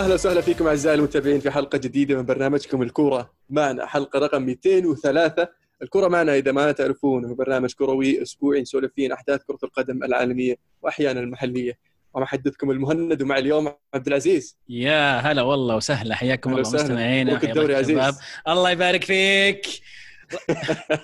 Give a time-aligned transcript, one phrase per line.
[0.00, 5.48] أهلا وسهلا فيكم أعزائي المتابعين في حلقة جديدة من برنامجكم الكورة معنا حلقة رقم 203
[5.82, 10.56] الكره معنا إذا ما تعرفون هو برنامج كروي أسبوعي نسولف فيه أحداث كرة القدم العالمية
[10.82, 11.78] واحيانا المحلية.
[12.14, 14.56] ومحدثكم المهند ومع اليوم عبد العزيز.
[14.68, 16.60] يا هلا والله وسهلا حياكم الله.
[16.60, 18.20] مستمعينا الدوري عزيز.
[18.48, 19.66] الله يبارك فيك.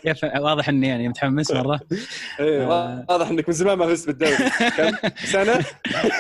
[0.03, 1.81] كيف؟ واضح إني يعني متحمس مرة.
[2.41, 3.07] إيه آه.
[3.09, 4.37] واضح إنك من زمان ما فزت بالدوري.
[4.77, 5.65] كم؟ سنة؟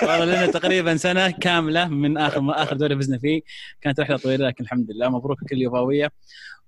[0.03, 3.41] والله لنا تقريبا سنة كاملة من آخر ما آخر دوري فزنا فيه.
[3.81, 5.09] كانت رحلة طويلة لكن الحمد لله.
[5.09, 6.13] مبروك كل يوفاوية.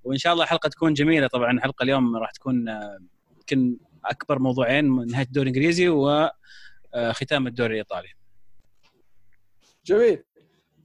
[0.05, 1.27] وإن شاء الله الحلقة تكون جميلة.
[1.27, 2.99] طبعا الحلقة اليوم راح تكون آه،
[3.37, 8.09] يمكن أكبر موضوعين من نهاية الدوري الإنجليزي وختام الدوري الإيطالي.
[9.87, 10.23] جميل.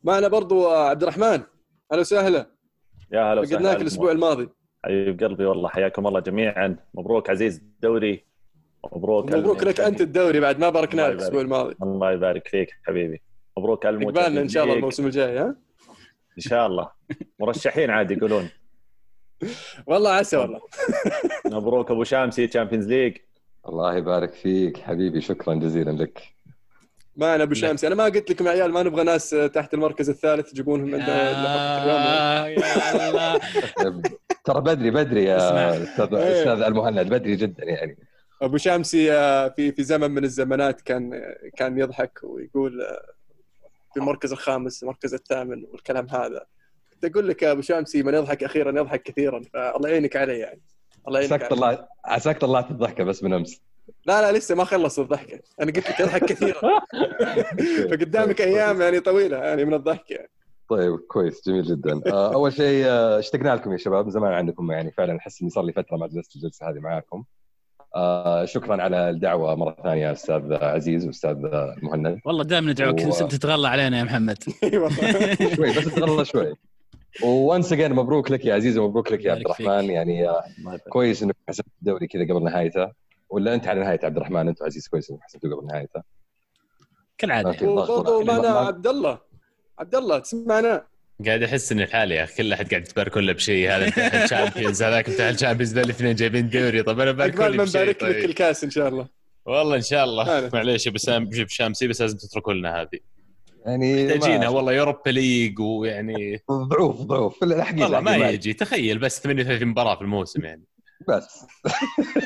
[0.03, 1.43] معنا برضو آه، عبد الرحمن.
[1.91, 2.51] أهلا وسهلا.
[3.11, 3.57] يا هلا وسهلا.
[3.57, 4.49] فقدناك الأسبوع الماضي.
[4.85, 6.75] حبيب قلبي والله حياكم الله جميعا.
[6.93, 8.25] مبروك عزيز الدوري.
[8.93, 11.21] مبروك مبروك لك أنت الدوري بعد ما باركناك الله يبارك.
[11.21, 11.75] الأسبوع الماضي.
[11.83, 13.21] الله يبارك فيك حبيبي.
[13.57, 14.75] مبروك على عقبالنا إن شاء الله.
[14.75, 15.55] الموسم الجاي ها؟
[16.37, 16.89] إن شاء الله.
[17.39, 18.49] مرشحين عاد يقولون.
[19.87, 20.61] والله عسى والله.
[21.45, 23.17] مبروك أبو شامسي Champions League.
[23.67, 26.32] الله يبارك فيك حبيبي شكرا جزيلا لك.
[27.17, 30.51] معنا أبو شامسي أنا ما قلت لكم يا عيال ما نبغى ناس تحت المركز الثالث
[30.51, 33.39] تجيبونهم عند آه، يا الله.
[34.43, 35.83] ترى بدري بدري يا.
[35.83, 36.39] أستاذ إيه.
[36.39, 37.97] أستاذ المهند بدري جدا يعني.
[38.41, 39.05] أبو شامسي
[39.55, 41.21] في في زمن من الزمانات كان
[41.57, 43.05] كان يضحك ويقول آه،
[43.93, 46.45] في المركز الخامس المركز الثامن والكلام هذا.
[46.93, 50.61] كنت أقول لك يا أبو شامسي من يضحك أخيرا يضحك كثيرا فالله يعينك علي يعني.
[51.07, 51.49] الله يعينك عساك.
[51.49, 53.61] طلعت عساك طلعت الضحكه بس من أمس.
[54.05, 55.39] لا لا لسه ما خلص الضحكة.
[55.61, 56.61] أنا قلت لك يضحك كثيرا.
[57.91, 60.29] فقدامك أيام يعني طويلة يعني من الضحك يعني
[60.69, 61.41] طيب كويس.
[61.47, 62.01] جميل جدا.
[62.07, 64.05] آه، أول شيء آه، اشتقنا لكم يا شباب.
[64.05, 67.23] من زمان عنكم يعني فعلا أحس إني صار لي فترة ما جلست الجلسة هذه معاكم.
[67.95, 71.35] آه، شكرا على الدعوة مرة ثانية أستاذ عزيز وأستاذ
[71.81, 74.37] مهند والله دائما ندعوك و- تتغلى علينا يا محمد.
[74.63, 76.53] اي والله شوي بس تغلى شوي.
[77.23, 79.41] وأنس أجين مبروك لك يا عزيز ومبروك لك يا عبد.
[79.41, 79.83] الرحمن.
[79.89, 80.43] يعني آه،.
[80.89, 83.02] كويس إنك حسبت الدوري كذا قبل نهايته.
[83.33, 86.01] ولا أنت على نهاية عبد الرحمن؟ انت عزيز كويس انك حسبته قبل نهايته
[87.17, 87.51] كالعادة.
[87.51, 87.63] يعني.
[87.65, 87.75] يعني
[88.41, 89.19] ما- عبد الله.
[89.79, 90.87] عبد الله تسمعنا؟
[91.25, 93.69] قاعد أحس إني لحالي يا أخي كل أحد قاعد يتباركون له بشيء.
[93.71, 96.83] هذا امتحان الشامبيونز هذاك امتحان الشامبيونز ذا الاثنين جايبين دوري.
[96.83, 97.81] طب أنا بارك ما بشيء.
[97.81, 98.25] نبارك لك طيب.
[98.29, 99.07] الكاس إن شاء الله.
[99.45, 100.49] والله إن شاء الله.
[100.53, 102.99] معليش أبو سام جيب شامسي بس لازم تتركوا لنا هذه.
[103.65, 107.43] يعني تجينا ما- والله يوروبا ليج ويعني ضعوف ضعوف.
[107.43, 108.53] الحقيقة والله ما الحقيقة يجي.
[108.53, 110.63] تخيل بس 38 مباراة في الموسم يعني.
[111.07, 111.45] بس.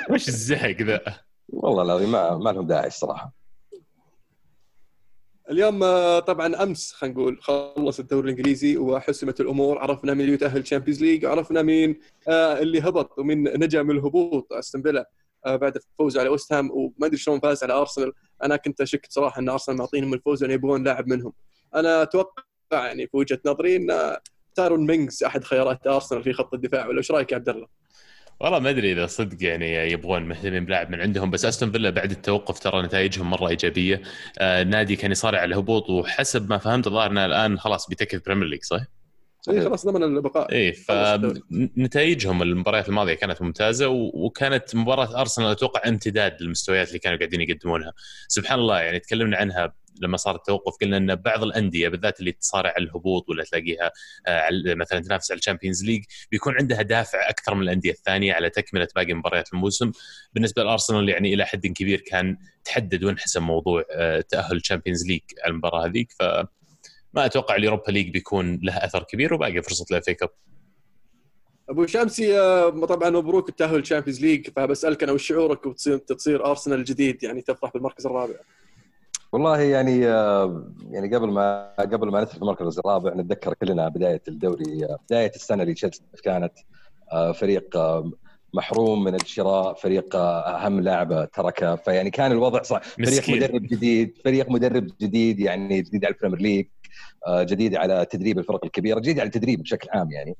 [0.10, 1.02] وش الزهق ذا؟
[1.50, 3.34] والله العظيم ما ما لهم داعي الصراحة.
[5.50, 9.80] اليوم آه، طبعا أمس خلينا نقول خلص الدوري الإنجليزي وحسمت الأمور.
[9.80, 14.54] عرفنا مين يتأهل Champions League عرفنا مين آه، اللي هبط ومين نجا من الهبوط.
[14.54, 15.10] أستون فيلا
[15.46, 18.14] آه، بعد الفوز على ويست هام وما أدري شلون فاز على أرسنال.
[18.44, 21.34] أنا كنت اشك صراحة إن أرسنال معطينهم الفوز لأن يبغون لاعب منهم.
[21.76, 24.18] أنا أتوقع يعني في وجهة نظري إن
[24.56, 26.88] تايرون مينجز أحد خيارات أرسنال في خط الدفاع.
[26.88, 27.68] ولا إيش رأيك يا عبد الله؟
[28.40, 32.12] والله ما أدري إذا صدق يعني يبغون مهتمين بلاعب من عندهم بس أستون فيلا بعد
[32.12, 34.02] التوقف ترى نتائجهم مرة إيجابية
[34.40, 38.48] آه نادي كان يصارع على الهبوط وحسب ما فهمت الظاهر انه الآن خلاص بيتكل Premier
[38.48, 38.82] League صح؟
[39.50, 40.48] اي خلاص ضمن البقاء
[41.16, 41.42] الدوري.
[41.76, 47.94] فنتائجهم المباريات الماضية كانت ممتازة وكانت مباراة أرسنال أتوقع امتداد للمستويات اللي كانوا قاعدين يقدمونها
[48.28, 52.74] سبحان الله يعني تكلمنا عنها لما صار التوقف قلنا إن بعض الأندية بالذات اللي تصارع
[52.78, 53.92] الهبوط ولا تلاقيها
[54.28, 58.50] آه، مثلا تنافس على ال Champions League بيكون عندها دافع أكثر من الأندية الثانية على
[58.50, 59.92] تكملة باقي مباريات الموسم.
[60.34, 65.22] بالنسبة لأرسنال يعني إلى حد كبير كان تحدد وانحسم موضوع آه، تأهل ال Champions League
[65.44, 66.12] على المباراة هذيك.
[66.12, 66.24] ف
[67.14, 70.30] ما أتوقع ال Europa League بيكون له أثر كبير وباقي فرصة ال FA Cup.
[71.70, 76.46] أبو شامسي آه، طبعا مبروك التاهل ال Champions League فبسألك أنا وش شعورك وتصير تصير
[76.46, 78.36] أرسنال الجديد يعني تفرح بالمركز الرابع؟
[79.32, 84.22] والله يعني آه، يعني قبل ما قبل ما ندخل في المركز الرابع نتذكر كلنا بداية
[84.28, 86.54] الدوري آه، بداية السنة اللي تشيلسي كانت
[87.12, 87.78] آه، فريق
[88.54, 91.76] محروم من الشراء فريق أهم لاعب تركه.
[91.76, 92.84] فيعني كان الوضع صعب.
[92.84, 93.30] فريق.
[93.30, 96.66] مدرب جديد فريق مدرب جديد يعني جديد على ال Premier League
[97.30, 100.38] جديد على تدريب الفرق الكبيرة جديد على التدريب بشكل عام يعني.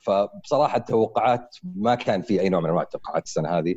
[0.00, 3.74] فبصراحة التوقعات ما كان في أي نوع من أنواع التوقعات السنة هذه.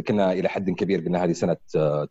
[0.00, 1.56] كنا إلى حد كبير قلنا هذه سنة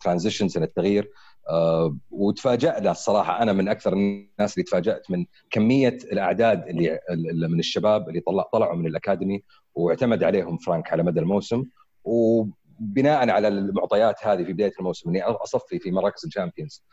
[0.02, 1.12] transition سنة تغيير.
[1.50, 8.10] آه، وتفاجأنا الصراحة أنا من أكثر الناس اللي تفاجأت من كمية الأعداد اللي من الشباب
[8.10, 9.44] اللي طلع طلعوا من ال academy
[9.76, 11.64] واعتمد عليهم فرانك على مدى الموسم.
[12.04, 16.84] وبناء على المعطيات هذه في بداية الموسم إني أصفي في مراكز ال Champions.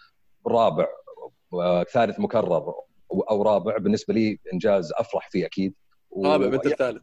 [0.46, 0.86] رابع
[1.52, 2.74] وثالث مكرر
[3.30, 5.74] أو رابع بالنسبة لي إنجاز أفرح فيه أكيد.
[6.10, 7.02] و- رابع الثالث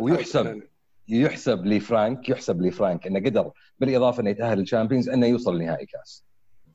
[0.00, 0.62] ويحسب
[1.08, 6.24] يحسب لفرانك يحسب لفرانك إنه قدر بالإضافة إنه يتأهل لل Champions إنه يوصل لنهائي كاس.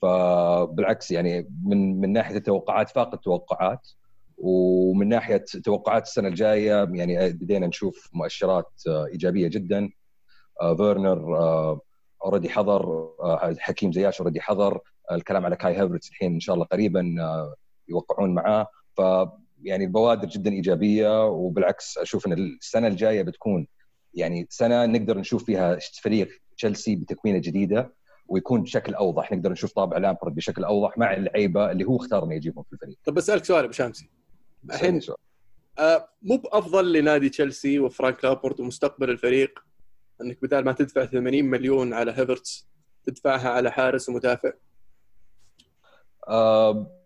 [0.02, 3.88] فبالعكس يعني من من ناحية التوقعات فاق التوقعات
[4.38, 9.90] ومن ناحية توقعات السنة الجاية يعني بدينا نشوف مؤشرات آه، إيجابية جدا.
[10.62, 11.38] آه، فيرنر
[12.26, 12.86] already حضر
[13.24, 14.80] آه، حكيم زياش already حضر
[15.12, 17.16] الكلام على كاي هافرتس الحين إن شاء الله قريبا
[17.90, 18.68] يوقعون معاه.
[18.98, 19.02] ف
[19.64, 23.68] يعني البوادر جدا إيجابية وبالعكس أشوف إن السنة الجاية بتكون
[24.18, 27.94] يعني سنة نقدر نشوف فيها فريق تشيلسي بتكوينة جديدة
[28.28, 32.36] ويكون بشكل أوضح نقدر نشوف طابع لامبرد بشكل أوضح مع اللعيبة اللي هو اختار انه
[32.36, 32.98] يجيبهم في الفريق.
[33.06, 34.10] طب بسألك سؤال أبو شامسي
[34.74, 35.02] الحين
[35.80, 39.60] آه مو بأفضل لنادي تشيلسي وفرانك لامبارد ومستقبل الفريق
[40.22, 42.68] أنك بدال ما تدفع 80 مليون على هيفرتس
[43.04, 44.52] تدفعها على حارس ومدافع؟
[46.28, 46.97] آه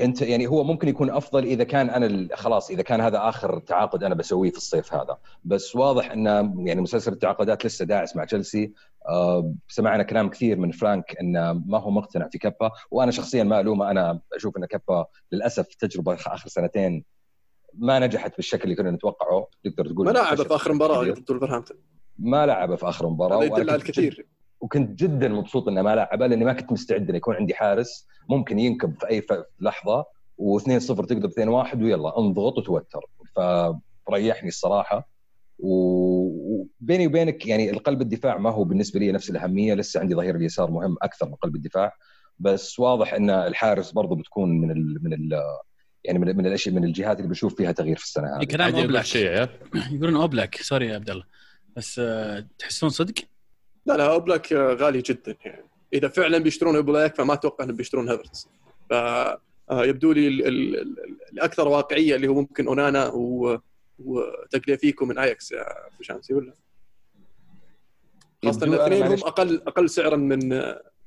[0.00, 4.04] أنت يعني هو ممكن يكون أفضل إذا كان أنا خلاص إذا كان هذا آخر تعاقد
[4.04, 5.18] أنا بسويه في الصيف هذا.
[5.44, 6.26] بس واضح إن
[6.66, 8.72] يعني مسلسل التعاقدات لسه داعس مع تشيلسي.
[9.08, 13.60] آه سمعنا كلام كثير من فرانك انه ما هو مقتنع في كابا وأنا شخصيا ما
[13.60, 17.04] الومه أنا أشوف إن كابا للأسف تجربة اخر سنتين
[17.74, 19.46] ما نجحت بالشكل اللي كنا نتوقعه.
[19.64, 21.76] تقدر تقول ما لعب في آخر مباراة ضد ولفرهامبتون
[22.18, 24.26] ما لعب في آخر مباراة هذا يدل على الكثير.
[24.60, 28.06] وكنت جدا مبسوط إنه ما لعبه لأني ما كنت مستعد إنه يكون عندي حارس.
[28.28, 29.26] ممكن ينكب في أي
[29.60, 30.04] لحظة
[30.38, 33.06] و2-0 تقدر 2-1 ويلا انضغط وتوتر.
[34.06, 35.08] فريحني الصراحة.
[35.58, 39.74] وبيني وبينك يعني القلب الدفاع ما هو بالنسبة لي نفس الأهمية.
[39.74, 41.96] لسه عندي ظهير اليسار مهم أكثر من قلب الدفاع.
[42.38, 45.42] بس واضح إن الحارس برضه بتكون من ال من ال
[46.04, 48.44] يعني من من الاشياء من الجهات اللي بشوف فيها تغيير في السنة هذه.
[48.44, 49.14] كلام أوبلاك.
[49.94, 50.54] يقولون أوبلاك.
[50.54, 51.24] sorry يا عبد الله.
[51.76, 53.14] بس آه، تحسون صدق؟
[53.86, 55.67] لا لا أوبلاك غالي جدا يعني.
[55.92, 58.48] إذا فعلا بيشترون اوبلاك فما أتوقع إنهم بيشترون هافرتس
[58.90, 58.92] ف
[59.70, 60.28] آه، يبدو لي
[61.32, 63.12] الأكثر واقعية اللي هو ممكن أونانا
[63.98, 66.54] وتاليافيكو من اياكس يا أبو شامسي ولا؟
[68.44, 70.48] خاصة الاثنين هم أقل أقل سعرا من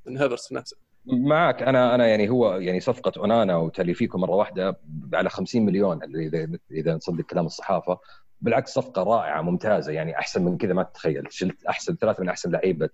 [0.06, 0.78] من هافرتس نفسه.
[1.06, 4.80] معك أنا أنا يعني هو يعني صفقة أونانا وتاليفيكو مرة واحدة
[5.14, 8.00] على 50 مليون اذا إذا نصدق كلام الصحافة.
[8.42, 11.28] بالعكس صفقة رائعة ممتازة يعني أحسن من كذا ما تتخيل.
[11.30, 12.90] شلت احسن ثلاثة من أحسن لعيبة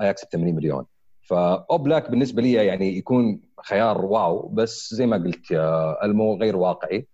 [0.00, 0.86] اياكس ب 80 مليون.
[1.22, 7.06] فاوبلاك بالنسبة لي يعني يكون خيار wow بس زي ما قلت يا ألمو غير واقعي.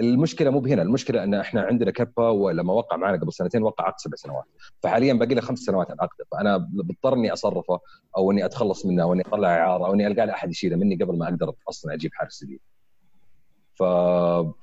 [0.00, 3.98] المشكلة مو بهنا المشكلة إن إحنا عندنا كيبا ولما وقع معنا قبل سنتين وقع عقد
[3.98, 4.44] سبع سنوات.
[4.82, 7.80] فحاليا باقي له خمس سنوات على عقده فأنا بضطر اني أصرفه
[8.16, 10.94] أو إني أتخلص منه أو إني أطلع إعارة أو إني ألقى له أحد يشيله مني
[10.96, 12.60] قبل ما أقدر أصلا أجيب حارس جديد.
[13.74, 13.82] ف...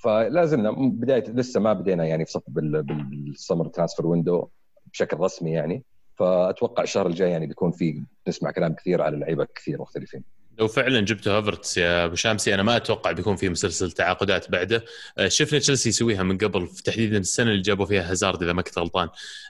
[0.04, 2.84] فلازمنا بداية لسه ما بدينا يعني في صف بال...
[2.83, 4.48] بال summer transfer window
[4.86, 5.84] بشكل رسمي يعني.
[6.17, 10.23] فأتوقع الشهر الجاي يعني بيكون في نسمع كلام كثير على لعيبة كثير مختلفين.
[10.60, 14.86] لو فعلا جبتوا هافرتس يا أبو شامسي أنا ما أتوقع بيكون في مسلسل تعاقدات بعده.
[15.18, 18.80] آه، شفنا تشيلسي يسويها من قبل تحديدا السنة اللي جابوا فيها هازارد إذا ما كنت
[18.80, 19.10] غلطان.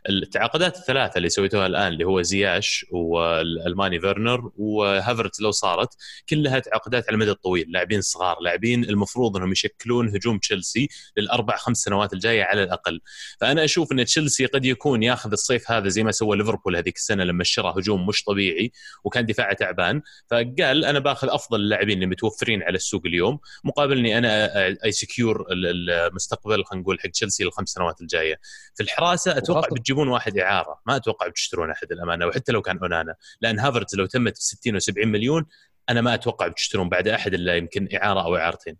[0.09, 5.89] التعاقدات الثلاثة اللي سويتوها الآن اللي هو زياش والألماني فيرنر وهافرتس لو صارت
[6.29, 7.71] كلها تعاقدات على المدى الطويل.
[7.71, 10.87] لاعبين صغار لاعبين المفروض إنهم يشكلون هجوم تشيلسي
[11.17, 13.01] للأربع خمس سنوات الجاية على الأقل.
[13.41, 17.23] فأنا أشوف إن تشيلسي قد يكون ياخذ الصيف هذا زي ما سوى ليفربول هذيك السنة
[17.23, 18.71] لما اشترى هجوم مش طبيعي
[19.03, 20.01] وكان دفاعه تعبان.
[20.31, 24.49] فقال أنا بأخذ أفضل اللاعبين اللي متوفرين على السوق اليوم مقابل إني أنا
[24.85, 28.39] I secure المستقبل خلينا نقول حق تشيلسي الخمس سنوات الجاية.
[28.75, 33.15] في الحراسة أتوقع بتجيبون واحد إعارة ما أتوقع بتشترون أحد الأمانة وحتى لو كان أونانا.
[33.41, 35.45] لأن هافرتز لو تمت ب 60 و70 مليون
[35.89, 38.77] أنا ما أتوقع بتشترون بعد أحد إلا يمكن إعارة أو إعارتين.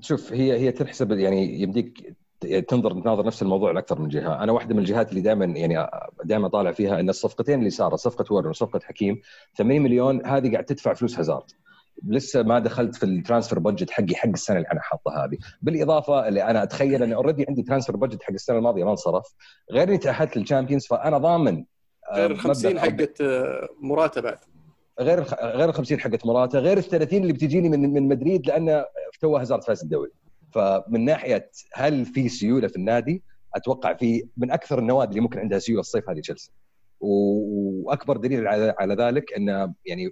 [0.00, 4.74] شوف هي هي تنحسب يعني يمديك تنظر تناظر نفس الموضوع لأكثر من جهة، أنا واحدة
[4.74, 5.88] من الجهات اللي دائما يعني
[6.24, 9.20] دائما طالع فيها إن الصفقتين اللي صارت صفقة فيرنر وصفقة حكيم
[9.58, 11.50] 80 مليون هذه قاعد تدفع فلوس هازارد.
[12.04, 15.38] لسه ما دخلت في ال transfer budget حقي حق السنة اللي أنا حاطها هذه.
[15.62, 19.34] بالإضافة اللي أنا أتخيل اني already عندي transfer budget حق السنة الماضية ما انصرف.
[19.72, 21.64] غير إني تأهلت لل Champions فأنا ضامن
[22.10, 24.38] آه، غير ال 50 حقت آه، موراتا بعد.
[25.00, 28.84] غير غير ال 50 حقت موراتا غير ال 30 اللي بتجيني من من مدريد لأن
[29.20, 30.10] تو هازارد فاز الدوري.
[30.54, 33.22] فمن ناحية هل في سيولة في النادي
[33.54, 36.52] أتوقع في من أكثر النوادي اللي ممكن عندها سيولة الصيف هذه تشيلسي.
[37.00, 40.10] وأكبر دليل على ذلك انه يعني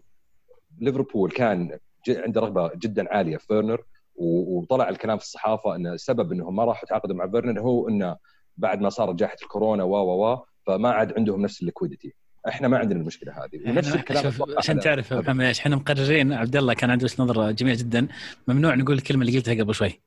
[0.78, 1.78] ليفربول كان
[2.08, 3.82] عنده رغبة جدا عالية في فيرنر
[4.16, 8.16] وطلع الكلام في الصحافة إن السبب إنهم ما راحوا تعاقدوا مع فيرنر هو إنه
[8.56, 12.14] بعد ما صارت جائحة الكورونا و و و فما عاد عندهم نفس ال liquidity.
[12.48, 13.70] إحنا ما عندنا المشكلة هذه.
[13.70, 17.78] ونفس الكلام عشان تعرف محمد إيش إحنا مقررين عبد الله كان عنده وجهة نظر جميلة
[17.78, 18.08] جدا.
[18.48, 20.00] ممنوع نقول الكلمة اللي قلتها قبل شوي.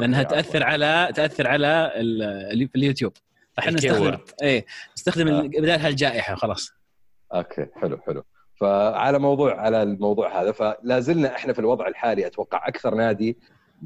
[0.00, 1.92] لأنها تأثر على تأثر على
[2.76, 3.12] اليوتيوب.
[3.56, 4.66] فإحنا نستخدم إيه
[4.96, 5.40] نستخدم آه.
[5.42, 6.72] بدالها الجائحه خلاص.
[7.34, 8.24] okay حلو حلو.
[8.60, 13.38] فعلى موضوع على الموضوع هذا فلا زلنا إحنا في الوضع الحالي أتوقع أكثر نادي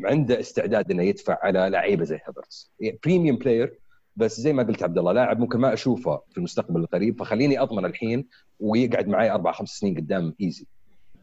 [0.04, 2.70] عنده استعداد إنه يدفع على لعيبة زي هافرتس
[3.04, 3.78] premium player
[4.16, 7.84] بس زي ما قلت عبد الله لاعب ممكن ما أشوفه في المستقبل القريب فخليني أضمن
[7.84, 8.26] الحين
[8.60, 10.66] ويقعد معي أربع خمس سنين قدام easy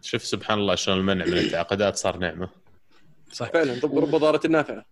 [0.01, 2.49] شوف سبحان الله شلون المنع من التعاقدات صار نعمة.
[3.31, 4.85] صح فعلا رب رب ضارة نافعة.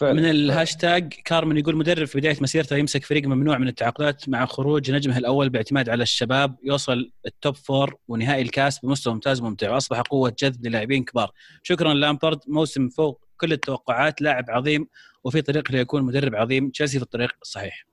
[0.00, 0.12] فعلا.
[0.12, 4.90] من الهاشتاج كارمن يقول مدرب في بداية مسيرته يمسك فريق ممنوع من التعاقدات مع خروج
[4.90, 10.00] نجمه الأول باعتماد على الشباب يوصل ال top four ونهائي الكاس بمستوى ممتاز وممتع وأصبح
[10.00, 11.30] قوة جذب للاعبين كبار.
[11.62, 14.88] شكرا لامبارد موسم فوق كل التوقعات لاعب عظيم
[15.24, 17.86] وفي طريق ليكون مدرب عظيم تشيلسي في الطريق الصحيح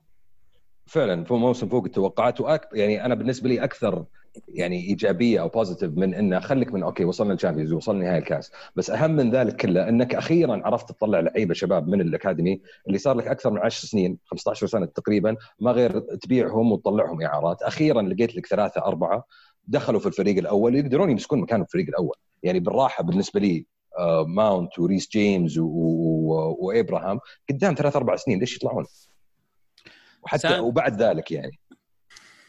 [0.88, 2.70] فعلا فوق موسم فوق التوقعات وأك...
[2.74, 4.06] يعني أنا بالنسبة لي أكثر
[4.48, 8.52] يعني إيجابية أو positive من إنه خليك من okay وصلنا ال Champions وصلنا نهائي الكاس.
[8.76, 13.16] بس أهم من ذلك كله إنك أخيرا عرفت تطلع لعيبة شباب من الأكاديمي اللي صار
[13.16, 17.62] لك أكثر من 10 سنين 15 سنة تقريبا ما غير تبيعهم وتطلعهم إعارات.
[17.64, 19.26] أخيرا لقيت لك ثلاثة أربعة
[19.68, 22.16] دخلوا في الفريق الأول يقدرون يمسكون مكانهم في الفريق الأول.
[22.44, 23.66] يعني بالراحة بالنسبة لي
[24.00, 28.86] آه، ماونت وريس جيمس و- وإبراهام قدام ثلاث أربع سنين ليش يطلعون؟
[30.24, 31.60] وحتى سام- وبعد ذلك يعني.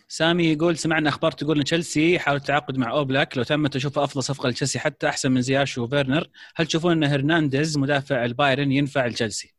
[0.09, 4.23] سامي يقول سمعنا أخبار تقول إن تشيلسي يحاول التعاقد مع أوبلاك لو تمت اشوفها أفضل
[4.23, 9.55] صفقة لتشيلسي حتى أحسن من زياش وفيرنر هل تشوفون إن هرنانديز مدافع البايرن ينفع لتشيلسي؟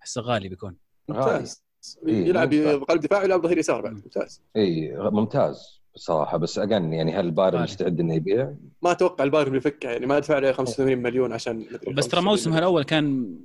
[0.00, 0.76] أحسه غالي بيكون
[1.08, 1.62] ممتاز
[2.08, 2.54] إيه، يلعب.
[2.88, 7.54] قلب دفاع ويلعب ظهير يسار بعد ممتاز اي ممتاز بصراحه بس أجن يعني هل بايرن
[7.54, 7.64] غالي.
[7.64, 12.08] مستعد إنه يبيع؟ ما أتوقع البايرن بيفكها يعني ما دفع عليه 85 مليون عشان بس
[12.08, 13.36] ترى 85 موسمها الأول كان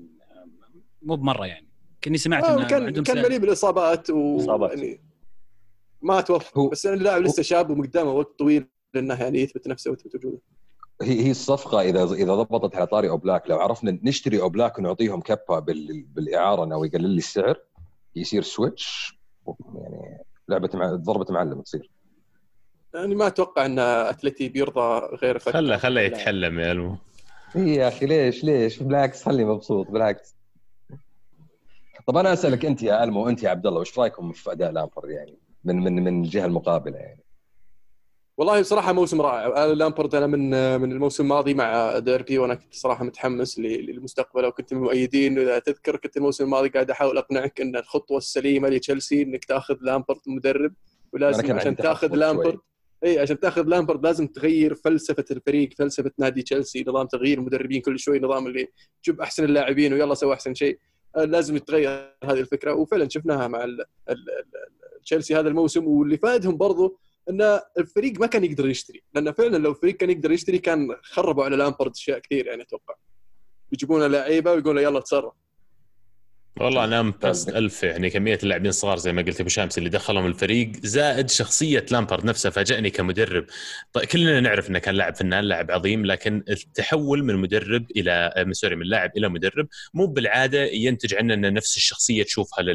[1.02, 1.68] مو بمرة يعني
[2.04, 3.18] كني سمعت آه إنه كان عندهم كان.
[3.18, 4.72] مليء بالإصابات و إصابات.
[4.78, 5.02] يعني
[6.02, 10.16] ما توفق بس يعني اللاعب لسه شاب وقدامه وقت طويل انه يعني يثبت نفسه ويثبت
[10.16, 10.40] وجوده.
[11.02, 15.60] هي هي الصفقة اذا إذا ضبطت على طاري أوبلاك لو عرفنا نشتري أوبلاك ونعطيهم كيبا
[15.60, 17.60] بال بالإعارة إنه يقلل لي السعر
[18.16, 19.18] يصير switch
[19.76, 21.90] يعني لعبة مع ضربة معلم تصير.
[22.94, 25.40] يعني ما أتوقع إن أتلتي بيرضى غير.
[25.40, 26.96] خله خله يتحلم يا المو
[27.56, 30.36] إي يا أخي ليش ليش؟ بالعكس خليني مبسوط بالعكس.
[32.08, 35.10] طب أنا أسألك أنت يا المو وانت يا عبد الله وش رأيكم في أداء لامبارد
[35.10, 37.24] يعني؟ من من من الجهة المقابلة يعني.
[38.38, 39.66] والله بصراحة موسم رائع.
[39.66, 40.50] لامبارد أنا من
[40.82, 45.40] من الموسم الماضي مع ديربي وأنا كنت صراحة متحمس للمستقبل وكنت من المؤيدين.
[45.40, 50.22] وإذا تذكر كنت الموسم الماضي قاعد أحاول أقنعك إن الخطوة السليمة لتشيلسي إنك تأخذ لامبارد
[50.28, 50.74] مدرب.
[51.14, 52.60] ولازم عشان تأخذ لامبارد.
[53.04, 58.00] إي عشان تأخذ لامبارد لازم تغير فلسفة الفريق فلسفة نادي تشيلسي نظام تغيير المدربين كل
[58.00, 58.68] شوي نظام اللي
[59.04, 60.80] تجيب أحسن اللاعبين ويلا سوي أحسن شيء.
[61.16, 62.74] لازم يتغير هذه الفكرة.
[62.74, 63.68] وفعلا شفناها مع
[65.04, 65.88] تشيلسي هذا الموسم.
[65.88, 66.98] واللي فادهم برضو
[67.30, 69.04] إن الفريق ما كان يقدر يشتري.
[69.14, 72.96] لأن فعلا لو الفريق كان يقدر يشتري كان خربوا على لامبارد أشياء كثير يعني أتوقع.
[73.72, 75.34] يجيبون لعيبة ويقولوا يلا تصرف.
[76.60, 80.26] والله أنا impressed ألف يعني كمية اللاعبين الصغار زي ما قلت أبو شامس اللي دخلهم
[80.26, 80.72] الفريق.
[80.84, 83.46] زائد شخصية لامبارد نفسه فاجأني كمدرب.
[83.94, 88.54] طيب كلنا نعرف إنه كان لاعب فنان لاعب عظيم لكن التحول من مدرب إلى من
[88.54, 92.66] sorry من لاعب إلى مدرب مو بالعادة ينتج عنه ان نفس الشخصية تشوفها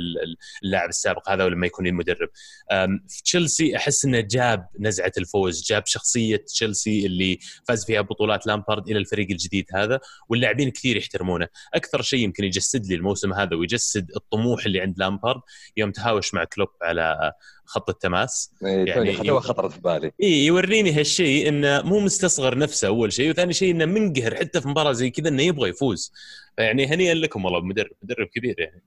[0.62, 2.28] للاعب السابق هذا ولما يكون مدرب
[2.72, 8.46] أم، في تشيلسي أحس إنه جاب نزعة الفوز جاب شخصية تشيلسي اللي فاز فيها بطولات
[8.46, 11.48] لامبارد إلى الفريق الجديد هذا واللاعبين كثير يحترمونه.
[11.74, 15.40] أكثر شيء يمكن يجسد لي الموسم هذا ويجسد الطموح اللي عند لامبارد
[15.76, 17.32] يوم تهاوش مع كلوب على
[17.64, 18.54] خط التماس.
[18.62, 20.12] يعني يعني- خطوه خطرت في بالي.
[20.22, 24.68] اي يوريني هالشيء إنه مو مستصغر نفسه أول شيء وثاني شيء إنه منقهر حتى في
[24.68, 26.12] مباراة زي كذا إنه يبغى يفوز.
[26.56, 28.82] فيعني هنيئا لكم والله مدرب مدرب كبير يعني.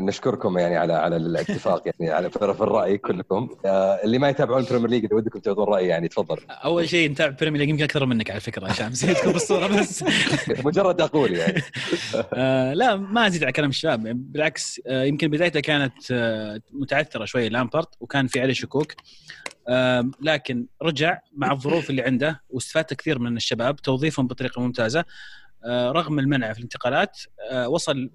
[0.00, 3.48] نشكركم يعني على على الاتفاق يعني على في الرأي كلكم.
[3.66, 6.36] آه، اللي ما يتابعون ال Premier League إذا ودكم تعطون رأي يعني تفضل.
[6.50, 10.04] أول شيء نتابع Premier League يمكن أكثر منك على فكرة شام زيدكم بالصورة بس.
[10.66, 11.62] مجرد أقول يعني.
[12.34, 14.32] آه لا ما أزيد على كلام الشباب.
[14.32, 18.92] بالعكس آه يمكن بدايته كانت آه متعثرة شوي لامبارد وكان في عليه شكوك.
[20.20, 25.04] لكن رجع مع الظروف اللي عنده واستفاد كثير من الشباب توظيفهم بطريقة ممتازة.
[25.68, 27.18] رغم المنع في الانتقالات
[27.50, 28.10] آه وصل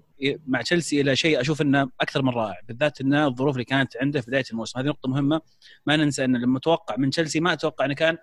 [0.46, 4.20] مع تشيلسي إلى شيء أشوف إنه أكثر من رائع بالذات إن الظروف اللي كانت عنده
[4.20, 4.78] في بداية الموسم.
[4.78, 5.40] هذه نقطة مهمة
[5.86, 8.16] ما ننسى إن لما أتوقع من تشيلسي ما أتوقع إنه كان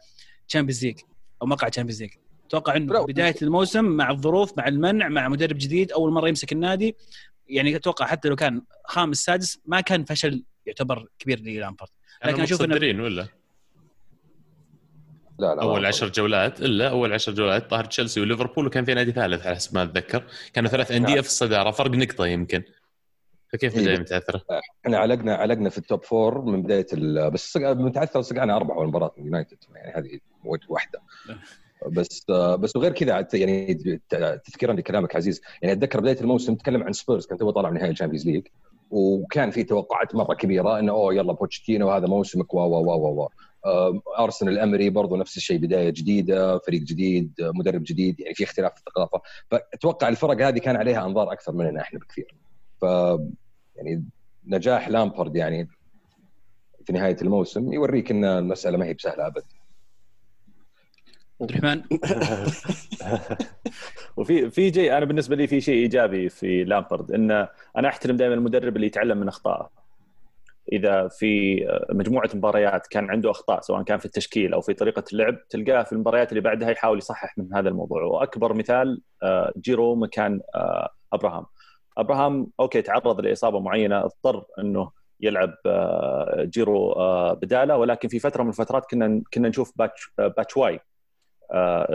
[0.48, 1.00] Champions League
[1.42, 2.12] أو مقعد Champions League
[2.48, 3.06] أتوقع انه برو.
[3.06, 6.96] بداية الموسم مع الظروف مع المنع مع مدرب جديد أول مرة يمسك النادي
[7.48, 11.88] يعني أتوقع حتى لو كان خامس سادس ما كان فشل يعتبر كبير للامبارد
[12.26, 13.28] لكن إنه- متصدرين ولا؟
[15.40, 19.12] لا لا أول عشر جولات إلا أول عشر جولات ظهر تشيلسي وليفربول وكان في نادي
[19.12, 20.24] ثالث على حسب ما أتذكر
[20.54, 21.22] كانوا ثلاث أندية.
[21.22, 22.64] في الصدارة فرق نقطة يمكن
[23.54, 23.82] فكيف إيه.
[23.82, 24.42] بدايه متعثره؟
[24.86, 26.88] إحنا علقنا علقنا في ال top four من بداية
[27.30, 31.02] بس متعثر صقعنا أربعة اول مباراه من يونايتد يعني هذه وجه واحدة
[31.92, 33.74] بس بس وغير كذا يعني
[34.46, 37.92] تذكيرا لكلامك عزيز يعني أتذكر بداية الموسم نتكلم عن سبيرز كان تو طالع من نهائي
[37.92, 38.48] ال Champions League
[38.92, 43.30] وكان في توقعات مرة كبيرة إنه أوه يلا بوتشيتينو هذا موسمك و و و و
[44.20, 48.80] أرسنال إيمري برضو نفس الشيء بداية جديدة فريق جديد مدرب جديد يعني في اختلاف في
[48.80, 49.22] الثقافة.
[49.52, 52.36] فأتوقع الفرق هذه كان عليها أنظار أكثر مننا إحنا بكثير.
[52.82, 52.86] ف
[53.76, 54.06] يعني
[54.48, 55.70] نجاح لامبرد يعني
[56.86, 59.46] في نهاية الموسم يوريك إن المسألة ما هي بسهلة ابدا
[61.42, 61.84] عبد الرحمن
[64.18, 67.32] وفي في جي أنا بالنسبة لي في شيء إيجابي في لامبرد إن
[67.78, 69.85] أنا أحترم دائما المدرب اللي يتعلم من أخطائه.
[70.72, 75.48] إذا في مجموعة مباريات كان عنده أخطاء سواء كان في التشكيل أو في طريقة اللعب
[75.48, 78.04] تلقاه في المباريات اللي بعدها يحاول يصحح من هذا الموضوع.
[78.04, 81.46] وأكبر مثال آه، جيرو مكان آه، أبراهام.
[81.98, 84.92] أبراهام okay تعرض لإصابة معينة اضطر إنه
[85.22, 86.94] يلعب آه، جيرو
[87.42, 87.78] بداله.
[87.78, 90.80] ولكن في فترة من الفترات كنا كنا نشوف باتش باتشواي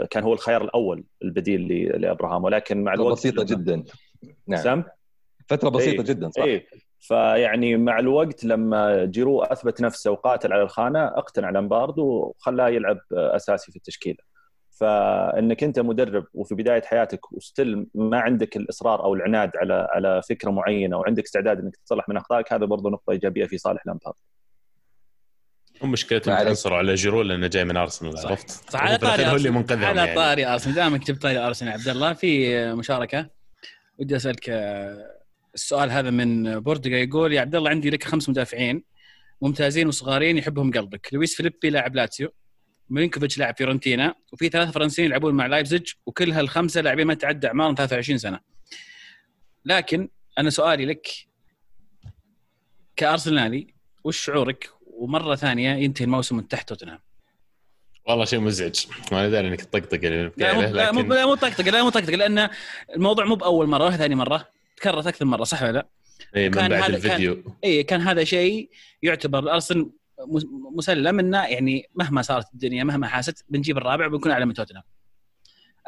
[0.09, 1.67] كان هو الخيار الأول البديل
[2.01, 2.43] لأبراهام.
[2.43, 3.83] ولكن مع الوقت بسيطة جدا.
[4.47, 4.63] نعم.
[4.63, 4.83] سم؟
[5.47, 6.07] فترة بسيطة إيه.
[6.07, 6.43] جدا صح.
[6.43, 6.67] إيه.
[7.01, 13.71] فيعني مع الوقت لما جيرو أثبت نفسه وقاتل على الخانة أقتنع لامبارد وخلاه يلعب أساسي
[13.71, 14.17] في التشكيلة.
[14.79, 20.21] فإنك أنت مدرب وفي بداية حياتك و still ما عندك الإصرار أو العناد على على
[20.29, 24.15] فكرة معينة وعندك استعداد إنك تصلح من أخطائك هذا برضه نقطة إيجابية في صالح لامبارد.
[25.81, 29.85] ومشكلتهم تنصروا على جيرو لأنه جاي من أرسنال عرفت؟ صح على طاري هو اللي منقذهم
[29.85, 30.15] على يعني.
[30.15, 30.75] طاري أرسنال.
[30.75, 33.29] دامك جبت طاري أرسنال عبد الله في مشاركة؟
[33.99, 34.49] ودي أسألك
[35.55, 38.83] السؤال هذا من بوردقا يقول يا عبد الله عندي لك خمس مدافعين
[39.41, 41.13] ممتازين وصغارين يحبهم قلبك.
[41.13, 42.29] لويس فيليبي لاعب لاتسيو
[42.89, 47.75] ميلينكوفيتش لاعب فيورنتينا وفي ثلاثة فرنسيين يلعبون مع لايبزيج وكل هالخمسة لاعبين ما تعدى أعمارهم
[47.75, 48.39] 23 سنة.
[49.65, 51.07] لكن أنا سؤالي لك
[52.95, 53.67] كأرسنالي
[54.03, 56.99] وش شعورك؟ ومرة ثانية ينتهي الموسم من تحت توتنهام.
[58.07, 58.85] والله شيء مزعج.
[59.11, 59.99] ما داري إنك تطقطق
[60.37, 62.49] لا مو لا مو لا مو طقطقه لا مو طقطقه لأن
[62.95, 64.60] الموضوع مو بأول مرة ثاني مرة.
[64.81, 65.87] تكررت أكثر مرة صح ولا لا؟
[66.35, 68.69] اي من بعد هذا الفيديو كان اي كان هذا شيء
[69.01, 69.89] يعتبر الارسنال
[70.75, 74.83] مسلم إنه يعني مهما صارت الدنيا مهما حاست بنجيب الرابع وبنكون أعلى من توتنهام.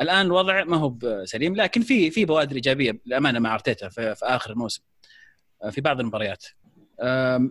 [0.02, 4.26] الآن الوضع ما هو سليم لكن في في بوادر إيجابية للأمانة مع أرتيتا في, في
[4.26, 4.84] آخر الموسم
[5.72, 6.46] في بعض المباريات.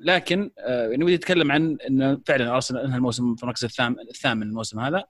[0.02, 4.42] لكن آه، يعني ودي أتكلم عن انه فعلا ارسنال إنهى الموسم في المركز الثامن الثامن
[4.42, 5.04] الموسم هذا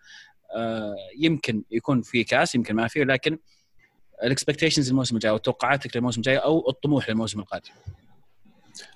[0.54, 3.38] آه، يمكن يكون في كاس يمكن ما في لكن
[4.24, 7.70] ال expectations الموسم الجاي أو توقعاتك للموسم الجاي أو الطموح للموسم القادم.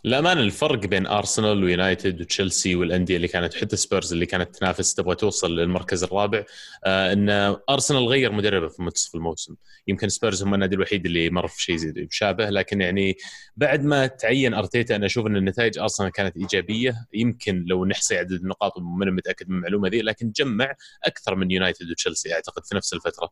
[0.05, 5.15] للأمانة الفرق بين أرسنال ويونايتد وتشيلسي والأندية اللي كانت حتى سبيرز اللي كانت تنافس تبغى
[5.15, 6.45] توصل للمركز الرابع
[6.85, 9.55] آه إن أرسنال غير مدربة في منتصف الموسم.
[9.89, 13.17] يمكن سبيرز هم النادي الوحيد اللي مر في شيء مشابه لكن يعني
[13.57, 17.07] بعد ما تعين أرتيتا أنا أشوف إن النتائج أرسنال كانت إيجابية.
[17.15, 21.91] يمكن لو نحصي عدد النقاط وماني متأكد من المعلومة ذي لكن جمع أكثر من يونايتد
[21.91, 23.31] وتشيلسي أعتقد في نفس الفترة.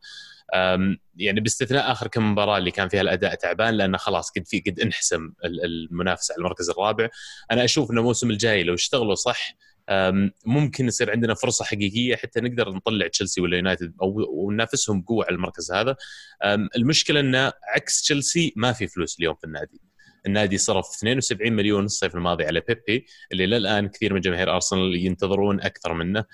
[1.17, 4.79] يعني باستثناء آخر كم مباراة اللي كان فيها الأداء تعبان لأنه خلاص قد في قد
[4.79, 6.34] انحسم المنافسة.
[6.35, 7.09] على المركز الرابع.
[7.51, 9.55] أنا أشوف ان الموسم الجاي لو اشتغلوا صح
[10.45, 15.35] ممكن يصير عندنا فرصة حقيقية حتى نقدر نطلع تشيلسي ولا يونايتد أو وننافسهم بقوه على
[15.35, 15.95] المركز هذا.
[16.77, 19.81] المشكلة انه عكس تشيلسي ما في فلوس اليوم في النادي.
[20.25, 25.61] النادي صرف 72 مليون الصيف الماضي على بيبي اللي للآن كثير من جماهير أرسنال ينتظرون
[25.61, 26.25] أكثر منه.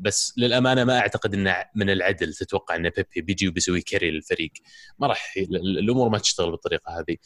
[0.00, 4.52] بس للأمانة ما أعتقد إنه من العدل تتوقع إن بيبي بيجي وبيسوي كاري للفريق.
[4.98, 7.16] ما راح الأمور ما تشتغل بالطريقة هذه.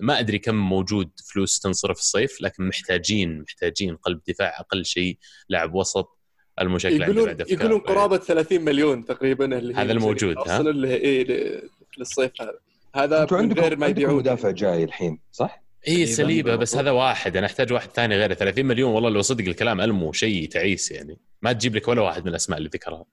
[0.00, 5.74] ما أدري كم موجود فلوس تنصرف الصيف لكن محتاجين محتاجين قلب دفاع أقل شيء لاعب
[5.74, 6.18] وسط.
[6.60, 11.62] المشكلة يقولون يقولون قرابة 30 مليون تقريبا اللي هذا الموجود ها؟ اللي إيه
[11.98, 12.58] للصيف هذا.
[12.94, 17.36] هذا من غير ما يبيعون مدافع جاي الحين صح؟ اي ساليبا بس هذا واحد.
[17.36, 18.34] أنا أحتاج واحد ثاني غيره.
[18.34, 21.18] 30 مليون والله لو صدق الكلام ألمو شيء تعيس يعني.
[21.42, 23.04] ما تجيب لك ولا واحد من الأسماء اللي ذكرها.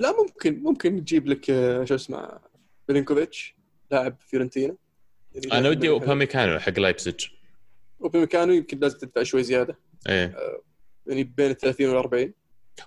[0.00, 2.38] لا ممكن ممكن تجيب لك آه، شو اسمه
[2.88, 3.56] ميلينكوفيتش
[3.90, 4.76] لاعب فيورنتينا.
[5.52, 7.26] أنا ودي أوباميكانو حق لايبزيج.
[8.02, 9.78] أوباميكانو يمكن لازم تدفع شوي زيادة.
[10.08, 10.24] إيه.
[10.24, 10.62] آه،
[11.06, 12.32] يعني بين ال 30 وال 40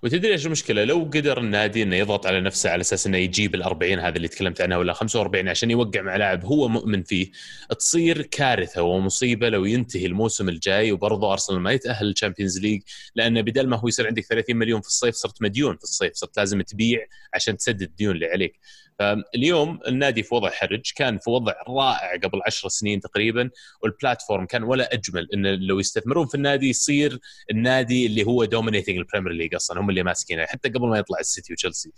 [0.04, 3.64] وتدري إيش المشكلة؟ لو قدر النادي إنه يضغط على نفسه على أساس إنه يجيب ال
[3.64, 7.32] 40 هذا اللي تكلمت عنه ولا 45 عشان يوقع مع لاعب هو مؤمن فيه
[7.80, 12.82] تصير كارثة ومصيبة لو ينتهي الموسم الجاي وبرضه أرسنال ما يتأهل لل Champions League
[13.16, 16.38] لأنه بدل ما هو يصير عندك 30 مليون في الصيف صرت مديون في الصيف صرت
[16.38, 18.60] لازم تبيع عشان تسدد الديون اللي عليك.
[19.00, 23.50] فاليوم النادي في وضع حرج كان في وضع رائع قبل عشر سنين تقريبا
[23.82, 27.20] وال platform كان ولا أجمل إن لو يستثمرون في النادي يصير
[27.52, 31.20] النادي اللي هو dominating ال Premier League أصلا هم اللي ماسكينه حتى قبل ما يطلع
[31.20, 31.92] السيتي وتشيلسي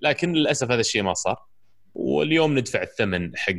[0.00, 1.36] لكن للأسف هذا الشيء ما صار
[1.94, 3.54] واليوم ندفع الثمن حق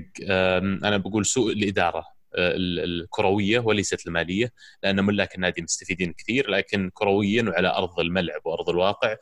[0.84, 7.43] أنا بقول سوء الإدارة آه، الكروية وليست المالية لأن ملاك النادي مستفيدين كثير لكن كرويا
[7.43, 9.15] وعلى أرض الملعب وأرض الواقع.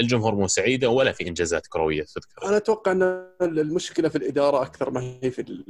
[0.00, 2.48] الجمهور مو سعيده ولا في إنجازات كروية تذكر.
[2.48, 5.64] أنا أتوقع أن المشكلة في الإدارة أكثر ما هي في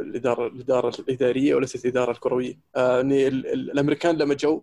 [0.00, 2.58] الاداره الإدارة الإدارية وليست الإدارة الكروية.
[2.76, 4.62] آه، يعني الأمريكان لما جو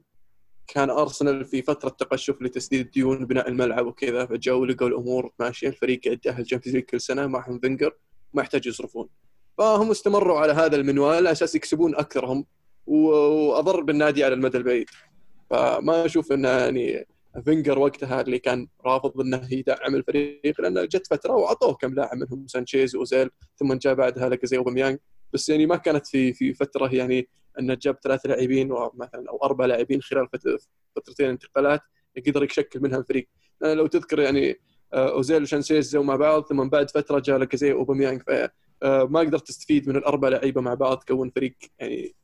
[0.67, 6.01] كان أرسنال في فترة تقشف لتسديد الديون بناء الملعب وكذا فجاوا لقوا الأمور ماشيه الفريق
[6.05, 7.95] قاعد يتاهل League كل سنة معهم فينجر
[8.33, 9.09] ما يحتاج يصرفون.
[9.57, 12.45] فهم استمروا على هذا المنوال على أساس يكسبون أكثرهم
[12.87, 14.89] وأضر بالنادي على المدى البعيد.
[15.49, 17.07] فما أشوف انه يعني
[17.41, 22.47] فينجر وقتها اللي كان رافض إنه يدعم الفريق لأنه جت فترة واعطوه كم لاعب منهم
[22.47, 24.97] سانشيز واوزيل ثم جاء بعدها لك أوباميانج.
[25.33, 27.27] بس يعني ما كانت في في فترة يعني
[27.59, 30.27] إنه جاب ثلاث لاعبين مثلا أو أربع لاعبين خلال
[30.95, 31.81] فترتين انتقالات
[32.15, 33.27] يقدر يشكل منها الفريق.
[33.61, 34.59] لو تذكر يعني
[34.93, 39.89] آه، أوزيل وشانسيز مع بعض ثم بعد فترة جاء لك زي اوباميانج فما قدرت تستفيد
[39.89, 42.15] من الأربع لعيبة مع بعض تكون فريق يعني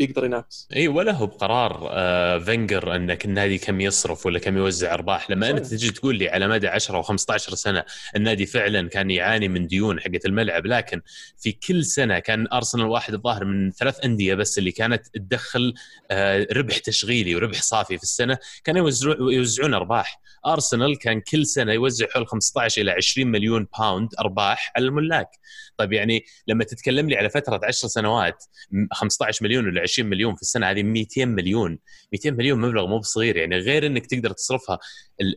[0.00, 0.68] يقدر ينافس.
[0.76, 5.30] إي ولا هو بقرار آه فينجر إنك النادي كم يصرف ولا كم يوزع أرباح.
[5.30, 7.84] لما أنت تجي تقول لي على مدى 10 و15 سنة
[8.16, 11.00] النادي فعلا كان يعاني من ديون حقت الملعب لكن
[11.38, 15.74] في كل سنة كان أرسنال واحد الظاهر من ثلاث أندية بس اللي كانت تدخل
[16.10, 20.20] آه ربح تشغيلي وربح صافي في السنة كانوا يوزعون يوزعون أرباح.
[20.46, 25.28] أرسنال كان كل سنة يوزع حول 15 إلى 20 مليون باوند أرباح على الملاك.
[25.76, 28.44] طيب يعني لما تتكلم لي على فترة 10 سنوات
[28.92, 31.78] 15 مليون ولا 20 مليون في السنة هذه 200 مليون.
[32.12, 34.78] 200 مليون مبلغ مو بصغير يعني غير إنك تقدر تصرفها.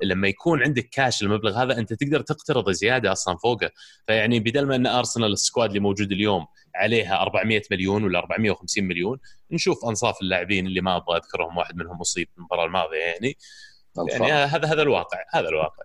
[0.04, 3.70] لما يكون عندك كاش المبلغ هذا أنت تقدر تقترض زيادة أصلا فوقه.
[4.08, 9.20] فيعني بدل ما إن ارسنال السكواد اللي موجود اليوم عليها 400 مليون ولا 450 مليون
[9.52, 13.38] نشوف أنصاف اللاعبين اللي ما أبغى أذكرهم واحد منهم أصيب المباراة الماضية يعني.
[14.10, 15.84] يعني هذا هذا الواقع هذا الواقع.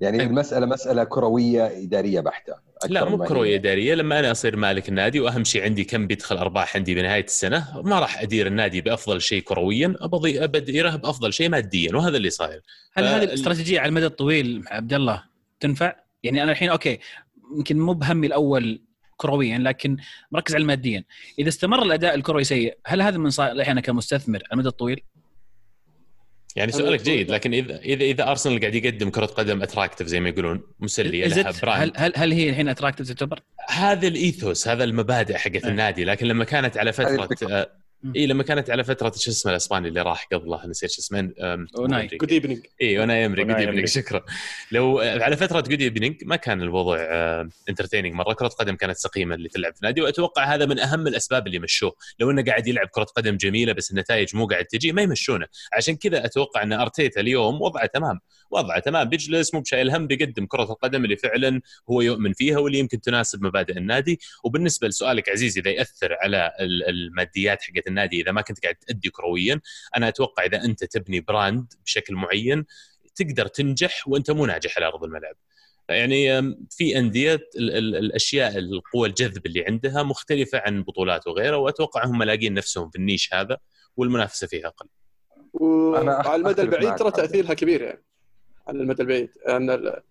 [0.00, 2.69] يعني المساله مسألة كروية إدارية بحتة.
[2.88, 6.76] لا مو كرويه اداريه لما أنا أصير مالك النادي وأهم شيء عندي كم بيدخل أرباح
[6.76, 11.96] عندي بنهاية السنة ما راح أدير النادي بأفضل شيء كرويا أبغى اديره بافضل شيء ماديا
[11.96, 12.60] وهذا اللي صاير
[12.92, 13.06] هل ف...
[13.06, 15.24] هذه الاستراتيجيه على المدى الطويل عبد الله
[15.60, 16.98] تنفع؟ يعني أنا الحين okay
[17.56, 18.82] يمكن مو بهمي الأول
[19.16, 19.96] كرويا لكن
[20.32, 21.04] مركز على الماديا
[21.38, 25.00] إذا استمر الأداء الكروي سيء هل هذا من صالحي أنا كمستثمر على المدى الطويل؟
[26.56, 30.28] يعني سؤالك جيد لكن اذا اذا إذا أرسنال قاعد يقدم كرة قدم attractive زي ما
[30.28, 34.84] يقولون مسلية لها brand هل هل هل هي الحين attractive تعتبر؟ هذا ال ethos هذا
[34.84, 35.70] المبادئ حقت إيه.
[35.70, 37.28] النادي لكن لما كانت على فترة
[38.16, 41.32] اي لما كانت على فترة شو اسمه الأسباني اللي راح قبله نسيت شو اسمه
[41.78, 42.06] أوناي.
[42.06, 44.24] good evening اي أوناي أمري good evening شكرا.
[44.72, 46.96] لو على فترة good evening ما كان الوضع
[47.68, 48.32] entertaining مرة.
[48.32, 51.92] كرة قدم كانت سقيمة اللي تلعب في نادي وأتوقع هذا من أهم الأسباب اللي مشوه.
[52.18, 55.46] لو إنه قاعد يلعب كرة قدم جميلة بس النتائج مو قاعد تجي ما يمشونه.
[55.72, 59.08] عشان كذا أتوقع إن أرتيتا اليوم وضعه تمام وضعه تمام.
[59.08, 61.60] بيجلس مو بشايل هم بيقدم كرة القدم اللي فعلا
[61.90, 64.20] هو يؤمن فيها واللي يمكن تناسب مبادئ النادي.
[64.44, 69.60] وبالنسبة لسؤالك عزيزي إذا يأثر على الماديات حقت النادي إذا ما كنت قاعد تأدي كرويا
[69.96, 72.64] أنا أتوقع إذا أنت تبني براند بشكل معين
[73.14, 75.34] تقدر تنجح وأنت مو ناجح على أرض الملعب.
[75.88, 82.54] يعني في أندية الأشياء القوى الجذب اللي عندها مختلفة عن بطولات وغيرها وأتوقع هم لاقين
[82.54, 83.58] نفسهم في النيش هذا
[83.96, 84.88] والمنافسة فيها أقل.
[85.52, 88.04] وعلى المدى البعيد ترى تأثيرها كبير يعني.
[88.68, 89.30] على المدى البعيد.
[89.46, 90.02] يعني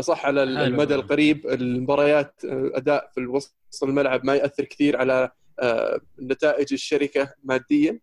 [0.00, 5.32] صح على المدى القريب المباريات آه، أداء في الوسط الملعب ما يأثر كثير على آه،
[6.22, 8.00] نتائج الشركة ماديا.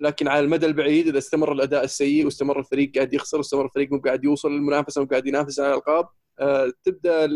[0.00, 3.98] لكن على المدى البعيد إذا استمر الأداء السيء واستمر الفريق قاعد يخسر واستمر الفريق مو
[3.98, 6.08] قاعد يوصل للمنافسة وقاعد قاعد ينافس على الألقاب
[6.40, 7.28] آه، تبدأ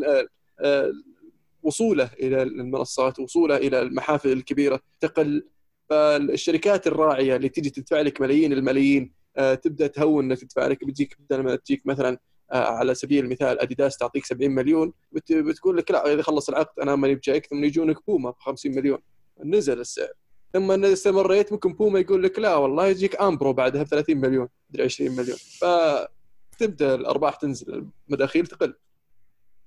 [1.63, 5.49] وصوله إلى المنصات وصوله إلى المحافل الكبيرة تقل.
[5.91, 10.85] فالشركات الراعية اللي تجي تدفع لك ملايين الملايين تبدأ تهون إنها تدفع لك.
[10.85, 12.19] بتجيك بدل ما تجيك مثلا
[12.53, 14.93] آه، على سبيل المثال أديداس تعطيك 70 مليون
[15.31, 18.99] بتقول لك لا إذا خلص العقد أنا ماني بجايك ثم يجونك بوما ب 50 مليون.
[19.45, 20.13] نزل السعر.
[20.53, 24.49] ثم ان استمريت ممكن بوما يقول لك لا والله يجيك أمبرو بعدها ب 30 مليون
[24.71, 25.39] مدري 20 مليون.
[25.39, 28.75] فتبدا الأرباح تنزل المداخيل تقل.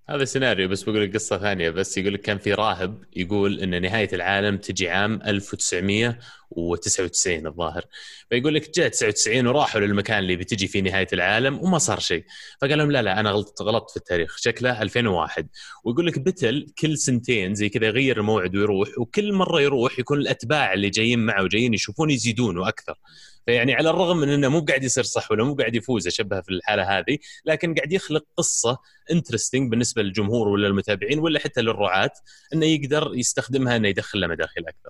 [0.09, 3.81] هذا سيناريو بس بقول لك قصة ثانية بس يقول لك كان في راهب يقول إن
[3.81, 7.85] نهاية العالم تجي عام 1999 الظاهر.
[8.29, 12.23] فيقول لك جاء 99 وراحوا للمكان اللي بتجي فيه نهاية العالم وما صار شيء.
[12.61, 15.47] فقال لهم لا لا أنا غلطت غلطت في التاريخ شكله 2001
[15.83, 20.73] ويقول لك بتل كل سنتين زي كذا يغير الموعد ويروح وكل مرة يروح يكون الأتباع
[20.73, 22.95] اللي جايين معه وجايين يشوفون يزيدون وأكثر.
[23.49, 26.49] فيعني على الرغم من إنه مو قاعد يصير صح ولا مو قاعد يفوز أشبه في
[26.49, 28.77] الحالة هذه لكن قاعد يخلق قصة
[29.11, 32.11] انترستنج بالنسبة للجمهور ولا المتابعين ولا حتى للرعاة
[32.53, 34.89] إنه يقدر يستخدمها إنه يدخل له مداخيل أكثر.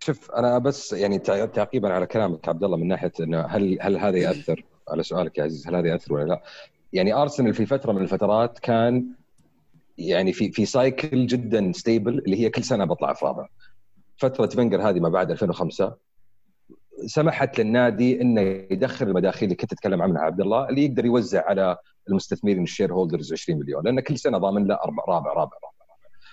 [0.00, 4.18] شوف أنا بس يعني تعقيبا على كلامك عبد الله من ناحية إنه هل هل هذا
[4.18, 6.42] يأثر على سؤالك يا عزيز هل هذا يأثر ولا لا؟
[6.92, 9.06] يعني ارسنال في فترة من الفترات كان
[9.98, 13.48] يعني في في cycle جدا stable اللي هي كل سنة بطلع في رابع.
[14.16, 16.06] فترة فينجر هذه ما بعد 2005
[17.06, 21.76] سمحت للنادي إنه يدخل المداخيل اللي كنت تتكلم عنها عبد الله اللي يقدر يوزع على
[22.08, 25.68] المستثمرين ال shareholders 20 مليون لأن كل سنة ضامن له رابع رابع رابع, رابع.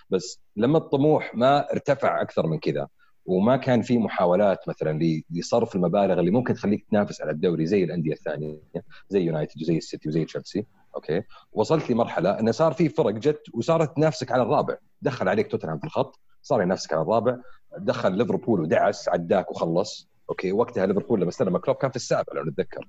[0.10, 2.88] بس لما الطموح ما ارتفع أكثر من كذا
[3.26, 5.00] وما كان في محاولات مثلا
[5.32, 8.58] لصرف المبالغ اللي ممكن تخليك تنافس على الدوري زي الأندية الثانية
[9.10, 11.22] زي يونايتد وزي السيتي وزي تشيلسي أوكي؟
[11.52, 14.78] وصلت لمرحلة انه صار في فرق جت وصارت تنافسك على الرابع.
[15.02, 17.38] دخل عليك توتنهام في الخط صار ينافسك على الرابع
[17.78, 20.13] دخل ليفربول ودعس عداك وخلص.
[20.30, 22.88] أوكي وقتها ليفربول لما استلم كلوب كان في السابع لو نتذكر.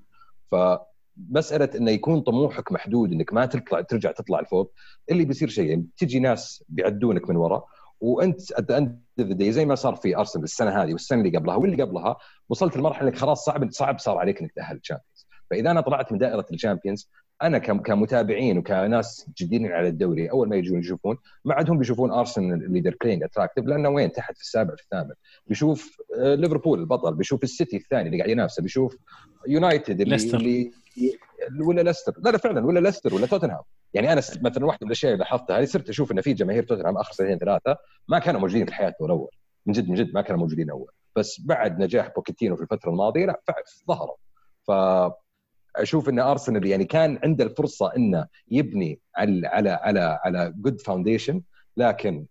[0.50, 4.72] فمسألة إنه يكون طموحك محدود إنك ما تطلع ترجع تطلع لفوق
[5.10, 7.64] اللي بيصير شيء تجي ناس بيعدونك من ورا
[8.00, 8.40] وأنت
[9.20, 12.16] day زي ما صار في ارسنال السنة هذه والسنة اللي قبلها واللي قبلها
[12.48, 16.12] وصلت لمرحلة إنك خلاص صعب صعب صار عليك إنك تأهل ال Champions فإذا أنا طلعت
[16.12, 17.10] من دائرة ال Champions
[17.42, 22.82] أنا كم- كمتابعين وكناس جديدين على الدوري أول ما يجون يشوفون ما عندهم بيشوفون أرسنال
[22.82, 25.12] they're playing attractive لأنه وين؟ تحت في السابع في الثامن.
[25.46, 28.96] بيشوف آه، ليفربول البطل بيشوف السيتي الثاني اللي قاعد ينافسه بيشوف
[29.48, 30.38] يونايتد اللي, ليستر.
[30.38, 30.70] اللي
[31.66, 32.12] ولا ليستر.
[32.18, 33.62] لا لا فعلا ولا ليستر ولا توتنهام.
[33.94, 36.96] يعني أنا مثلا واحدة من الأشياء اللي لاحظتها هذه صرت أشوف إن في جماهير توتنهام
[36.98, 37.76] آخر سنتين ثلاثة
[38.08, 39.30] ما كانوا موجودين في حياتهم الأول.
[39.66, 40.90] من جد من جد ما كانوا موجودين أول.
[41.16, 44.16] بس بعد نجاح بوكيتينو في الفترة الماضية لا فعلا ظهروا.
[44.66, 44.70] ف
[45.76, 51.42] أشوف إن ارسنال يعني كان عنده الفرصة إنه يبني على على على على good foundation
[51.76, 52.24] لكن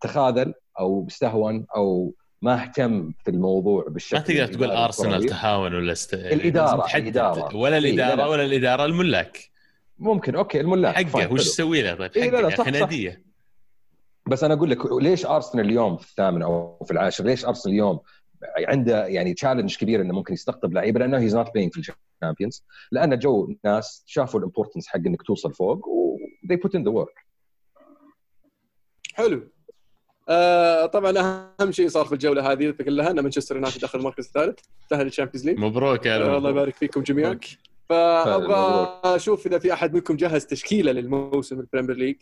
[0.00, 5.24] تخاذل أو استهون أو ما اهتم في الموضوع بالشكل ما تقدر تقول ارسنال.
[5.26, 6.14] تهاون ولا است...
[6.14, 6.32] تحدد.
[6.32, 7.56] الإدارة.
[7.56, 8.26] ولا إيه، لا، الإدارة لا.
[8.26, 9.50] ولا الإدارة الملاك
[9.98, 11.40] ممكن أوكي الملاك حقه وش.
[11.44, 13.16] تسوي له طيب إيه، حقه لا، لا، يا صح، صح.
[14.26, 18.00] بس أنا أقول لك ليش ارسنال اليوم في الثامن أو في العاشر ليش ارسنال اليوم
[18.68, 22.64] عنده يعني challenge كبير إنه ممكن يستقطب لعيبة لأنه he's not playing في ال Champions
[22.92, 26.92] لأن جو ناس شافوا ال importance حق إنك توصل فوق و they put in the
[26.92, 27.26] work.
[29.14, 29.48] حلو.
[30.28, 31.18] آه طبعا
[31.60, 34.58] أهم شيء صار في الجولة هذه كلها إن مانشستر يونايتد دخل المركز الثالث
[34.90, 35.58] تأهل ال Champions League.
[35.58, 36.50] مبروك يا آه الله.
[36.50, 37.38] يبارك فيكم جميعا.
[37.88, 42.16] فأبغى أشوف إذا في أحد منكم جهز تشكيلة للموسم ال Premier League.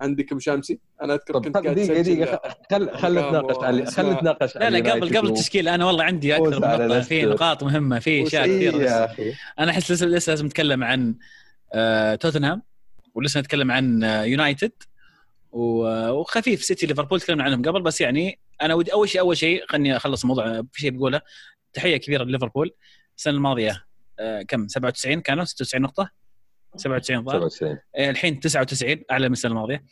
[0.00, 4.12] عندك ابو شامسي أنا أذكر كنت قاعد دقيقة دقيقة خل خل نتناقش عن خل.
[4.12, 7.00] نتناقش لا لا قبل قبل التشكيل أنا والله عندي أكثر على نقطة.
[7.00, 7.22] في.
[7.24, 10.84] نقاط مهمة في اشياء إيه كثير بس يا أخي؟ أنا أحس لسه لسه لازم نتكلم
[10.84, 11.14] عن
[11.74, 12.62] آه، توتنهام
[13.14, 14.72] ولسه نتكلم عن آه، يونايتد
[15.52, 16.64] و- وخفيف.
[16.64, 20.22] سيتي ليفربول تكلمنا عنهم قبل بس يعني أنا ودي أول شيء أول شيء خلني أخلص
[20.22, 21.20] الموضوع آه، في شيء بقوله.
[21.72, 22.70] تحية كبيرة لليفربول.
[23.16, 23.84] السنة الماضية
[24.18, 26.10] آه، كم؟ 97 كانوا 96 نقطة.
[26.76, 29.84] 97 ضار 97 إيه، الحين 99 اعلى من السنة الماضية.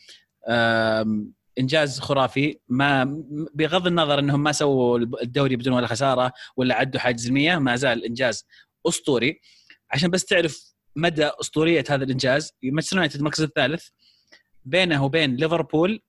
[1.58, 2.58] إنجاز خرافي.
[2.68, 3.22] ما
[3.54, 8.04] بغض النظر إنهم ما سووا الدوري بدون ولا خسارة ولا عدوا حاجز المية ما زال
[8.04, 8.46] إنجاز
[8.88, 9.40] أسطوري.
[9.90, 13.88] عشان بس تعرف مدى أسطورية هذا الإنجاز مانشستر يونايتد المركز الثالث
[14.64, 16.02] بينه وبين ليفربول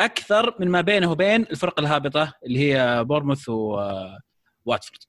[0.00, 5.00] أكثر من ما بينه وبين الفرق الهابطة اللي هي بورموث وواتفورد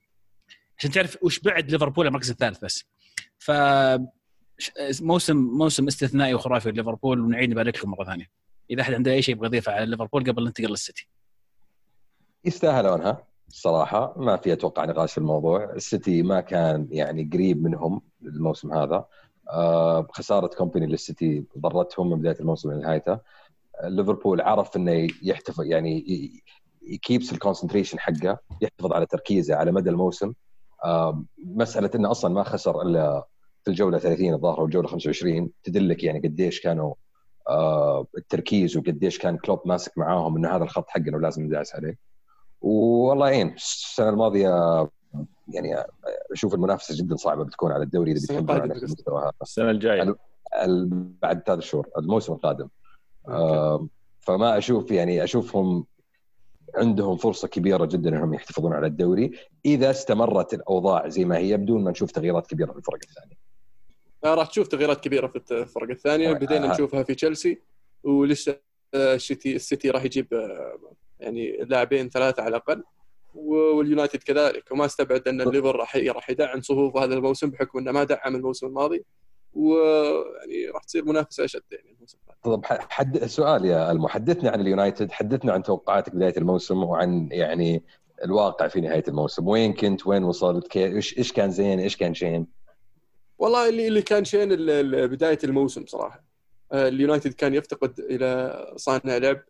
[0.78, 2.84] عشان تعرف وش بعد ليفربول المركز الثالث بس.
[3.40, 3.52] ف
[5.02, 8.26] موسم موسم استثنائي وخرافي لليفربول ونعيد نبارك لكم مرة ثانية.
[8.72, 11.10] إذا أحد عنده أي شيء يبغى يضيفه على ليفربول قبل ننتقل للسيتي
[12.46, 15.74] يستاهلونها الصراحه ما في أتوقع نقاش في الموضوع.
[15.74, 19.06] السيتي ما كان يعني قريب منهم الموسم هذا.
[19.50, 23.20] آه، خسارة كومباني للسيتي ضرتهم من بداية الموسم لنهايته
[23.84, 26.06] ليفربول عرف إنه يحتفظ يعني
[26.82, 30.34] ي keeps ال concentration حقه يحتفظ على تركيزه على مدى الموسم.
[30.84, 33.28] آه، مسألة إنه أصلا ما خسر إلا
[33.64, 36.94] في الجولة 30 الظاهر والجوله 25 تدلك يعني قديش كانوا
[37.50, 41.98] آه، التركيز وقديش كان كلوب ماسك معاهم انه هذا الخط حقنا ولازم ندعس عليه.
[42.62, 44.50] والله يعين السنة الماضية
[45.54, 45.76] يعني
[46.34, 48.74] أشوف المنافسة جدا صعبة بتكون على الدوري إذا السنة بتكمل على.
[48.74, 49.32] المستوى هذا.
[49.42, 50.02] السنة الجاية.
[50.02, 50.16] ال-
[50.64, 50.90] ال-
[51.22, 52.68] بعد ثلاث شهور الموسم القادم.
[53.30, 53.88] آه،
[54.20, 55.86] فما أشوف يعني أشوفهم
[56.76, 59.32] عندهم فرصة كبيرة جدا إنهم يحتفظون على الدوري.
[59.66, 63.49] إذا استمرت الأوضاع زي ما هي بدون ما نشوف تغييرات كبيرة في الفرق الثانية.
[64.24, 66.30] آه، راح تشوف تغييرات كبيرة في الفرق الثانية.
[66.30, 66.74] آه، بدينا آه.
[66.74, 67.62] نشوفها في تشيلسي
[68.04, 68.60] ولسه
[68.94, 70.28] آه، السيتي السيتي راح يجيب
[71.20, 72.84] يعني لاعبين ثلاثة على الأقل
[73.36, 74.72] واليونايتد كذلك.
[74.72, 78.68] وما استبعد أن الليفر راح راح يدعم صفوفه هذا الموسم بحكم أنه ما دعم الموسم
[78.68, 79.06] الماضي
[79.54, 82.18] ويعني راح تصير منافسة أشد يعني الموسم.
[82.44, 87.84] طب حد سؤال يا ألمو حدثنا عن اليونايتد حدثنا عن توقعاتك بداية الموسم وعن يعني
[88.24, 89.48] الواقع في نهاية الموسم.
[89.48, 92.59] وين كنت؟ وين وصلت؟ إيش إيش كان زين؟ إيش كان شين؟
[93.40, 94.50] والله اللي اللي كان شين
[95.08, 96.24] بداية الموسم صراحة.
[96.72, 99.42] آه، اليونايتد كان يفتقد إلى صانع لعب.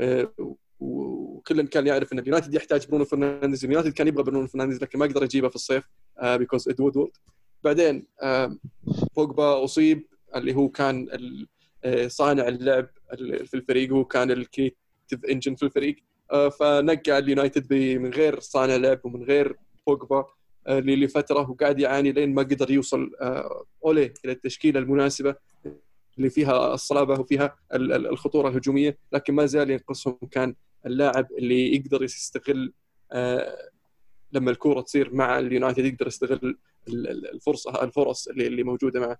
[0.00, 0.32] آه،
[0.80, 3.64] وكل كان يعرف إن اليونايتد يحتاج برونو فرنانديز.
[3.64, 5.84] اليونايتد كان يبغى برونو فرنانديز لكن ما قدر يجيبه في الصيف
[6.24, 7.10] because اد وودورد
[7.64, 8.56] بعدين آه،
[9.16, 11.08] بوجبا أصيب اللي هو كان
[11.84, 15.96] آه، صانع اللعب ال- في الفريق هو كان ال creative engine في الفريق.
[16.32, 20.16] آه، فنقع اليونايتد من غير صانع لعب ومن غير بوجبا.
[20.18, 20.26] آه،
[20.68, 25.34] لفترة وقاعد يعاني لين ما قدر يوصل آه، أولي إلى التشكيلة المناسبة
[26.18, 30.54] اللي فيها الصلابة وفيها ال- ال- الخطورة الهجومية لكن ما زال ينقصهم كان
[30.86, 32.72] اللاعب اللي يقدر يستغل
[33.12, 33.70] آه،
[34.32, 36.40] لما الكورة تصير مع اليونايتد يقدر يستغل
[36.88, 39.18] ال- ال- الفرصة الفرص اللي اللي موجودة معه.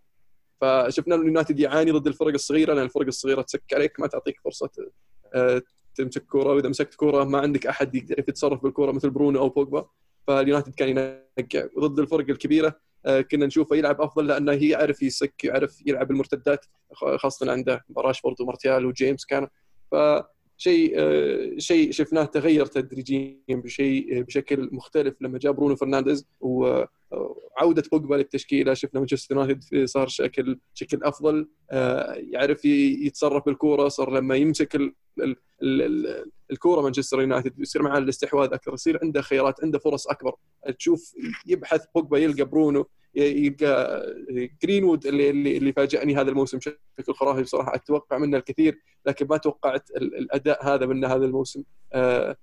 [0.61, 4.71] فشفنا اليونايتد يعاني ضد الفرق الصغيرة لأن الفرق الصغيرة تسك عليك ما تعطيك فرصة
[5.35, 5.63] آه،
[5.95, 9.89] تمسك كورة وإذا مسكت كورة ما عندك أحد يقدر يتصرف بالكورة مثل برونو أو بوجبا.
[10.27, 12.81] فاليونايتد كان ينقع وضد الفرق الكبيرة.
[13.07, 18.41] آه، كنا نشوفه يلعب أفضل لأنه هي يعرف يسك يعرف يلعب المرتدات خاصة عنده راشفورد
[18.41, 19.49] ومارتيال وجيمس كان.
[19.93, 26.27] فشيء آه، شيء شفناه تغير تدريجيا بشيء بشكل مختلف لما جاء برونو فرنانديز.
[27.11, 31.49] وعوده بوجبا للتشكيلة شفنا مانشستر يونايتد صار شكل شكل أفضل.
[31.71, 37.83] آه، يعرف يتصرف بالكورة صار لما يمسك ال- ال- ال- ال- الكورة مانشستر يونايتد يصير
[37.83, 40.35] معاه الاستحواذ أكثر يصير عنده خيارات عنده فرص أكبر.
[40.79, 41.15] تشوف
[41.47, 44.03] يبحث بوجبا يلقى برونو يلقى
[44.63, 46.79] جرينوود اللي اللي اللي فاجأني هذا الموسم بشكل
[47.15, 47.75] خرافي بصراحة.
[47.75, 51.63] أتوقع منه الكثير لكن ما توقعت ال- الأداء هذا منه هذا الموسم.
[51.93, 52.37] آه،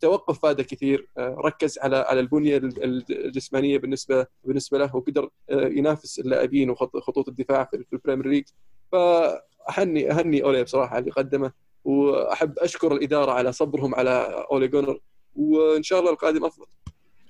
[0.00, 5.30] التوقف فاده كثير آه، ركز على على البنية ال- ال- الجسمانية بالنسبة بالنسبة له وقدر
[5.50, 8.44] آه، ينافس اللاعبين وخطوط الدفاع في ال Premier League
[8.92, 11.52] فاهني أهني أولي بصراحة على اللي قدمه
[11.84, 15.00] وأحب أشكر الإدارة على صبرهم على أولي جونار
[15.36, 16.66] وإن شاء الله القادم أفضل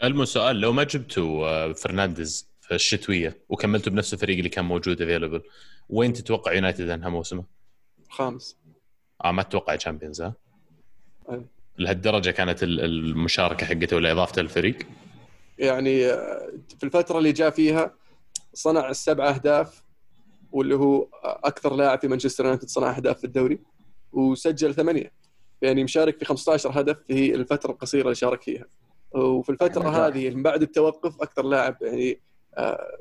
[0.04, 5.02] المو سؤال لو ما جبتوا آه، فرنانديز في الشتوية وكملتوا بنفس الفريق اللي كان موجود
[5.02, 5.42] افيلبل
[5.88, 7.44] وين تتوقع يونايتد انهى موسمه؟
[8.08, 8.56] خامس
[9.24, 10.34] آه ما تتوقع Champions ها؟
[11.78, 14.76] لهالدرجة كانت ال- المشاركة حقته ولا اضافته للفريق؟
[15.58, 17.94] يعني آه، في الفترة اللي جاء فيها
[18.54, 19.82] صنع السبع أهداف
[20.52, 23.58] واللي هو أكثر لاعب في مانشستر يونايتد صنع أهداف في الدوري
[24.12, 25.12] وسجل ثمانية
[25.62, 28.64] يعني مشارك في 15 هدف في الفترة القصيرة اللي شارك فيها
[29.12, 29.94] وفي الفترة نجاح.
[29.94, 32.20] هذه من بعد التوقف أكثر لاعب يعني
[32.58, 32.98] آه،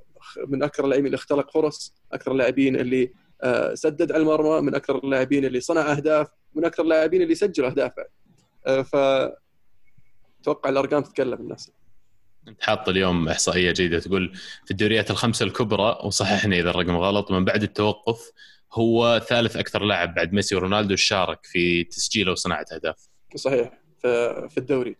[0.48, 3.12] من أكثر اللاعبين اللي اختلق فرص أكثر اللاعبين اللي
[3.42, 7.70] آه، سدد على المرمى من أكثر اللاعبين اللي صنع أهداف من أكثر اللاعبين اللي سجلوا
[7.70, 7.92] اهداف
[8.66, 8.96] ف
[10.42, 11.76] أتوقع الأرقام تتكلم نفسها
[12.48, 14.34] أنت حاط اليوم إحصائية جيده تقول
[14.66, 18.32] في الدوريات الخمسة الكبرى وصححني إذا الرقم غلط من بعد التوقف
[18.74, 23.08] هو ثالث أكثر لاعب بعد ميسي ورونالدو شارك في تسجيل وصناعة أهداف.
[23.36, 23.72] صحيح
[24.50, 24.96] في الدوري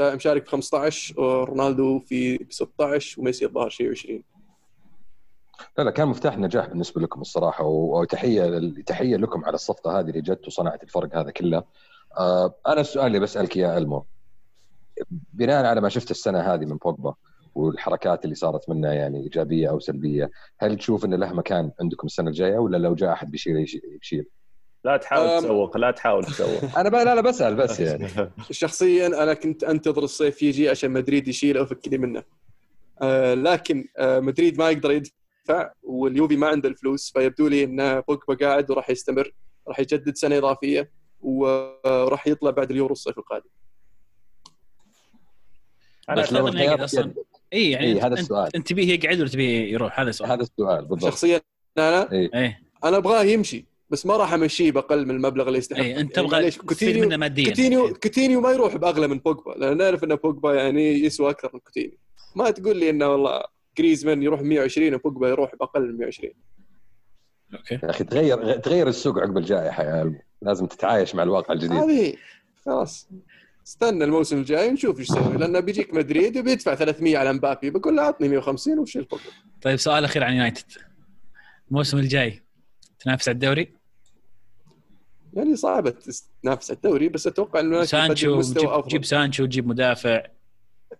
[0.00, 4.22] مشارك في 15 ورونالدو في 16 وميسي الظاهر شيء 20
[5.78, 10.20] لا لا كان مفتاح نجاح بالنسبة لكم الصراحة وتحية تحية لكم على الصفقة هذه اللي
[10.20, 11.64] جت وصنعت الفرق هذا كله.
[12.18, 14.06] آه أنا السؤال اللي بسألك اياه ألمو
[15.10, 17.14] بناء على ما شفت السنة هذه من بوجبا
[17.54, 22.28] والحركات اللي صارت منه يعني إيجابية أو سلبية، هل تشوف إنه له مكان عندكم السنة
[22.28, 24.26] الجاية ولا لو جاء أحد بيشيل يشيل- يشيل؟
[24.84, 25.38] لا تحاول أم.
[25.40, 26.94] تسوق لا تحاول تسوق أنا ب...
[26.94, 28.06] لا لا بسأل بس يعني
[28.50, 32.22] شخصيا أنا كنت أنتظر الصيف يجي عشان مدريد يشيله ويفكني منه
[33.02, 38.34] آه لكن آه مدريد ما يقدر يدفع واليوفي ما عنده الفلوس فيبدو لي إن بوجبا
[38.46, 39.32] قاعد وراح يستمر
[39.68, 40.90] راح يجدد سنة إضافية
[41.22, 43.48] وراح يطلع بعد اليورو الصيف القادم.
[46.08, 46.44] أنا بس لو.
[46.44, 47.26] بيدك.
[47.52, 48.56] اي يعني إيه، أنت- هذا أنت- السؤال.
[48.56, 50.30] أنت تبيه يقعد ولا تبيه يروح؟ هذا السؤال.
[50.30, 51.10] هذا السؤال بالضبط.
[51.10, 51.40] شخصيا
[51.78, 52.60] أنا إيه.
[52.84, 56.28] أنا أبغاه يمشي بس ما راح أمشيه بأقل من المبلغ اللي يستحقه إيه أنت يعني
[56.28, 57.44] تبغى تستفيد كوتينيو منه ماديا.
[57.44, 59.50] كوتينيو كوتينيو ما يروح بأغلى من بوجبا.
[59.50, 61.98] لأن نعرف إن بوجبا يعني يسوى أكثر من كوتينيو.
[62.36, 63.42] ما تقول لي إنه والله
[63.78, 66.32] جريزمان يروح 120 وبوجبا يروح بأقل من 120
[67.54, 67.74] أوكي.
[67.74, 70.20] يا أخي تغير تغير السوق عقب الجائحة يا.
[70.42, 71.72] لازم تتعايش مع الواقع الجديد.
[71.72, 72.14] هذه
[72.66, 73.08] خلاص.
[73.66, 78.02] استنى الموسم الجاي نشوف إيش يسوي لأنه بيجيك مدريد وبيدفع 300 على مبابي بقول له
[78.02, 79.24] أعطني 150 وشيل بوجبا
[79.62, 80.72] طيب سؤال أخير عن يونايتد.
[81.70, 82.42] الموسم الجاي
[83.00, 83.74] تنافس على الدوري؟
[85.32, 85.94] يعني صعبة
[86.42, 90.22] تنافس على الدوري بس أتوقع انه سانشو جيب, جيب سانشو جيب مدافع.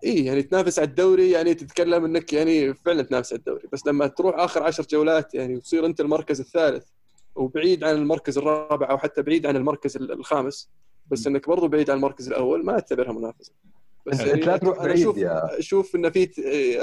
[0.04, 3.68] اي يعني تنافس على الدوري يعني تتكلم إنك يعني فعلا تنافس على الدوري.
[3.72, 6.86] بس لما تروح آخر عشر جولات يعني وتصير أنت المركز الثالث
[7.34, 10.70] وبعيد عن المركز الرابع أو حتى بعيد عن المركز ال- الخامس
[11.10, 13.52] بس إنك برضو بعيد عن المركز الأول ما أعتبرها منافسة.
[14.06, 15.18] بس أنت لا تروح أنا بعيد أشوف
[15.58, 16.30] أشوف إن في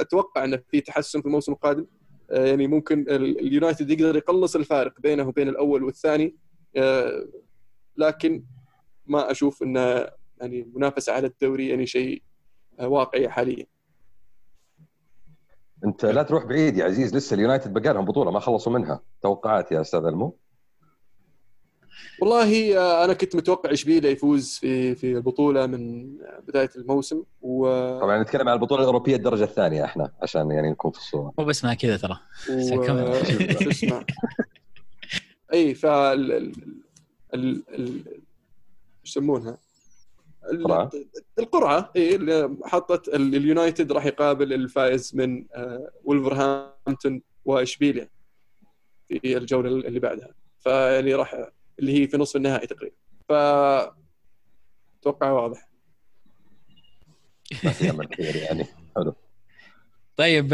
[0.01, 1.85] أتوقع إن في تحسن في الموسم القادم.
[2.31, 6.35] آه، يعني ممكن ال- اليونايتد يقدر يقلص الفارق بينه وبين الأول والثاني.
[6.75, 7.27] آه،
[7.97, 8.43] لكن
[9.05, 9.79] ما أشوف إنه
[10.41, 12.21] يعني المنافسه على الدوري يعني شيء
[12.79, 13.65] آه، واقعي حاليا.
[15.85, 18.99] أنت لا تروح بعيد يا عزيز لسه اليونايتد بقى لهم بطولة ما خلصوا منها.
[19.21, 20.37] توقعات يا أستاذ ألمو؟
[22.21, 26.07] والله آه، أنا كنت متوقع اشبيليه يفوز في في البطولة من
[26.47, 27.65] بداية الموسم و,
[27.99, 31.33] طبعا نتكلم عن البطولة الأوروبية الدرجة الثانية إحنا عشان يعني نكون في الصورة.
[31.39, 32.19] مو بس ما كذا ترى.
[32.49, 32.81] و...
[35.53, 36.53] اي فال ال...
[37.33, 37.63] ال...
[37.69, 38.03] ال...
[39.05, 39.57] يسمونها؟
[40.51, 40.89] ال- قرعة؟
[41.39, 48.09] القرعة اي اللي حطت ال- اليونايتد راح يقابل الفائز من آه، ولفرهامبتون وإشبيليا
[49.09, 50.29] في الجولة اللي بعدها.
[50.59, 51.47] فيعني راح
[51.79, 52.95] اللي هي في نصف النهائي تقريبا.
[53.29, 53.31] ف
[55.01, 55.69] أتوقع واضح.
[57.63, 58.65] ما في أمل كثير يعني.
[58.95, 59.15] حلو.
[60.15, 60.53] طيب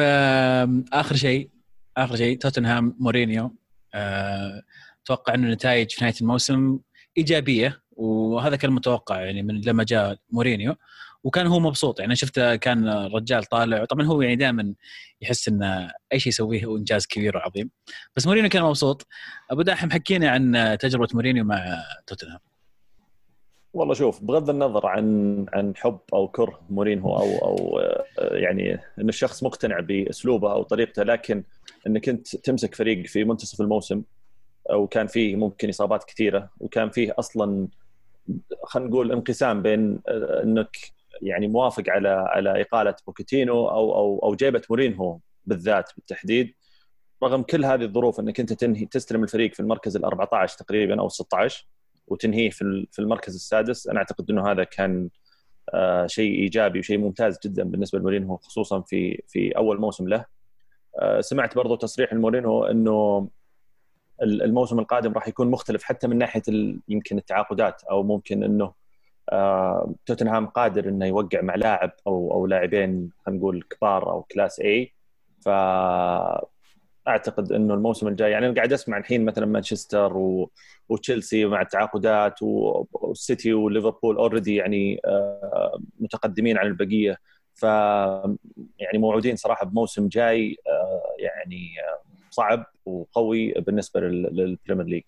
[0.94, 1.50] آخر شيء
[1.98, 3.56] آخر شيء توتنهام مورينيو.
[3.94, 4.64] آه،
[5.04, 6.80] أتوقع إنه النتائج في نهاية الموسم
[7.18, 7.83] إيجابية.
[7.96, 10.76] وهذا كان متوقع يعني من لما جاء مورينيو
[11.24, 12.00] وكان هو مبسوط.
[12.00, 14.74] يعني شفته كان الرجال طالع طبعا هو يعني دائما
[15.22, 17.70] يحس ان أي شيء يسويه هو إنجاز كبير وعظيم.
[18.16, 19.08] بس مورينيو كان مبسوط.
[19.52, 22.40] أبو داحم حكينا عن تجربة مورينيو مع توتنهام.
[23.74, 29.10] والله شوف بغض النظر عن عن حب أو كره مورينهو أو أو آه، يعني إن
[29.10, 31.44] الشخص مقتنع بأسلوبه أو طريقته لكن
[31.88, 34.04] إنك أنت تمسك فريق في منتصف الموسم
[34.74, 37.68] وكان فيه ممكن إصابات كثيرة وكان فيه أصلا
[38.64, 40.78] خلينا نقول انقسام بين آه، إنك
[41.22, 46.54] يعني موافق على على إقالة بوكيتينو أو أو أو جيبة مورينهو بالذات بالتحديد
[47.24, 51.06] رغم كل هذه الظروف إنك أنت تنهي تستلم الفريق في المركز ال 14 تقريبا أو
[51.06, 51.68] ال 16
[52.08, 55.10] وتنهيه في في المركز السادس أنا أعتقد إنه هذا كان
[55.74, 60.26] آه، شيء إيجابي وشيء ممتاز جدا بالنسبة لمورينهو خصوصا في في أول موسم له.
[61.02, 63.28] آه، سمعت برضو تصريح المورينهو إنه
[64.24, 66.42] الموسم القادم راح يكون مختلف حتى من ناحية
[66.90, 68.72] يمكن التعاقدات أو ممكن إنه
[69.32, 74.60] آه، توتنهام قادر إنه يوقع مع لاعب أو أو لاعبين خلينا نقول كبار أو كلاس
[74.60, 74.94] اي
[75.42, 75.50] ف
[77.08, 80.52] أعتقد إنه الموسم الجاي يعني أنا قاعد أسمع الحين مثلا مانشستر و...
[80.90, 87.18] وتشيلسي مع التعاقدات و- والسيتي وليفربول already يعني آه، متقدمين عن البقية.
[87.56, 87.64] ف
[88.80, 91.68] يعني موعودين صراحة بموسم جاي آه، يعني
[92.34, 95.04] صعب وقوي بالنسبة لل- لل Premier League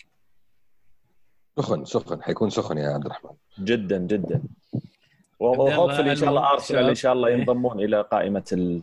[1.60, 4.44] سخن سخن حيكون سخن يا عبد الرحمن جدا جدا
[5.40, 6.90] و hopefully إن شاء الله أرسنال.
[6.90, 7.30] إن شاء الله.
[7.30, 8.82] ينضمون إلى قائمة ال...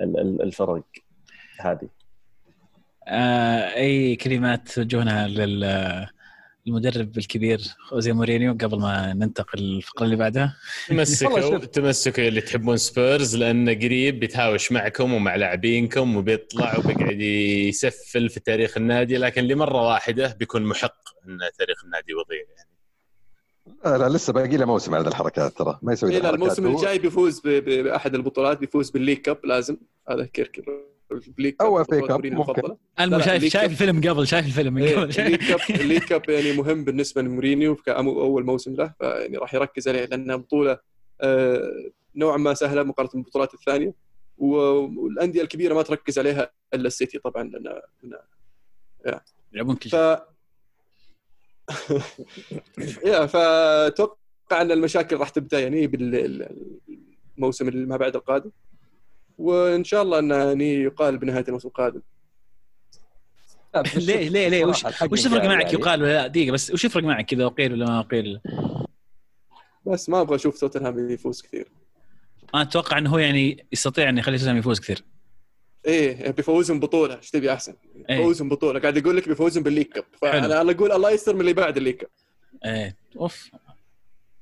[0.00, 0.82] ال- ال- الفرق
[1.60, 1.88] هذه
[3.08, 5.64] آه، أي كلمات توجهونها لل
[6.66, 10.56] المدرب الكبير خوزي مورينيو قبل ما ننتقل للفقرة اللي بعدها
[10.88, 11.58] تمسكوا.
[11.58, 18.76] تمسكوا اللي تحبون سبيرز لأنه قريب بيتهاوش معكم ومع لاعبينكم وبيطلع وبيقعد يسفل في تاريخ
[18.76, 20.96] النادي لكن لمرة واحدة بيكون محق
[21.28, 22.70] إن تاريخ النادي يضيع يعني
[23.84, 26.66] لا, لا لسه باقي له موسم على الحركات ترى ما يسوي إيه لا الموسم.
[26.66, 29.76] الجاي بيفوز بأحد البطولات بيفوز بال League Cup لازم
[30.10, 30.64] هذا كيرك
[31.60, 32.50] أو كاب FA بطولة cup مورينيو ممكن.
[32.52, 32.76] المفضلة.
[33.00, 33.70] الم لا، شايف شايف.
[33.70, 36.84] الفيلم قبل شايف الفيلم من إيه، قبل ال League Cup ال League Cup يعني مهم
[36.84, 40.78] بالنسبة لمورينيو كاول موسم له فيعني راح يركز عليه لانها بطولة
[41.20, 43.94] آه، نوعا ما سهلة مقارنة بالبطولات الثانية
[44.38, 47.80] والأندية الكبيرة ما تركز عليها إلا السيتي طبعا لأن
[49.06, 49.18] لأن-
[49.52, 50.18] يلعبون كل ف شيء
[53.12, 54.16] يا فأتوقع
[54.60, 58.50] أن المشاكل راح تبدأ يعني بالموسم اللي ما بعد القادم
[59.38, 62.00] وإن شاء الله انه يعني يقال بنهاية الموسم القادم.
[63.74, 65.74] لا، بس ليه ليه ليه؟ وش وش تفرق مجال معك؟ يعني.
[65.74, 68.40] يقال ولا لا؟ دقيقة بس وش يفرق معك كذا وقيل ولا ما قيل؟
[69.86, 71.68] بس ما أبغى أشوف توتنهام يفوز كثير.
[72.54, 75.04] أنا أتوقع إنه هو يعني يستطيع إنه يخلي توتنهام يفوز كثير.
[75.86, 77.74] إيه بيفوزهم بطولة إيش تبي أحسن؟
[78.10, 78.16] إيه.
[78.16, 80.04] بيفوزهم بطولة قاعد يقول لك بيفوزهم بال League Cup.
[80.20, 82.10] فانا أنا أقول الله يستر من اللي بعد ال League Cup.
[82.64, 82.96] إيه.
[83.16, 83.50] أوف.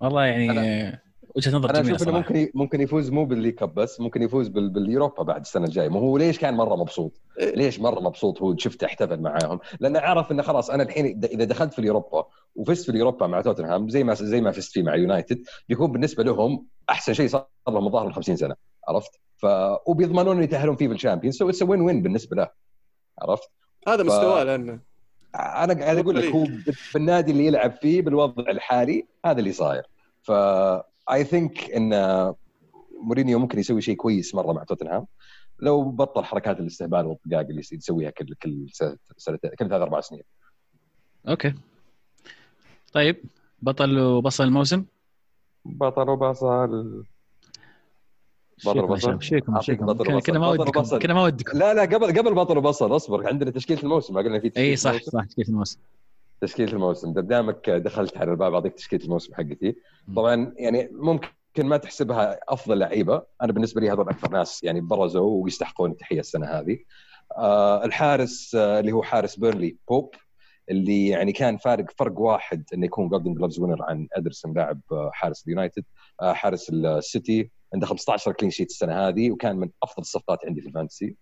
[0.01, 1.03] والله يعني آه،
[1.37, 4.01] وجهة نظر أنا جميلة أشوف إنه صراحة ممكن ممكن يفوز مو بال League Cup بس
[4.01, 4.71] ممكن يفوز بال...
[4.71, 7.55] باليوروبا بعد السنة الجاية ما هو ليش كان مرة مبسوط؟ إيه.
[7.57, 11.45] ليش مرة مبسوط هو شفته احتفل معاهم؟ لأنه عرف إنه خلاص أنا الحين إذا- إذا
[11.45, 12.25] دخلت في اليوروبا
[12.57, 16.25] وفزت في اليوروبا مع توتنهام زي ما زي ما فزت فيه مع يونايتد بيكون بالنسبة
[16.25, 18.55] لهم أحسن شيء صار لهم الظاهر من 50 سنة
[18.89, 19.47] عرفت؟ ف
[19.87, 22.49] وبيضمنون ان يتأهلون فيه بال Champions so it's win win بالنسبة له
[23.23, 23.49] عرفت؟
[23.89, 24.81] هذا ف- مستواه لأنه
[25.35, 26.47] أنا قاعد أقول لك هو
[26.95, 29.83] بالنادي اللي يلعب فيه بالوضع الحالي هذا اللي صاير
[30.23, 30.33] ف
[31.13, 31.91] I think إن
[33.03, 35.07] مورينيو ممكن يسوي شيء كويس مرة مع توتنهام.
[35.59, 38.67] لو بطل حركات الاستهبال والطقاق اللي يسويها كل كل
[39.17, 40.23] سنتين كل ثلاث أربع سنين.
[41.29, 41.55] أوكي.
[42.93, 43.17] طيب
[43.63, 44.85] بطل وبصل الموسم؟
[45.65, 46.95] بطل وبصل.
[48.65, 49.23] بطل وبصل.
[49.23, 49.87] شيكم شيكم.
[49.87, 50.27] بطل كذا وبصل.
[50.27, 50.99] كذا ما ودكم.
[50.99, 51.59] كذا ما ودكم.
[51.59, 53.29] لا لا قبل قبل بطل وبصل أصبر.
[53.29, 54.99] عندنا تشكيلة الموسم ما قلنا في تشكيلة إي الموسم.
[54.99, 55.03] صح.
[55.03, 55.79] صح كيف الموسم.
[56.43, 57.13] تشكيلة الموسم.
[57.13, 59.77] دامك دخلت على الباب أعطيك تشكيلة الموسم حقتي.
[60.17, 61.31] طبعا يعني ممكن
[61.67, 63.23] ما تحسبها أفضل لعيبة.
[63.43, 66.79] أنا بالنسبة لي هذول أكثر ناس يعني برزوا ويستحقون التحية السنة هذه.
[67.37, 70.15] آه الحارس آه اللي هو حارس بيرلي بوب
[70.71, 75.11] اللي يعني كان فارق فرق واحد إنه يكون Golden Gloves winner عن أدرسون لاعب آه،
[75.13, 75.85] حارس اليونايتد.
[76.21, 80.69] آه حارس السيتي عنده 15 clean sheet السنة هذه وكان من أفضل الصفقات عندي في
[80.69, 81.17] ال Fantasy.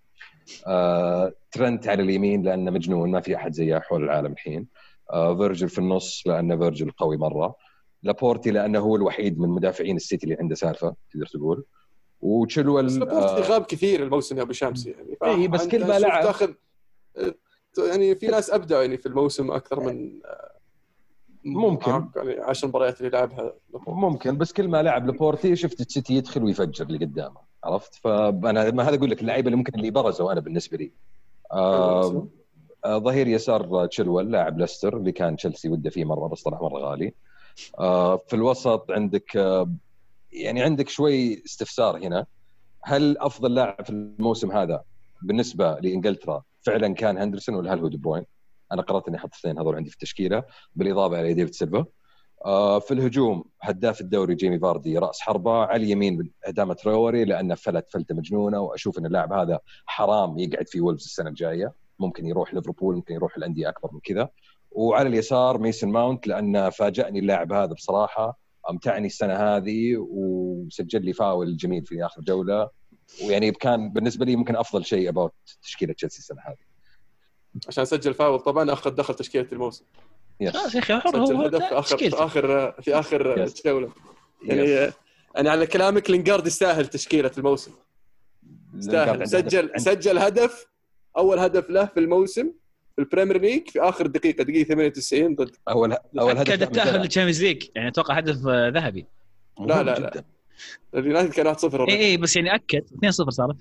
[0.66, 4.66] آه ترنت على اليمين لأنه مجنون ما في أحد زيه حول العالم الحين.
[5.12, 7.56] فيرجل في النص لأنه فيرجل قوي مرة.
[8.02, 11.64] لابورتي لأنه هو الوحيد من مدافعين السيتي اللي عنده سالفة تقدر تقول.
[12.20, 15.16] وتشيلويل بس لابورتي غاب كثير الموسم يا أبو شمس يعني.
[15.24, 16.52] إيه، بس كل ما لعب- تاخذ
[17.78, 20.20] يعني في ناس ابدعوا يعني في الموسم أكثر من
[21.44, 21.90] ممكن.
[22.16, 23.52] يعني 10 مباريات اللي لعبها.
[23.86, 28.82] ممكن بس كل ما لعب لابورتي شفت السيتي يدخل ويفجر اللي قدامه عرفت؟ فأنا ما
[28.88, 30.92] هذا أقول لك اللعيبة اللي ممكن اللي برزوا أنا بالنسبة لي.
[31.52, 32.26] آه آه،
[32.86, 37.14] ظهير يسار تشيلويل لاعب ليستر اللي كان تشيلسي وده فيه مرة بس طلع مرة غالي.
[37.78, 39.70] آه، في الوسط عندك آه،
[40.32, 42.26] يعني عندك شوي استفسار هنا.
[42.84, 44.82] هل أفضل لاعب في الموسم هذا
[45.22, 48.24] بالنسبة لإنجلترا فعلا كان هندرسون ولا هل هو دي بروين؟
[48.72, 50.44] أنا قررت إني أحط اثنين هذول عندي في التشكيلة
[50.76, 51.84] بالإضافة إلى ديفيد سيلفا.
[52.44, 57.90] آه، في الهجوم هداف الدوري جيمي فاردي رأس حربة على اليمين إدامة تراوري لأنه فلت
[57.90, 61.72] فلتة مجنونة وأشوف إن اللاعب هذا حرام يقعد في وولفز السنة الجاية.
[62.00, 64.28] ممكن يروح ليفربول ممكن يروح الانديه أكبر من كذا.
[64.70, 68.38] وعلى اليسار ميسن ماونت لأن فاجأني اللاعب هذا بصراحة.
[68.70, 72.70] امتعني السنة هذه وسجل لي قول جميل في آخر جولة.
[73.24, 75.32] ويعني كان بالنسبة لي ممكن أفضل شيء about
[75.62, 76.70] تشكيلة تشيلسي السنة هذه.
[77.68, 79.84] عشان سجل قول طبعا أخذ دخل تشكيلة الموسم.
[80.40, 82.14] yes خلاص يا أخي حر سجل هو هدف في اخر في.
[82.14, 83.62] اخر في آخر Yes.
[83.66, 83.90] جولة.
[84.42, 84.94] يعني yes.
[85.34, 87.72] يعني على كلامك لينجارد يستاهل تشكيلة الموسم.
[88.74, 89.28] يستاهل.
[89.28, 90.66] سجل سجل هدف
[91.16, 92.52] أول هدف له في الموسم
[92.96, 97.00] في ال Premier League في آخر دقيقة دقيقة 98 ضد اول أول هدف كان التاهل
[97.00, 97.62] لل Champions League.
[97.74, 99.06] يعني أتوقع هدف ذهبي.
[99.60, 100.24] لا، لا، لا.
[100.94, 102.00] اليونايتد كان 1-0 اي.
[102.00, 102.84] اي بس يعني أكد.
[103.04, 103.56] 2-0 صارت.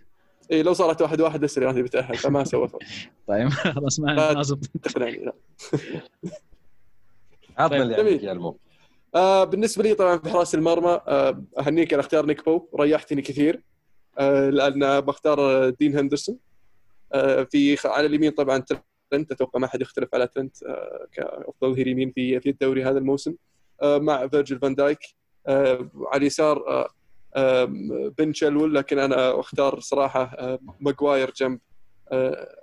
[0.52, 2.80] اي إيه، لو صارت 1-1 واحد لسه اليونايتد بيتاهل فما سوى فرق
[3.28, 4.66] طيب خلاص ما زبط.
[4.84, 5.34] تقنعني لا.
[7.58, 8.58] عطنا اللي المو
[9.16, 13.64] آه بالنسبة لي طبعا في حراس المرمى آه أهنيك على اختيار نيك بو ريحتني كثير.
[14.18, 16.38] آه لأن بختار دين هندرسون.
[17.52, 18.64] في خ- على اليمين طبعا
[19.12, 22.98] ترنت أتوقع ما حد يختلف على ترنت آه كأفضل ظهير يمين في في الدوري هذا
[22.98, 23.36] الموسم.
[23.82, 25.00] آه مع فيرجيل فان دايك.
[25.48, 26.90] آه على اليسار آه
[27.36, 27.66] آه
[28.18, 31.60] بن تشيلول لكن أنا أختار صراحة آه ماجواير جنب
[32.12, 32.56] آه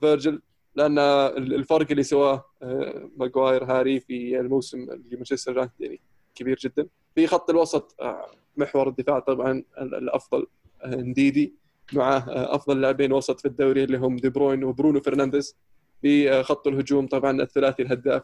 [0.00, 0.42] فيرجل
[0.76, 6.00] لأن الفرق اللي سواه آه، ماجواير هاري في الموسم اللي مانشستر يونايتد يعني
[6.34, 6.86] كبير جدا.
[7.14, 8.26] في خط الوسط آه،
[8.56, 10.46] محور الدفاع طبعا ال- الأفضل
[10.82, 11.54] آه، نديدي.
[11.96, 15.56] مع آه، أفضل لاعبين وسط في الدوري اللي هم دي بروين وبرونو فرنانديز
[16.02, 18.22] في خط الهجوم طبعا الثلاثي الهداف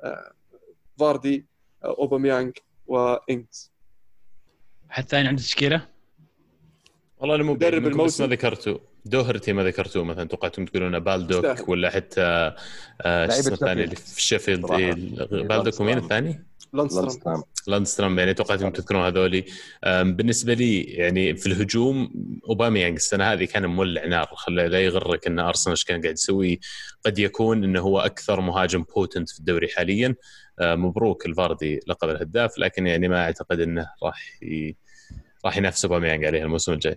[0.00, 0.32] آه،
[0.98, 1.46] فاردي
[1.84, 2.52] آه، اوباميانج
[2.86, 3.72] وإنجز
[4.88, 5.88] حد ثاني عنده تشكيلة
[7.18, 8.24] والله أنا مو مدرب الموسم.
[8.24, 11.68] ما ذكرتوا دوهرتي ما ذكرتوه مثلا توقعتم تقولون بالدوك.
[11.68, 12.22] ولا حتى
[13.00, 13.84] آه، الثاني.
[13.84, 14.66] اللي في شيفيلد
[15.30, 15.98] بالدوك ومين.
[15.98, 17.42] الثاني؟ لانسترام.
[17.66, 19.44] لاندسترام يعني توقعتم تذكرون هذولي.
[19.86, 22.12] بالنسبة لي يعني في الهجوم
[22.48, 26.60] اوباميانج السنة هذه كان مولع نار خلى لا يغرك أن أرسنال إيش كان قاعد يسوي.
[27.06, 30.14] قد يكون إنه هو أكثر مهاجم potent في الدوري حاليا.
[30.60, 34.76] أه، مبروك الفاردي لقب الهداف لكن يعني ما أعتقد إنه راح ي...
[35.44, 36.96] راح ينافس اوباميانج عليه الموسم الجاي.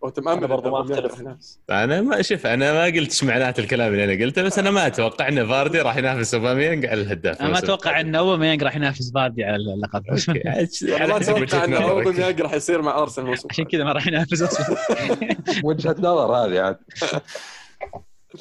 [0.00, 1.22] وتمام أنا برضو ما أختلف.
[1.70, 4.86] أنا ما شوف أنا ما قلت إيش معنات الكلام اللي أنا قلته بس أنا ما
[4.86, 7.40] أتوقع إن فاردي راح ينافس أوباميانج على الهداف.
[7.40, 8.00] أنا ما أتوقع.
[8.00, 10.04] إن أوباميانج راح ينافس فاردي على اللقب
[11.08, 11.74] ما أتوقع إن.
[11.74, 14.42] أوباميانج راح يصير مع أرسنال الموسم عشان كذا ما راح ينافس.
[14.42, 14.76] أصلا
[15.64, 16.78] وجهة نظر هذه عاد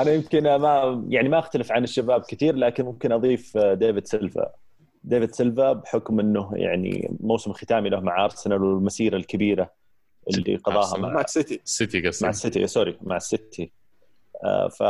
[0.02, 4.52] أنا يمكن ما يعني ما أختلف عن الشباب كثير لكن ممكن أضيف آه، ديفيد سيلفا.
[5.04, 9.72] ديفيد سيلفا بحكم إنه يعني موسم ختامي له مع أرسنال والمسيرة الكبيرة
[10.34, 10.98] اللي قضاها.
[10.98, 13.72] مع مع السيتي السيتي مع قصدي السيتي sorry مع السيتي
[14.44, 14.82] آه، ف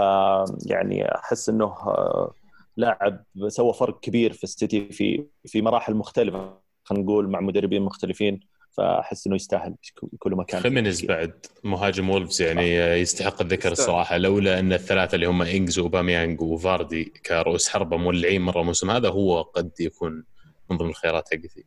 [0.66, 2.34] يعني أحس إنه آه،
[2.78, 8.40] لاعب سوى فرق كبير في السيتي في في مراحل مختلفة خلينا نقول مع مدربين مختلفين
[8.72, 9.76] فأحس إنه يستاهل
[10.20, 10.62] كل مكان.
[10.62, 16.42] خيمينيز بعد مهاجم وولفز يعني يستحق الذكر الصراحة لولا أن الثلاثة اللي هم إنجز وباميانج
[16.42, 20.24] وفاردي كرؤوس حربة مولعين مرة الموسم هذا هو قد يكون
[20.70, 21.66] من ضمن الخيارات حقتي.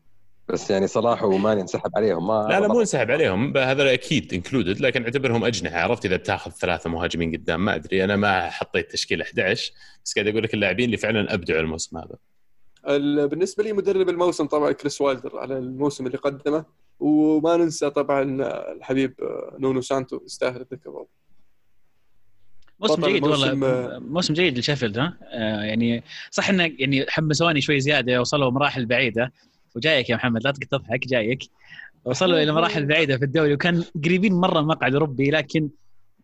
[0.53, 3.57] بس يعني صلاح وماني انسحب عليهم ما لا لا مو انسحب عليهم.
[3.57, 5.79] هذا أكيد included لكن اعتبرهم أجنحة.
[5.81, 8.05] عرفت إذا بتاخذ ثلاثة مهاجمين قدام؟ ما أدري.
[8.05, 9.73] أنا ما حطيت تشكيله 11
[10.05, 12.17] بس قاعد أقول لك اللاعبين اللي فعلا أبدعوا الموسم هذا.
[12.89, 16.65] ال- بالنسبة لي مدرب الموسم طبعا كريس وايلدر على الموسم اللي قدمه.
[17.01, 18.23] وما ننسى طبعا
[18.73, 19.15] الحبيب
[19.59, 21.05] نونو سانتو يستاهل الذكر.
[22.81, 23.51] موسم جيد والله.
[23.51, 28.87] الموسم، موسم جيد لشيفيلد ها؟ آه، يعني صح إنه يعني حمسوني شوي زيادة وصلوا مراحل
[28.87, 29.33] بعيدة.
[29.77, 31.45] وجايك يا محمد لا تضحك جايك.
[32.05, 35.69] وصلوا إلى مراحل بعيدة في الدوري وكان قريبين مرة من مقعد أوروبي لكن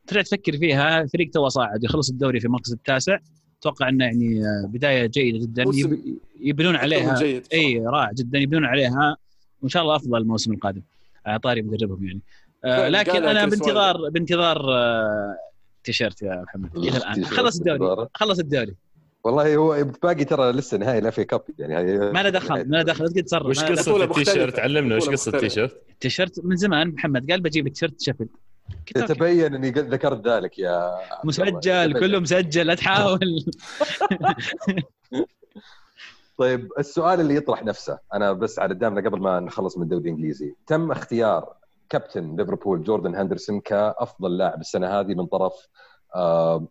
[0.07, 3.19] ترجع تفكر فيها فريق تو صاعد يخلص الدوري في المركز التاسع.
[3.61, 5.65] أتوقع إنه يعني بداية جيدة جدا.
[6.41, 7.21] يبنون عليها.
[7.53, 8.39] إي رائع جدا.
[8.39, 9.17] يبنون عليها
[9.63, 10.83] وإن شاء الله أفضل الموسم القادم.
[11.27, 12.21] على طاري مدربهم يعني.
[12.65, 15.37] آه لكن أنا بانتظار بانتظار آه
[15.85, 17.25] تيشيرت يا محمد إلى الآن.
[17.25, 18.09] خلص الدوري.
[18.15, 18.75] خلص الدوري.
[19.27, 22.77] والله هو باقي ترى لسه نهائي ال FA Cup يعني هي- ما له دخل ما
[22.77, 23.65] له دخل لا تقعد تصرف وش.
[23.65, 24.59] قصة التيشيرت.
[24.59, 25.33] علمنا وش قصة.
[25.35, 28.29] التيشيرت التيشيرت من زمان محمد قال بجيب لك تيشيرت شيفيلد
[28.79, 28.95] okay.
[28.95, 30.91] تتبين إني قد ذكرت ذلك يا.
[31.25, 32.01] مسجل تبين.
[32.01, 33.21] كله مسجل لا تحاول
[36.39, 40.55] طيب السؤال اللي يطرح نفسه أنا بس على دامنا قبل ما نخلص من الدوري الانجليزي
[40.67, 41.53] تم اختيار
[41.91, 45.53] كابتن ليفربول جوردن هندرسون كأفضل لاعب السنة هذه من طرف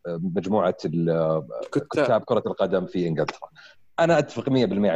[0.07, 1.87] مجموعة ال- كتاب.
[2.05, 3.49] كتاب كرة القدم في إنجلترا.
[3.99, 4.95] أنا أتفق 100%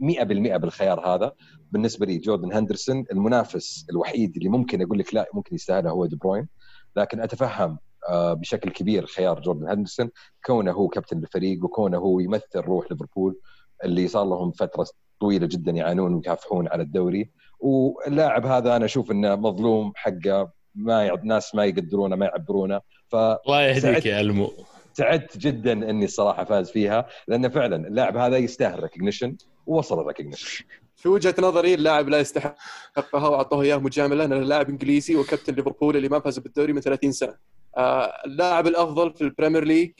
[0.00, 1.32] 100% بالخيار هذا.
[1.72, 6.16] بالنسبة لي جوردن هندرسون المنافس الوحيد اللي ممكن أقول لك لا ممكن يستاهلها هو دي
[6.16, 6.48] بروين.
[6.96, 7.78] لكن أتفهم
[8.08, 10.10] آه، بشكل كبير خيار جوردن هندرسون
[10.46, 13.38] كونه هو كابتن الفريق وكونه هو يمثل روح ليفربول
[13.84, 14.86] اللي صار لهم فترة
[15.20, 17.30] طويلة جدا يعانون ويكافحون على الدوري.
[17.60, 20.50] واللاعب هذا أنا أشوف إنه مظلوم حقه.
[20.74, 21.14] ما يع...
[21.22, 24.06] ناس ما يقدرونه ما يعبرونه ف الله يهديك.
[24.06, 24.52] يا المو
[24.92, 29.36] سعدت جدا إني الصراحه فاز فيها لأن فعلا اللاعب هذا يستاهل recognition
[29.66, 30.64] ووصل ال recognition
[30.96, 36.08] في وجهة نظري اللاعب لا يستحقها واعطوه إياه مجاملة لأنه لاعب إنجليزي وكابتن ليفربول اللي
[36.08, 37.36] ما فاز بالدوري من 30 سنة.
[37.76, 39.90] آه، اللاعب الأفضل في البريمير ليج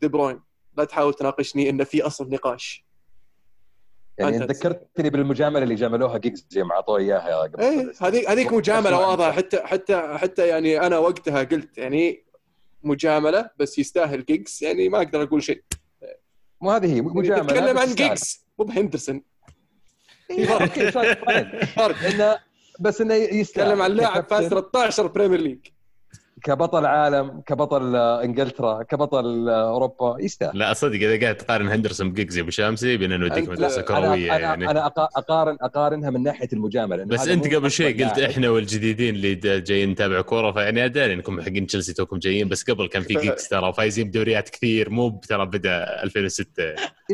[0.00, 0.40] دي بروين
[0.78, 2.84] لا تحاول تناقشني انه في أصلا نقاش.
[4.18, 7.92] يعني ذكرتني بالمجاملة اللي جاملوها جيجز زي ما اعطوه إياها قبل إيه.
[8.00, 9.32] هذيك هذيك مجاملة واضحة.
[9.32, 12.24] حتى حتى حتى يعني أنا وقتها قلت يعني
[12.82, 15.62] مجاملة بس يستاهل جيجز يعني ما أقدر أقول شيء.
[16.60, 17.94] مو هذه هي مجاملة نتكلم عن.
[17.94, 19.22] جيجز مو بهندرسون
[20.30, 20.46] إيه،
[20.90, 21.64] فرق.
[21.64, 22.38] فرق انه
[22.80, 25.66] بس إنه يستاهل نتكلم عن لاعب فاز 13 بريمير ليج.
[26.44, 30.58] كبطل عالم كبطل آه، إنجلترا كبطل آه، أوروبا يستاهل.
[30.58, 33.84] لا صدق إذا قاعد تقارن هندرسون بجيجز يا أبو شامسي بينا نوديك أنت- مدرسة أنا-
[33.84, 34.70] كروية أنا يعني.
[34.70, 38.18] أنا اقارن أقارنها من ناحية المجاملة بس أنت قبل شوي قلت.
[38.18, 42.88] إحنا والجديدين اللي جايين نتابع كورة فيعني ادري إنكم حقين تشيلسي توكم جايين بس قبل
[42.88, 46.48] كان في جيجز ترى وفايزين بدوريات كثير مو ترى بدأ 2006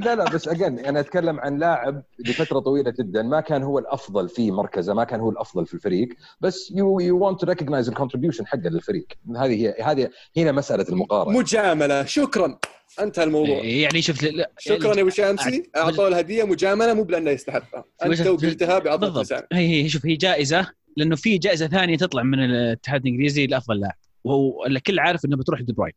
[0.04, 4.28] لا لا بس again أنا أتكلم عن لاعب لفترة طويلة جدا ما كان هو الأفضل
[4.28, 6.08] في مركزه ما كان هو الأفضل في الفريق
[6.40, 9.06] بس you you want to recognize ال contribution حقه للفريق.
[9.36, 11.38] هذه هي هذه هنا مسألة المقارنة.
[11.38, 12.04] مجاملة.
[12.04, 12.58] شكرا.
[13.00, 13.64] انتهى الموضوع.
[13.64, 16.44] يعني شفت لا- شكرا يا ابو شامسي أعطوه الهدية.
[16.44, 21.66] مجاملة مو بلأنه يستحقها أنت وقلتها التسامح هي هي شوف هي جائزة لأنه في جائزة
[21.68, 23.94] ثانية تطلع من الاتحاد الإنجليزي لأفضل لاعب.
[24.24, 25.92] وهو الكل عارف إنه بتروح دي بروين.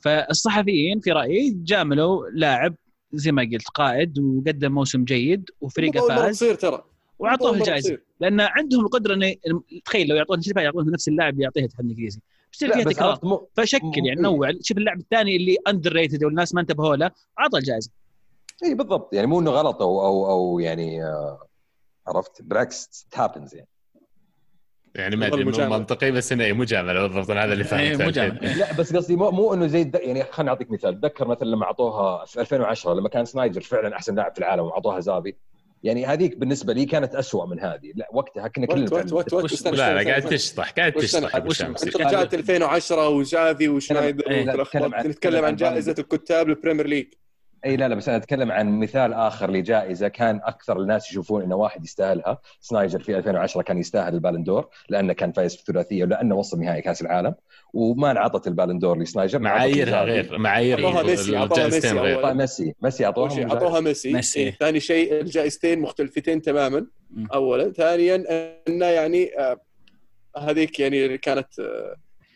[0.00, 2.74] فالصحفيين في رأيي جاملوا لاعب
[3.12, 6.84] زي ما قلت قائد وقدم موسم جيد وفريقه فاز تصير ترى.
[7.18, 7.98] واعطوه الجائزه.
[8.20, 9.34] لأن عندهم القدرة انه
[9.84, 12.20] تخيل لو يعطون شركه يعطون نفس اللاعب يعطيه الاتحاد الإنجليزي.
[12.50, 14.22] بتصير لا فيها تكرار مو فشكل يعني إيه.
[14.22, 17.90] نوع شوف اللاعب الثاني اللي underrated والناس ما انتبهوا له أعطى الجائزة
[18.64, 21.46] اي بالضبط يعني مو إنه غلط أو أو, أو يعني آه،
[22.06, 23.68] عرفت بالعكس happens يعني
[24.94, 25.50] يعني ما أدري مو.
[25.50, 28.26] منطقي بس إنه إيه مجاملة بالضبط هذا اللي إيه، فهمته.
[28.26, 28.58] الحين.
[28.58, 29.90] لا بس قصدي مو, مو إنه زي.
[29.94, 34.14] يعني خليني أعطيك مثال تذكر مثلا لما أعطوها في 2010 لما كان سنايدر فعلا أحسن
[34.14, 35.34] لاعب في العالم وأعطوها زافي
[35.82, 37.92] يعني هذيك بالنسبة لي كانت أسوأ من هذه.
[37.94, 39.70] لا وقتها كنا كلنا وقت وقت وقت وش- لا
[40.02, 40.22] لا قاعد.
[40.28, 44.24] تشطح قاعد تشطح أبو أنت رجعت 2010 وزافي وسنايدر
[45.06, 47.06] نتكلم عن جائزة الكتاب البريمير ليج.
[47.64, 51.56] أي لا لا بس أنا أتكلم عن مثال آخر لجائزة كان أكثر الناس يشوفون انه
[51.56, 52.38] واحد يستاهلها.
[52.60, 57.02] سنايدر في 2010 كان يستاهل البالندور لأنه كان فايز في الثلاثية ولأنه وصل نهائي كأس
[57.02, 57.34] العالم.
[57.74, 62.14] وما انعطت البالندور لسنايدر معاييرها غير معايير أعطوها ميسي، الجائزتين ميسي.
[62.14, 63.42] اعطوها ميسي ميسي اعطوها.
[63.42, 64.40] اعطوها ميسي ميسي.
[64.40, 64.50] إيه.
[64.60, 66.86] ثاني شيء الجائزتين مختلفتين تماما.
[67.34, 68.24] اولا ثانيا
[68.68, 69.60] انه يعني آه
[70.38, 71.48] هذيك يعني كانت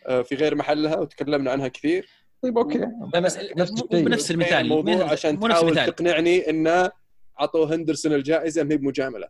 [0.07, 2.09] آه في غير محلها وتكلمنا عنها كثير
[2.43, 2.79] طيب okay
[3.15, 6.91] بس نفس بنفس المثال الموضوع مو- عشان تحاول تقنعني انه
[7.39, 9.29] عطوا هندرسون الجائزة ما هي بمجاملة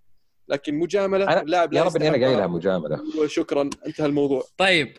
[0.48, 2.26] لكن مجاملة اللاعب يا رب اني أنا.
[2.26, 4.96] قايلها مجاملة وشكرا انتهى الموضوع طيب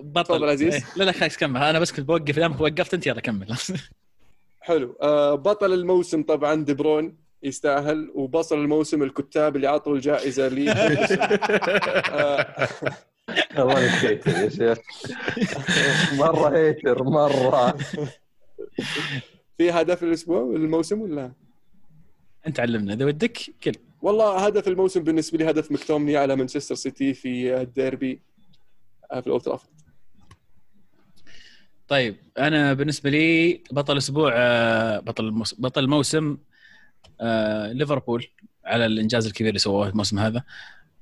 [0.00, 0.34] بطل.
[0.34, 0.74] تفضل عزيز.
[0.74, 0.84] إيه.
[0.96, 1.62] لا لا خلاص كمل.
[1.62, 2.38] أنا بس كنت بوقف.
[2.38, 3.56] لما وقفت أنت يلا كمل.
[4.60, 4.96] حلو.
[5.02, 10.70] آه بطل الموسم طبعا دي بروين يستاهل وبطل الموسم الكتاب اللي عطوا الجائزة لي.
[12.10, 12.68] آه،
[13.58, 14.78] والله هيتر يا شيخ.
[16.12, 17.76] مرة هيتر مرة.
[19.58, 21.32] في هدف الأسبوع الموسم ولا؟
[22.46, 22.94] أنت علمنا.
[22.94, 23.72] إذا ودك كل.
[24.02, 28.20] والله هدف الموسم بالنسبة لي هدف مكتومني على مانشستر سيتي في الديربي
[29.12, 29.77] آه، في الأولد ترافورد.
[31.88, 36.38] طيب أنا بالنسبة لي بطل أسبوع آه، بطل بطل الموسم
[37.20, 38.26] آه، ليفربول
[38.64, 40.42] على الإنجاز الكبير اللي سووه الموسم هذا.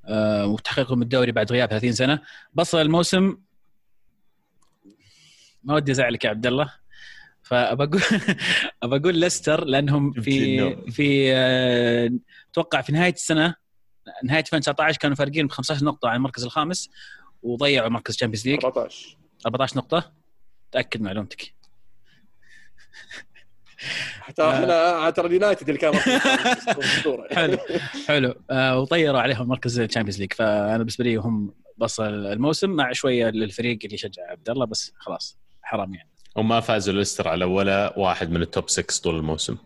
[0.04, 2.22] آه، وتحقيقهم الدوري بعد غياب 30 سنة.
[2.54, 3.38] بصل الموسم
[5.64, 6.72] ما ودي أزعلك يا عبد الله
[7.42, 8.02] فبقول
[8.84, 10.76] بقول ليستر لأنهم في.
[10.90, 11.32] في
[12.50, 13.54] أتوقع في نهاية السنة
[14.24, 16.90] نهاية 2019 كانوا فارقين ب 15 نقطة عن المركز الخامس
[17.42, 19.16] وضيعوا مركز تشامبيونز ليج 14
[19.46, 20.12] 14 نقطة.
[20.76, 21.54] تأكد معلومتك.
[24.20, 25.94] حتى إحنا ترى اليونايتد اللي كان.
[27.36, 27.58] حلو
[28.08, 28.34] حلو.
[28.50, 33.78] آه وطيروا عليهم مركز الشامبيونز ليج فأنا بالنسبة لي هم بصل الموسم مع شوية للفريق
[33.84, 36.10] اللي يشجع عبد الله بس خلاص حرام يعني.
[36.36, 39.56] وما فازوا ليستر على ولا واحد من ال top 6 طول الموسم.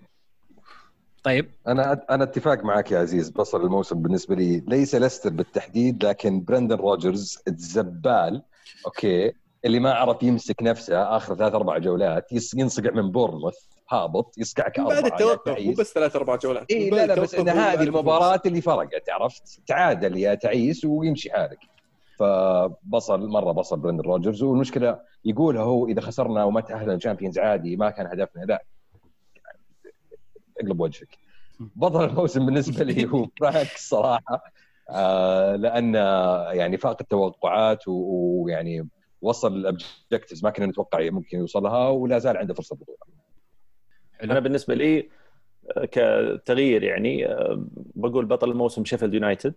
[1.22, 1.50] طيب.
[1.68, 6.76] أنا أنا أتفق معك يا عزيز بصل الموسم بالنسبة لي ليس ليستر بالتحديد لكن برندن
[6.76, 8.42] روجرز الزبال.
[8.86, 9.32] okay.
[9.64, 13.56] اللي ما عرف يمسك نفسه آخر ثلاث أربع جولات ينصقع من بورنموث
[13.90, 15.72] هابط يصقعك من أربعة بعد التوقف مو.
[15.72, 20.16] بس ثلاث أربع جولات إي لا لا بس إن هذه المباراة اللي فرقت عرفت؟ تعادل
[20.16, 21.58] يا تعيس ويمشي حالك.
[22.18, 27.90] فبصل مرة بصل برندن روجرز والمشكلة يقولها هو إذا خسرنا وما تأهلنا الشامبيونز عادي ما
[27.90, 28.64] كان هدفنا لا.
[30.60, 31.18] اقلب وجهك.
[31.60, 34.44] بطل الموسم بالنسبة لي هو براكس صراحة
[34.90, 35.94] آه لأن
[36.54, 38.88] يعني فاق التوقعات ويعني
[39.22, 42.98] وصل ال objectives ما كنا نتوقع ممكن يوصلها ولا زال عنده فرصة بطوله
[44.22, 45.08] أنا بالنسبة لي
[45.76, 47.64] آه، كتغيير يعني آه،
[47.94, 49.54] بقول بطل الموسم شيفيلد يونايتد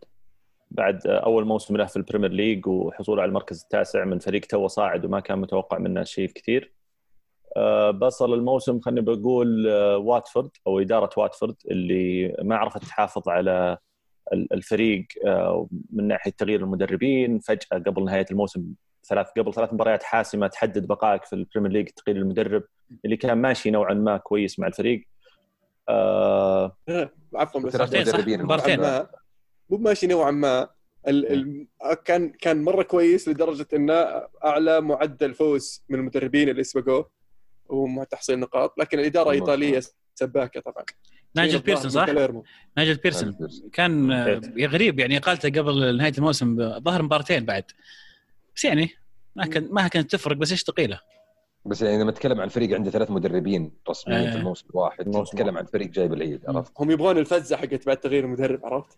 [0.72, 4.68] بعد آه، أول موسم له في البريمير ليج وحصوله على المركز التاسع من فريق توه
[4.68, 6.74] صاعد وما كان متوقع منه شيء كثير.
[7.94, 13.78] بصل الموسم خليني بقول واتفورد أو إدارة واتفورد اللي ما عرفت تحافظ على
[14.34, 15.06] ال- الفريق
[15.94, 17.40] من ناحية تغيير المدربين.
[17.40, 18.66] فجأة قبل نهاية الموسم
[19.10, 22.64] ثلاث قبل ثلاث مباريات حاسمة تحدد بقائك في البريمير ليج تغيير المدرب
[23.06, 25.08] اللي كان ماشي نوعا ما كويس مع الفريق.
[25.90, 26.78] آه
[27.36, 27.76] عفوا بس.
[27.76, 28.44] مبارتين.
[28.44, 28.80] مبارتين.
[29.70, 30.68] مو ماشي نوعا ما.
[31.08, 31.34] ال...
[31.34, 31.68] ال...
[32.06, 33.94] كان كان مرة كويس لدرجة إنه
[34.46, 37.10] أعلى معدل فوز من المدربين اللي سبقوه
[37.66, 39.50] ومع تحصيل نقاط لكن الإدارة مظبوط.
[39.50, 39.82] ايطاليه
[40.16, 40.86] سباكة طبعا.
[41.36, 42.08] نايجل الظاهر بيرسون صح؟
[42.78, 43.38] نايجل بيرسون.
[43.74, 47.64] كان آه، غريب يعني اقالته قبل نهاية الموسم ظهر مباراتين بعد.
[48.56, 48.90] بس يعني
[49.36, 51.00] ما كان ما كانت تفرق بس إيش ثقيلة
[51.66, 54.32] بس يعني لما نتكلم عن فريق عنده ثلاث مدربين رسميين آه.
[54.32, 56.42] في الموسم الواحد نتكلم عن فريق جايب العيد.
[56.48, 58.98] عرفت هم يبغون الفزه حقت بعد تغيير المدرب عرفت؟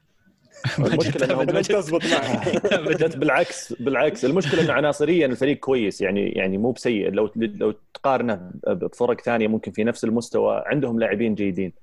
[0.79, 6.71] المشكلة انه تزبط معه بدت بالعكس بالعكس المشكلة انه عناصريا الفريق كويس يعني يعني مو
[6.71, 11.73] بسيء لو لو تقارنه بفرق ثانية ممكن في نفس المستوى عندهم لاعبين جيدين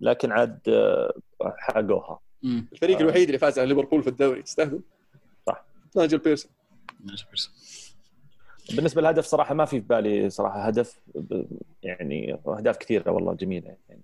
[0.00, 1.14] لكن عاد آه،
[1.58, 2.20] حقوها.
[2.44, 3.00] الفريق آه.
[3.00, 4.80] الوحيد اللي فاز على ليفربول في الدوري تستهبل
[5.46, 5.64] صح.
[5.96, 6.50] نايجل بيرسون
[8.76, 11.00] بالنسبة للهدف صراحة ما في في بالي صراحة هدف
[11.82, 14.02] يعني أهداف كثيرة والله جميلة يعني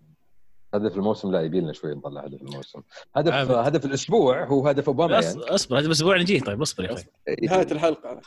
[0.74, 2.80] هدف الموسم لا يبي لنا شوي نطلع هدف الموسم.
[3.16, 3.50] هدف عابد.
[3.50, 5.26] هدف الأسبوع هو هدف أوباما يعني.
[5.40, 7.04] أصبر هذا الأسبوع نجي طيب أصبر يا أخي.
[7.42, 8.20] نهاية الحلقة.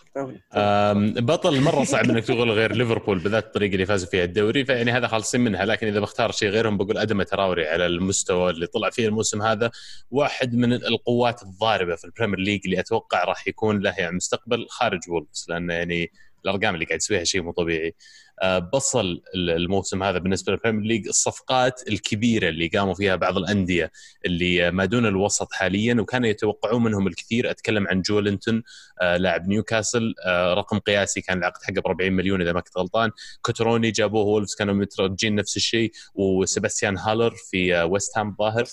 [0.54, 4.92] أم، بطل مرة صعب إنك تقول غير ليفربول بالذات الطريقة اللي فازوا فيها الدوري فيعني
[4.92, 5.66] هذا خالصين منها.
[5.66, 9.72] لكن إذا بختار شيء غيرهم بقول أداما تراوري على المستوى اللي طلع فيه الموسم هذا.
[10.12, 15.00] واحد من القوات الضاربة في البريمير ليج اللي أتوقع راح يكون له يعني مستقبل خارج
[15.10, 16.12] وولفز لأنه يعني
[16.46, 17.96] الأرقام اللي قاعد يسويها شيء مو طبيعي.
[18.42, 23.92] آه، بصل الموسم هذا بالنسبة لل Premier League الصفقات الكبيرة اللي قاموا فيها بعض الأندية
[24.26, 27.52] اللي ما دون الوسط حاليا وكانوا يتوقعون منهم الكثير.
[27.52, 28.64] أتكلم عن جولينتون
[29.02, 32.78] آه، لاعب نيوكاسل آه، رقم قياسي كان العقد حقه ب 40 مليون إذا ما كنت
[32.78, 33.12] غلطان.
[33.42, 38.66] كوتروني جابوه وولفز كانوا مترجين نفس الشيء وسباستيان هالر في آه، ويست هام ظاهر.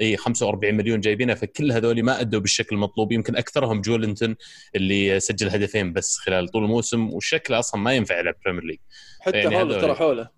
[0.00, 3.12] إي 45 مليون جايبينه فكل هذول ما أدوا بالشكل المطلوب.
[3.12, 4.36] يمكن أكثرهم جولينتون
[4.76, 6.95] اللي سجل هدفين بس خلال طول الموسم.
[7.00, 8.78] والشكل أصلا ما ينفع يلعب Premier League
[9.20, 9.80] حتى يعني هولر.
[9.80, 10.28] ترى حوله.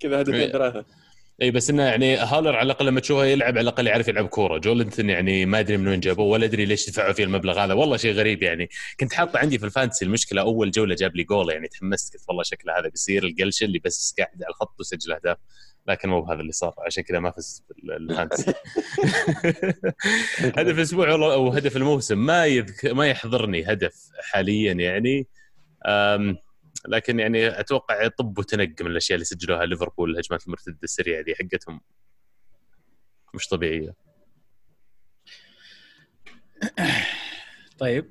[0.00, 0.50] كذا هدفين.
[0.52, 0.84] ثلاثة
[1.42, 4.58] اي بس إنه يعني هالر على الأقل لما تشوفه يلعب على الأقل يعرف يلعب كورة.
[4.58, 7.74] جولنتون يعني ما أدري من وين جابوه ولا أدري ليش دفعوا فيه المبلغ هذا.
[7.74, 8.68] والله شيء غريب يعني.
[9.00, 12.24] كنت حاطه عندي في ال fantasy المشكلة أول جولة جاب لي جول يعني تحمست قلت
[12.28, 15.36] والله شكله هذا بيصير ال glitch اللي بس قاعد على الخط وسجل أهداف.
[15.88, 18.50] لكن مو بهذا اللي صار عشان كذا ما فزت بال fantasy
[20.58, 22.84] هدف الأسبوع والله أو هدف الموسم ما يذك...
[22.86, 25.26] ما يحضرني هدف حاليا يعني.
[25.86, 26.36] أم...
[26.88, 31.80] لكن يعني أتوقع top ten من الأشياء اللي سجلوها ليفربول الهجمات المرتدة السريعة دي حقتهم.
[33.34, 33.94] مش طبيعية.
[37.78, 38.10] طيب.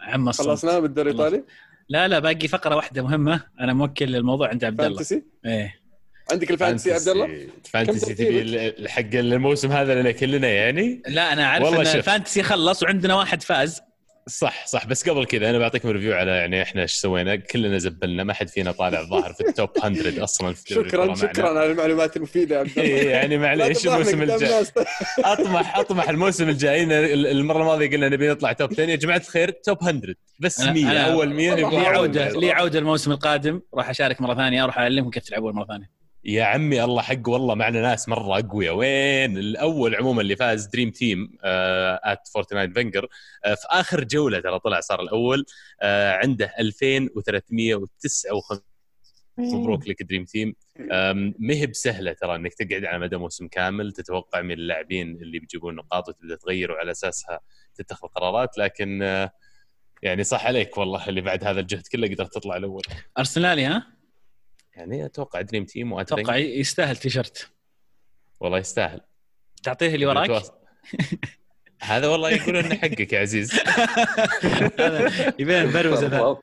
[0.00, 0.32] عم.
[0.32, 1.10] خلصنا بالدوري.
[1.10, 1.44] الإيطالي؟
[1.88, 3.44] لا لا باقي فقرة واحدة مهمة.
[3.60, 4.96] أنا موكل الموضوع عند عبد الله.
[4.96, 5.77] fantasy؟ إيه.
[6.32, 10.48] عندك ال fantasy يا عبد الله؟ fantasy كم تبي ال- حق الموسم هذا لنا كلنا
[10.48, 11.96] يعني؟ لا أنا والله إن.
[11.96, 13.80] ال fantasy خلص وعندنا واحد فاز.
[14.28, 14.86] صح صح.
[14.86, 17.36] بس قبل كذا أنا بعطيكم review على يعني إحنا إيش سوينا.
[17.36, 18.24] كلنا زبلنا.
[18.24, 21.14] ما حد فينا طالع ظاهر في ال top 100 أصلا في شكرا.
[21.14, 22.82] شكرا على المعلومات المفيدة يا عبد الله.
[22.82, 24.64] إيه، يعني معليش الموسم الجاي.
[25.24, 26.92] أطمح أطمح الموسم الجاي إن
[27.26, 30.84] المرة الماضية قلنا نبي نطلع top 10 يا جماعة الخير top 100 بس أنا- 100
[31.06, 32.28] أنا- أول 100 والله لي عودة.
[32.30, 33.60] لي عودة الموسم القادم.
[33.74, 35.97] راح أشارك مرة ثانية أروح أعلمكم كيف تلعبون مرة ثانية.
[36.24, 38.74] يا عمي الله حق والله معنا ناس مرة أقوياء.
[38.74, 43.08] وين؟ الأول عموما اللي فاز dream team at 49 فينجر
[43.44, 45.44] آه في آخر جولة ترى طلع صار الأول
[45.82, 48.60] آه عنده 2359
[49.38, 50.54] مبروك لك dream team
[51.38, 55.74] ما هي بسهلة ترى إنك تقعد على مدى موسم كامل تتوقع من اللاعبين اللي بيجيبون
[55.74, 57.40] نقاط وتبدأ تغير وعلى أساسها
[57.74, 58.58] تتخذ قرارات.
[58.58, 59.30] لكن آه،
[60.02, 62.82] يعني صح عليك والله اللي بعد هذا الجهد كله قدرت تطلع الأول.
[63.18, 63.97] أرسنالي ها؟
[64.78, 67.50] يعني أتوقع dream team وات أتوقع يستاهل تيشرت.
[68.40, 69.00] والله يستاهل.
[69.62, 70.42] تعطيه اللي وراك.
[71.82, 73.52] هذا والله يقول إنه حقك يا عزيز.
[75.40, 76.36] يبين ذا.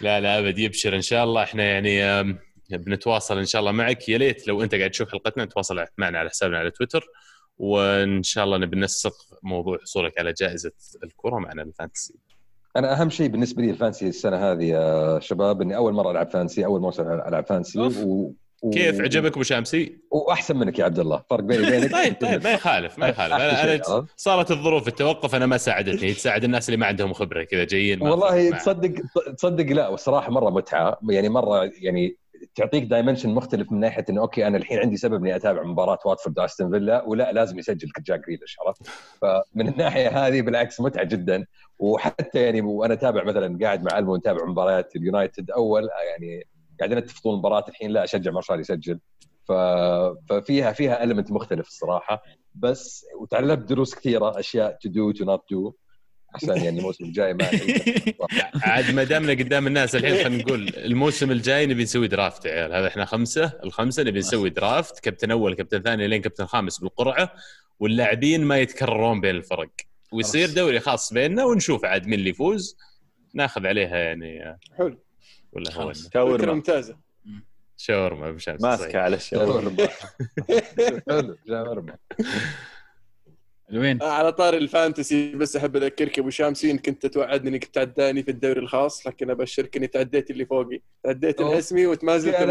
[0.00, 0.96] لا لا أبد يبشر.
[0.96, 2.22] إن شاء الله إحنا يعني
[2.70, 4.08] بنتواصل إن شاء الله معك.
[4.08, 7.06] يا ليت لو أنت قاعد تشوف حلقتنا تواصل معنا على حسابنا على تويتر.
[7.58, 10.72] وإن شاء الله نبي ننسق موضوع حصولك على جائزة
[11.04, 12.14] الكرة معنا ال fantasy.
[12.76, 16.30] أنا أهم شيء بالنسبة لي ال fantasy السنة هذه يا شباب إني أول مرة ألعب
[16.30, 17.78] fantasy أول موسم العب fantasy.
[17.78, 18.32] و...
[18.62, 18.70] و...
[18.70, 22.52] كيف عجبك أبو شامسي؟ وأحسن منك يا عبد الله فرق بيني وبينك طيب طيب ما
[22.52, 26.86] يخالف ما يخالف أنا عرفت؟ صارت الظروف التوقف أنا ما ساعدتني تساعد الناس اللي ما
[26.86, 28.92] عندهم خبرة كذا جايين والله تصدق
[29.36, 32.16] تصدق لا والصراحة مرة متعة يعني مرة يعني
[32.54, 36.38] تعطيك dimension مختلف من ناحية إنه okay أنا الحين عندي سبب إني أتابع مباراة واتفورد
[36.38, 38.86] استون فيلا ولا لازم يسجل جاك جريليش عرفت؟
[39.22, 41.46] فمن الناحية هذه بالعكس متعة جدا.
[41.78, 46.46] وحتى يعني وأنا أتابع مثلا قاعد مع ألمو نتابع مباريات اليونايتد أول يعني
[46.78, 49.00] قاعدين نتفق طول المباراه الحين لا أشجع مارشال يسجل.
[49.44, 49.52] ف...
[50.28, 52.22] ففيها فيها element مختلف الصراحة.
[52.54, 55.74] بس وتعلمت دروس كثيرة أشياء to do to not do
[56.34, 57.50] عشان يعني الموسم الجاي ما
[58.62, 62.72] عاد ما دامنا قدام الناس الحين خلينا نقول الموسم الجاي نبي نسوي draft يا عيال.
[62.72, 65.00] هذا إحنا خمسة الخمسة نبي نسوي draft.
[65.00, 67.32] كابتن أول كابتن ثاني لين كابتن خامس بالقرعة.
[67.80, 69.70] واللاعبين ما يتكررون بين الفرق.
[70.12, 70.50] ويصير.
[70.50, 72.76] دوري خاص بيننا ونشوف عاد مين اللي يفوز.
[73.34, 74.98] ناخذ عليها يعني حلو.
[75.52, 76.08] ولا هو خلاص.
[76.08, 76.52] فكره شاورما.
[76.52, 76.96] ممتازة.
[77.76, 79.88] شاورما أبو شمس ماسكة على الشاورما.
[81.08, 81.96] حلو جامد.
[83.78, 88.22] وين؟ آه، على طار الفانتسي بس أحب أذكرك أبو شامسي انك انت توعدني إنك تعداني
[88.22, 91.52] في الدوري الخاص لكن أبشرك إني تعديت اللي فوقي تعديت أوه.
[91.52, 92.50] الأسمي وما زلت كلام.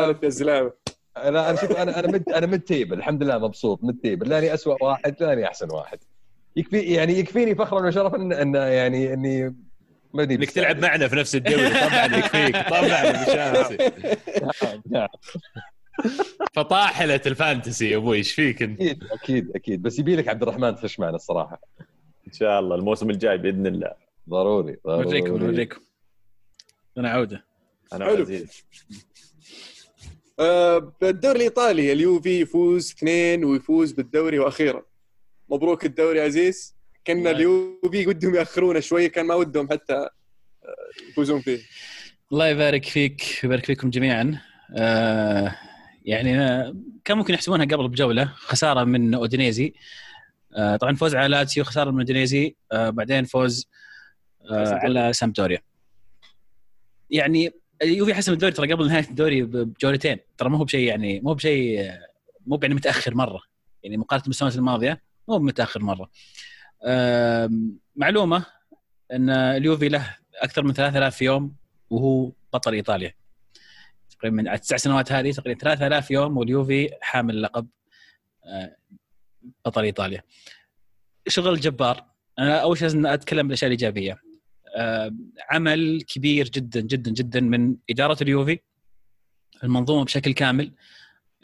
[0.00, 0.72] المركز الثالث
[1.16, 4.28] يا لا أنا شوف أنا أنا مد أنا mid table الحمد لله مبسوط mid table
[4.28, 5.98] لأني اسوء واحد لأني أحسن واحد
[6.56, 9.56] يكفي يعني يكفيني فخرا وشرفا ان إن يعني إني
[10.14, 13.76] ماني إنك تلعب معنا في نفس الدوري طبعا يكفيك طبعا أبو شامسي
[14.42, 15.08] نعم نعم
[16.52, 19.82] فطاحلة ال fantasy يا أبوي إيش فيك أنت؟ أكيد أكيد أكيد.
[19.82, 21.60] بس يبي لك عبد الرحمن تخش معنا الصراحة.
[22.26, 23.92] إن شاء الله الموسم الجاي بإذن الله.
[24.28, 25.80] ضروري نوريكم ضروري نوريكم
[26.98, 27.44] لنا عودة.
[27.92, 28.18] أنا حلو.
[28.18, 28.64] وعزيز
[30.40, 34.82] آه، بالدوري الإيطالي اليوفي يفوز اثنين ويفوز بالدوري وأخيرا.
[35.48, 36.74] مبروك الدوري يا عزيز.
[37.06, 37.30] كنا الله.
[37.30, 40.08] اليوفي ودهم ياخرونه شوية كان ما ودهم حتى آه،
[41.08, 41.60] يفوزون فيه.
[42.32, 44.40] الله يبارك فيك ويبارك فيكم جميعا.
[44.76, 45.56] آه
[46.04, 46.32] يعني
[47.04, 49.74] كان ممكن يحسبونها قبل بجولة خسارة من أودينيزي.
[50.56, 52.56] آه طبعا فوز على لاتسيو خسارة من أودينيزي.
[52.72, 53.68] آه بعدين فوز
[54.50, 55.62] آه على سامتوريا
[57.10, 57.50] يعني
[57.82, 60.18] اليوفي حسم الدوري ترى قبل نهاية الدوري بجولتين.
[60.38, 61.90] ترى ما هو بشيء يعني مو بشيء
[62.46, 63.42] مو يعني متأخر مرة.
[63.82, 66.10] يعني مقارنة بالسنوات الماضية مو متأخر مرة.
[67.96, 68.46] معلومة
[69.12, 71.54] إن اليوفي له أكثر من 3000 يوم
[71.90, 73.14] وهو بطل إيطاليا.
[74.22, 77.68] تقريبا من التسع سنوات هذه تقريبا 3000 يوم واليوفي حامل لقب
[78.44, 78.76] آه،
[79.64, 80.22] بطل إيطاليا.
[81.28, 82.04] شغل جبار.
[82.38, 84.18] أنا أول شيء لازم أتكلم بالأشياء الإيجابية.
[84.76, 85.14] آه،
[85.50, 88.58] عمل كبير جدا جدا جدا من إدارة اليوفي
[89.64, 90.72] المنظومة بشكل كامل.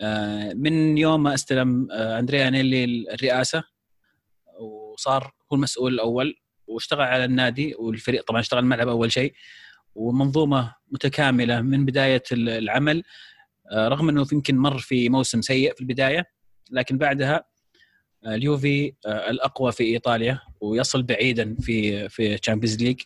[0.00, 3.64] آه، من يوم ما استلم أندريا أنيلي الرئاسة
[4.60, 9.34] وصار هو المسؤول الأول واشتغل على النادي والفريق طبعا اشتغل الملعب اول شيء.
[9.95, 13.03] ومنظومة متكاملة من بداية العمل.
[13.72, 16.24] آه، رغم إنه يمكن مر في موسم سيء في البداية
[16.70, 17.45] لكن بعدها
[18.26, 23.00] آه، اليوفي آه، الأقوى في إيطاليا ويصل بعيدا في في Champions League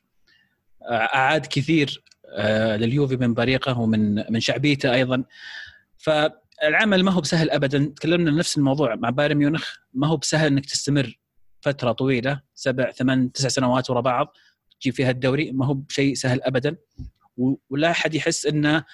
[0.90, 2.04] أعاد كثير
[2.76, 5.24] لليوفي من بريقه ومن من شعبيته أيضا.
[5.96, 7.92] فالعمل ما هو بسهل ابدا.
[7.96, 9.74] تكلمنا نفس الموضوع مع بايرن ميونخ.
[9.94, 11.18] ما هو بسهل إنك تستمر
[11.60, 14.36] فترة طويلة سبع ثمان تسع سنوات ورا بعض.
[14.82, 16.76] تجيب فيها الدوري ما هو بشيء سهل ابدا.
[17.70, 18.84] ولا أحد يحس إنه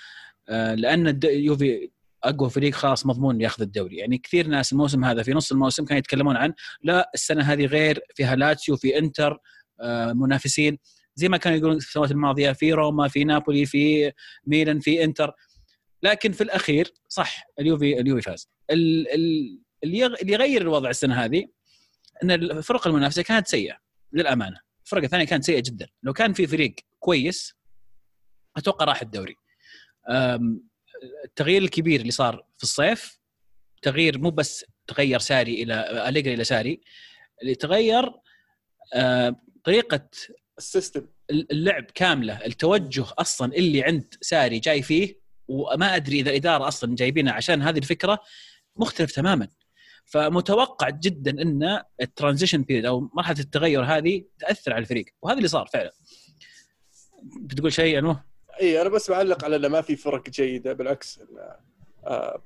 [0.48, 1.90] آه، لأن اليوفي
[2.24, 3.96] أقوى فريق خلاص مضمون ياخذ الدوري.
[3.96, 8.00] يعني كثير ناس الموسم هذا في نص الموسم كانوا يتكلمون عن لا السنة هذه غير
[8.14, 9.38] فيها لاتسيو في إنتر
[9.80, 10.78] آه، منافسين.
[11.14, 14.12] زي ما كانوا يقولون في السنوات الماضية في روما في نابولي في
[14.46, 15.32] ميلان في إنتر.
[16.02, 18.48] لكن في الأخير صح اليوفي اليوفي فاز.
[18.70, 19.58] اللي
[20.24, 21.46] يغير الوضع السنة هذه
[22.22, 23.76] إن الفرق المنافسة كانت سيئة
[24.12, 24.67] للأمانة.
[24.88, 25.88] الفرق الثانية كانت سيئة جدا.
[26.02, 27.54] لو كان في فريق كويس
[28.56, 29.36] أتوقع راح الدوري.
[31.24, 33.18] التغيير الكبير اللي صار في الصيف
[33.82, 36.80] تغيير مو بس تغير ساري إلى أليجري إلى ساري
[37.42, 38.12] اللي تغير
[39.64, 40.08] طريقة
[40.58, 41.06] السيستم.
[41.30, 47.32] اللعب كاملة التوجه أصلا اللي عند ساري جاي فيه وما أدري إذا الاداره أصلا جايبينها
[47.32, 48.18] عشان هذه الفكرة
[48.76, 49.48] مختلف تماما.
[50.08, 55.06] فمتوقع جدا إن ال transition period أو مرحلة التغير هذه تأثر على الفريق.
[55.22, 55.92] وهذا اللي صار فعلا.
[57.22, 58.16] بتقول شيء انو
[58.60, 61.20] اي أنا بس بعلق على إنه ما في فرق جيدة بالعكس
[62.06, 62.42] آه،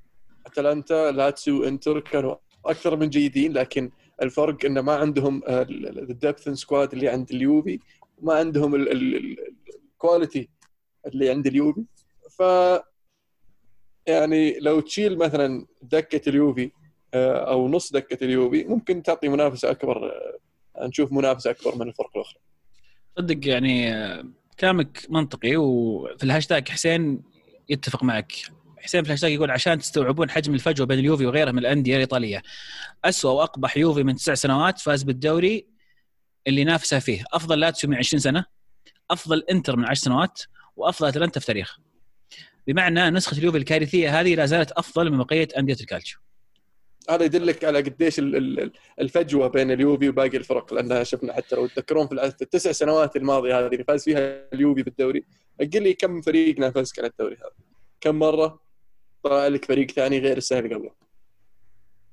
[0.46, 2.36] أتلانتا لاتسيو إنتر كانوا
[2.66, 3.90] أكثر من جيدين لكن
[4.22, 7.78] الفرق انه ما عندهم ال depth squad اللي عند اليوفي
[8.18, 10.48] وما عندهم ال quality
[11.06, 11.84] اللي عند اليوفي.
[12.38, 12.42] ف
[14.06, 16.81] يعني لو تشيل مثلا دكة اليوفي آه،
[17.14, 20.12] أو نص دكه اليوفي ممكن تعطي منافسة أكبر
[20.76, 22.38] آه، نشوف منافسة أكبر من الفرق الأخرى.
[23.18, 24.24] صدق يعني آه،
[24.60, 27.22] كلامك منطقي وفي الهاشتاج حسين
[27.68, 28.32] يتفق معك.
[28.78, 32.42] حسين في الهاشتاج يقول عشان تستوعبون حجم الفجوة بين اليوفي وغيرها من الأندية الإيطالية
[33.04, 35.66] اسوء وأقبح يوفي من تسع سنوات فاز بالدوري
[36.46, 37.24] اللي نافسه فيه.
[37.32, 38.44] أفضل لاتسيو من 20 سنة
[39.10, 40.42] أفضل إنتر من 10 سنوات
[40.76, 41.78] وأفضل أتلانتا في تاريخ
[42.66, 46.18] بمعنى نسخة اليوفي الكارثية هذه لا زالت أفضل من بقية أندية الكالتشيو.
[47.10, 51.66] هذا يدلك على قديش ال- ال- الفجوة بين اليوفي وباقي الفرق لأن شفنا حتى لو
[51.66, 55.24] تذكرون في التسع سنوات الماضية هذه اللي فاز فيها اليوفي بالدوري
[55.60, 57.50] قل لي كم فريق نافسك على الدوري هذا.
[58.00, 58.60] كم مرة
[59.22, 60.90] طلع لك فريق ثاني غير السنة اللي قبله؟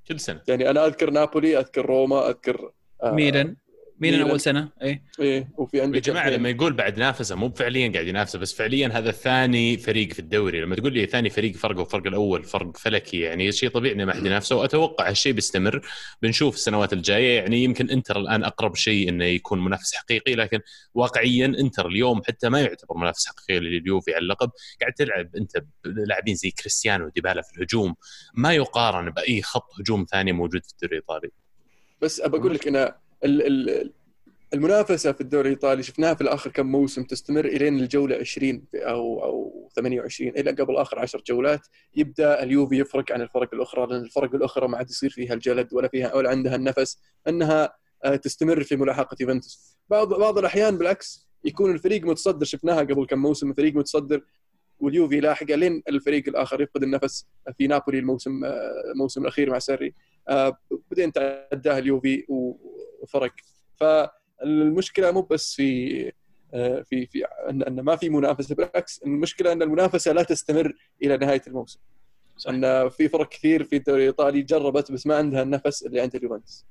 [0.07, 0.41] كل سنة.
[0.47, 2.71] يعني أنا أذكر نابولي أذكر روما أذكر
[3.03, 3.55] آه، ميلان.
[3.99, 4.29] ميلان ميلان.
[4.29, 7.91] أول سنة؟ اي إيه وفي يا عندك جماعة الحين- لما يقول بعد نافسه مو فعليا
[7.93, 10.61] قاعد ينافسه بس فعليا هذا ثاني فريق في الدوري.
[10.61, 14.13] لما تقول لي ثاني فريق فرقه وفرق الأول فرق فلكي يعني شيء طبيعي إنه ما
[14.13, 14.55] حد ينافسه.
[14.55, 15.81] وأتوقع هالشيء بيستمر.
[16.21, 20.59] بنشوف السنوات الجاية يعني يمكن إنتر الآن أقرب شيء إنه يكون منافس حقيقي لكن
[20.93, 24.51] واقعيا إنتر اليوم حتى ما يعتبر منافس حقيقي لليوفي على اللقب.
[24.81, 25.51] قاعد تلعب أنت
[25.85, 27.95] بلاعبين زي كريستيانو وديبالا في الهجوم.
[28.33, 31.29] ما يقارن بأي خط هجوم ثاني موجود في الدوري الإيطالي.
[32.01, 32.93] بس ابى أقول لك إن ال- ال-
[34.53, 39.23] المنافسة في الدوري الإيطالي شفناها في الآخر كم موسم تستمر إلين الجولة 20 في- أو
[39.23, 44.35] أو 28 إلى قبل آخر 10 جولات يبدأ اليوفي يفرق عن الفرق الأخرى لأن الفرق
[44.35, 48.75] الأخرى ما عاد يصير فيها الجلد ولا فيها ولا عندها النفس أنها آه، تستمر في
[48.75, 49.77] ملاحقة يوفنتوس.
[49.89, 54.21] بعض بعض الأحيان بالعكس يكون الفريق متصدر شفناها قبل كم موسم الفريق متصدر
[54.79, 57.25] واليوفي لاحقه لين الفريق الآخر يفقد النفس
[57.57, 59.93] في نابولي الموسم آه، الموسم الأخير مع ساري
[60.29, 60.57] آه،
[60.91, 62.25] بعدين تعداها اليوفي
[63.01, 63.31] وفرق
[63.75, 66.11] فالمشكلة مو بس في
[66.53, 70.73] آه، في في أن أن ما في منافسة بالعكس المشكلة أن المنافسة لا تستمر
[71.03, 71.79] إلى نهاية الموسم.
[72.37, 72.49] صح.
[72.51, 76.65] أن في فرق كثير في الدوري الايطالي جربت بس ما عندها النفس اللي عند اليوفنتوس.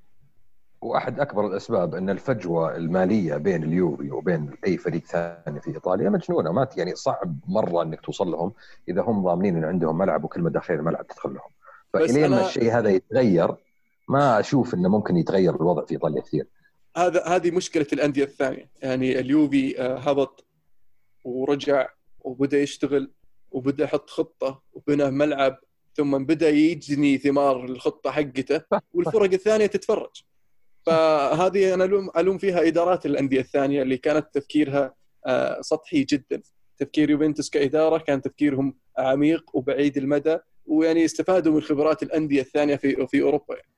[0.81, 6.53] وأحد أكبر الأسباب أن الفجوة المالية بين اليوفي وبين أي فريق ثاني في إيطاليا مجنونة.
[6.53, 8.53] ما يعني صعب مرة أنك توصل لهم
[8.89, 11.51] إذا هم ضامنين أن عندهم ملعب وكل ما داخل الملعب تدخل لهم.
[11.93, 13.55] فإلين ما أنا- الشيء هذا يتغير
[14.09, 16.47] ما أشوف إنه ممكن يتغير الوضع في ايطاليا كثير.
[16.97, 18.71] هذا هذه مشكلة الأندية الثانية.
[18.83, 20.47] يعني اليوفي آه، هبط
[21.25, 21.89] ورجع
[22.21, 23.13] وبدأ يشتغل
[23.51, 25.59] وبدأ يحط خطة وبنى ملعب
[25.95, 30.23] ثم بدأ يجني ثمار الخطة حقته والفرق الثانية تتفرج.
[30.87, 34.95] فهذه أنا الوم ألوم فيها إدارات الأندية الثانية اللي كانت تفكيرها
[35.27, 36.43] آه، سطحي جدا.
[36.79, 43.07] تفكير يوفنتوس كإدارة كان تفكيرهم عميق وبعيد المدى ويعني استفادوا من خبرات الأندية الثانية في
[43.07, 43.78] في أوروبا يعني.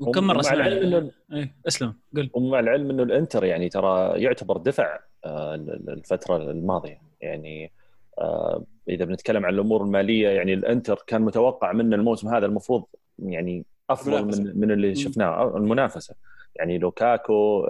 [0.00, 4.98] وكم مرة سمعنا إنه- إيه، أسلم قل ومع العلم إنه الإنتر يعني ترى يعتبر دفع
[5.24, 5.54] آه،
[5.88, 7.72] الفترة الماضية يعني
[8.18, 12.84] آه، إذا بنتكلم عن الأمور المالية يعني الإنتر كان متوقع منه الموسم هذا المفروض
[13.18, 14.42] يعني أفضل منافسة.
[14.42, 14.94] من من اللي.
[14.94, 16.14] شفناه آه، المنافسة
[16.56, 17.66] يعني لوكاكو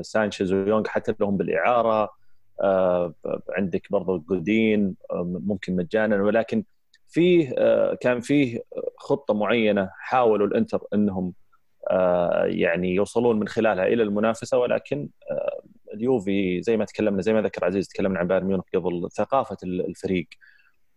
[0.00, 2.10] سانشيز ويونغ حتى لهم بالإعارة
[3.50, 6.64] عندك برضو جودين ممكن مجانا ولكن
[7.08, 7.54] فيه
[7.94, 8.62] كان فيه
[8.96, 11.32] خطة معينة حاولوا الإنتر إنهم
[12.44, 15.60] يعني يوصلون من خلالها إلى المنافسة ولكن آه،
[15.94, 20.28] اليوفي زي ما تكلمنا زي ما ذكر عزيز تكلمنا عن بايرن ميونخ قبل ثقافة الفريق.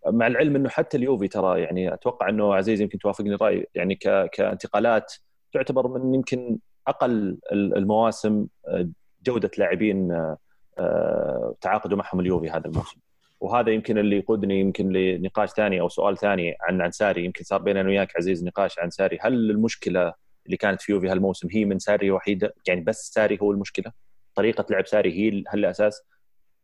[0.08, 3.96] مع العلم إنه حتى اليوفي ترى يعني أتوقع إنه عزيز يمكن توافقني الراي يعني
[4.34, 5.14] كانتقالات
[5.54, 8.90] تعتبر من يمكن أقل المواسم آه،
[9.26, 10.38] جودة لاعبين آه،
[10.80, 13.00] آه، تعاقدوا معهم اليوفي هذا الموسم.
[13.40, 17.26] وهذا يمكن اللي يقودني يمكن لنقاش ثاني أو سؤال ثاني عن عن ساري.
[17.26, 19.18] يمكن صار بيننا وياك عزيز نقاش عن ساري.
[19.22, 20.14] هل المشكلة
[20.46, 22.54] اللي كانت في يوفي هالموسم هي من ساري وحيدة.
[22.68, 23.92] يعني بس ساري هو المشكلة.
[24.36, 26.02] طريقة لعب ساري هي هل الاساس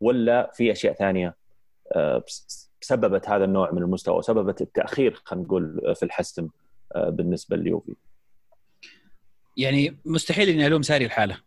[0.01, 1.35] ولا في أشياء ثانية
[1.95, 2.23] آه،
[2.81, 6.49] سببت هذا النوع من المستوى وسببت التأخير خلينا نقول في الحسم
[6.95, 7.95] آه، بالنسبة لليوفي
[9.57, 11.37] يعني مستحيل إني ألوم ساري لحاله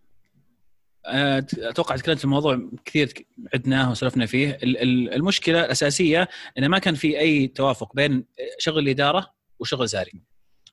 [1.59, 3.13] أتوقع تكلمت في الموضوع كثير
[3.55, 4.51] عدناه وسولفنا فيه.
[4.63, 8.25] ال- ال- المشكلة الأساسية انه ما كان في أي توافق بين
[8.59, 10.23] شغل الإدارة وشغل ساري.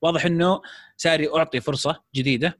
[0.05, 0.61] واضح إنه
[0.97, 2.57] ساري أعطي فرصة جديدة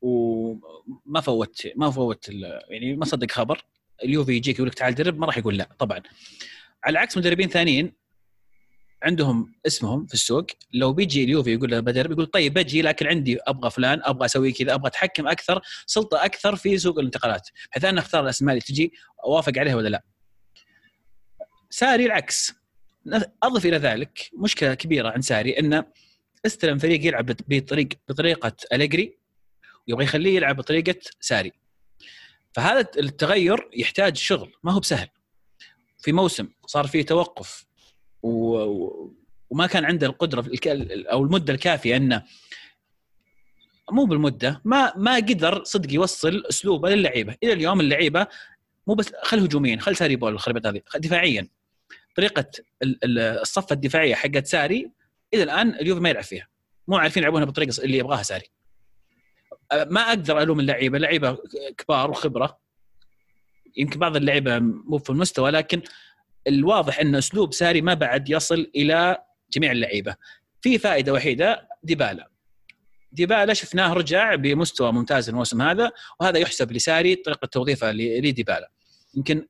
[0.00, 2.28] وما فوت ما فوت
[2.68, 3.64] يعني ما صدق خبر.
[4.04, 6.00] اليوفي يجيك يقول لك تعال درب ما راح يقول لا طبعا.
[6.84, 7.92] على عكس مدربين ثانيين
[9.02, 13.38] عندهم اسمهم في السوق لو بيجي اليوفي يقول له بدرب يقول طيب بجي لكن عندي
[13.46, 17.48] أبغى فلان أبغى أسوي كذا أبغى أتحكم أكثر سلطة أكثر في سوق الانتقالات.
[17.70, 18.92] بحيث أنا أختار الأسماء اللي تجي
[19.24, 20.04] أوافق عليها ولا لا.
[21.70, 22.52] ساري العكس.
[23.42, 25.84] أضف إلى ذلك مشكلة كبيرة عند ساري إنه
[26.46, 29.18] استلم فريق يلعب بطريق بطريقة أليجري
[29.88, 31.52] ويبغى يخليه يلعب بطريقة ساري.
[32.52, 35.08] فهذا التغير يحتاج شغل ما هو بسهل.
[35.98, 37.66] في موسم صار فيه توقف
[38.22, 38.56] و...
[39.50, 40.50] وما كان عنده القدرة
[41.12, 42.22] أو المدة الكافية أنه
[43.92, 47.36] مو بالمدة ما ما قدر صدق يوصل اسلوبه للعيبة.
[47.42, 48.26] إلى اليوم اللعيبة
[48.86, 51.48] مو بس خل هجوميا خل ساري بول الخربات هذه دفاعيا.
[52.16, 52.50] طريقة
[52.82, 54.90] الصفة الدفاعية حقت ساري
[55.34, 56.48] إلى الآن اليوفي ما يلعب فيها.
[56.88, 58.46] مو عارفين يلعبونها بالطريقة اللي يبغاها ساري.
[59.72, 60.98] ما أقدر ألوم اللعيبة.
[60.98, 61.38] لعيبه
[61.78, 62.58] كبار وخبرة.
[63.76, 65.82] يمكن بعض اللعيبة مو في المستوى لكن
[66.46, 69.16] الواضح إن أسلوب ساري ما بعد يصل إلى
[69.50, 70.16] جميع اللعيبة.
[70.60, 72.30] في فائدة وحيدة ديبالا.
[73.12, 78.70] ديبالا شفناه رجع بمستوى ممتاز الموسم هذا وهذا يحسب لساري طريقة توظيفه لديبالا.
[79.14, 79.46] يمكن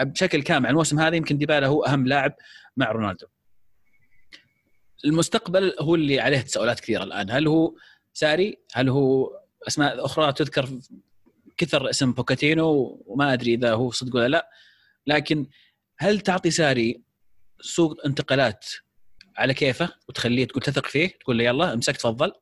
[0.00, 2.34] بشكل كامل الموسم هذا يمكن ديبالا هو أهم لاعب
[2.76, 3.26] مع رونالدو.
[5.04, 7.30] المستقبل هو اللي عليه تساؤلات كثيرة الآن.
[7.30, 7.74] هل هو
[8.12, 9.30] ساري؟ هل هو
[9.68, 10.68] أسماء أخرى تذكر
[11.56, 14.50] كثر اسم بوكيتينو؟ وما أدري إذا هو صدق ولا لا.
[15.06, 15.46] لكن
[15.98, 17.02] هل تعطي ساري
[17.60, 18.66] سوق انتقالات
[19.36, 22.32] على كيفه وتخليه تقول تثق فيه تقول له يلا امسك تفضل؟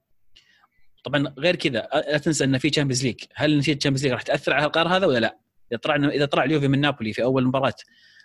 [1.04, 4.52] طبعا غير كذا لا تنسى إن في Champions League هل نتيجه Champions League راح تأثر
[4.52, 5.38] على القرار هذا ولا لا؟
[5.72, 7.74] اذا طلع إذا طلع اليوفي من نابولي في أول مباراة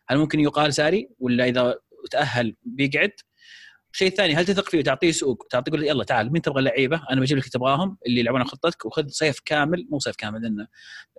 [0.08, 1.76] هل ممكن يقال ساري؟ ولا إذا
[2.12, 3.12] تأهل بيقعد؟
[3.96, 7.22] الشيء الثاني هل تثق فيه وتعطيه سوق؟ تعطيه تقول يلا تعال مين تبغى لعيبة؟ أنا
[7.22, 10.68] بجيب لك تبغاهم اللي يلعبون خطتك وخذ صيف كامل مو صيف كامل لأن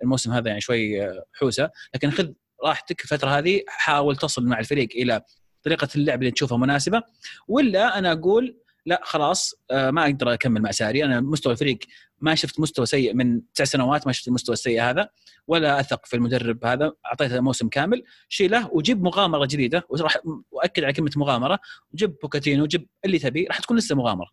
[0.03, 1.69] الموسم هذا يعني شوي حوسة.
[1.95, 2.31] لكن خذ
[2.63, 5.21] راحتك الفترة هذه حاول تصل مع الفريق إلى
[5.63, 7.01] طريقة اللعب اللي تشوفها مناسبة.
[7.47, 8.57] ولا أنا أقول
[8.87, 11.79] لا خلاص آه، ما أقدر أكمل مع ساري أنا مستوى الفريق
[12.21, 15.09] ما شفت مستوى سيء من تسع سنوات ما شفت المستوى السيء هذا
[15.47, 16.93] ولا أثق في المدرب هذا.
[17.05, 19.85] أعطيته موسم كامل شيله وجيب مغامرة جديدة.
[19.89, 20.17] وراح
[20.51, 21.59] واكد على كلمة مغامرة.
[21.93, 24.29] وجيب بوكاتينو وجيب اللي تبي راح تكون لسه مغامرة.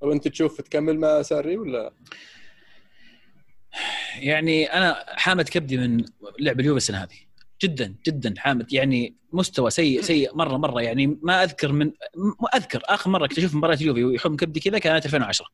[0.00, 1.92] وانت تشوف تكمل مع ساري ولا؟
[4.18, 6.04] يعني أنا حامد كبدي من
[6.40, 7.16] لعب اليوفي السنة هذه.
[7.62, 8.72] جدا جدا حامد.
[8.72, 10.82] يعني مستوى سيء سيء مرة مرة.
[10.82, 11.86] يعني ما أذكر من
[12.16, 12.82] ما أذكر.
[12.84, 15.46] آخر مرة كنت أشوف مباراة اليوفي ويحوم كبدي كذا كانت 2010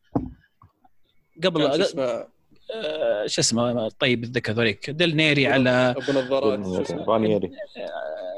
[1.45, 2.27] قبل شو اسمه؟
[2.75, 4.91] آه، شو اسمه؟ طيب الذكر ذوليك.
[4.91, 7.51] دل نيري لا أبو نظارات رانييري.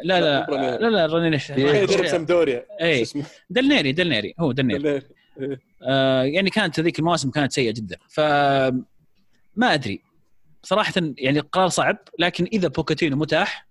[0.05, 0.47] لا لا
[0.81, 1.39] لا لا رانييري.
[1.83, 3.05] يدرب سمدوريا اي
[3.51, 4.35] دل نيري دل نيري.
[4.41, 5.03] هو دل نيري.
[5.83, 7.97] آه يعني كانت هذيك المواسم كانت سيئة جدا.
[8.09, 8.21] ف
[9.57, 10.03] ما أدري.
[10.65, 13.69] صراحة يعني قرار صعب لكن إذا بوكيتينو متاح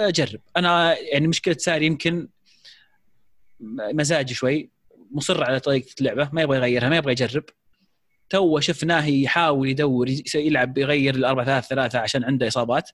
[0.00, 0.40] جرب.
[0.56, 2.28] أنا يعني مشكلة ساري يمكن
[3.92, 4.70] مزاجي شوي
[5.10, 7.44] مصر على طريقة اللعبه ما يبغى يغيرها ما يبغى يجرب.
[8.28, 12.90] تو شفناه يحاول يدور يلعب يغير الأربعة ثلاثة ثلاثة عشان عنده إصابات.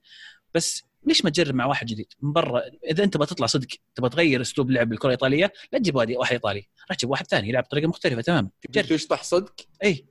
[0.55, 4.41] بس ليش ما تجرب مع واحد جديد؟ من برا إذا أنت بتطلع صدق تبغى تغير
[4.41, 8.21] أسلوب لعب الكرة الإيطالية لا تجيب واحد إيطالي راح تجيب واحد ثاني يلعب بطريقة مختلفة
[8.21, 8.49] تماما.
[8.71, 8.85] جرب.
[8.85, 9.55] تشطح صدق.
[9.85, 10.07] اي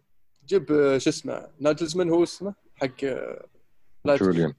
[0.48, 0.68] جيب
[0.98, 3.06] شو اسمه ناجلزمان هو اسمه؟ حق
[4.06, 4.54] جوليان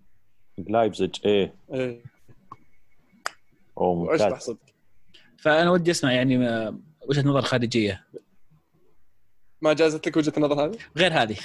[0.59, 1.55] لايبزيج إيه.
[1.75, 2.03] إيه.
[3.79, 4.43] أوه ممتاز.
[4.43, 4.59] صدق
[5.38, 6.38] فأنا ودي أسمع يعني
[7.09, 8.05] وجهة نظر خارجية.
[9.63, 11.37] ما جازت لك وجهة النظر هذه؟ غير هذه.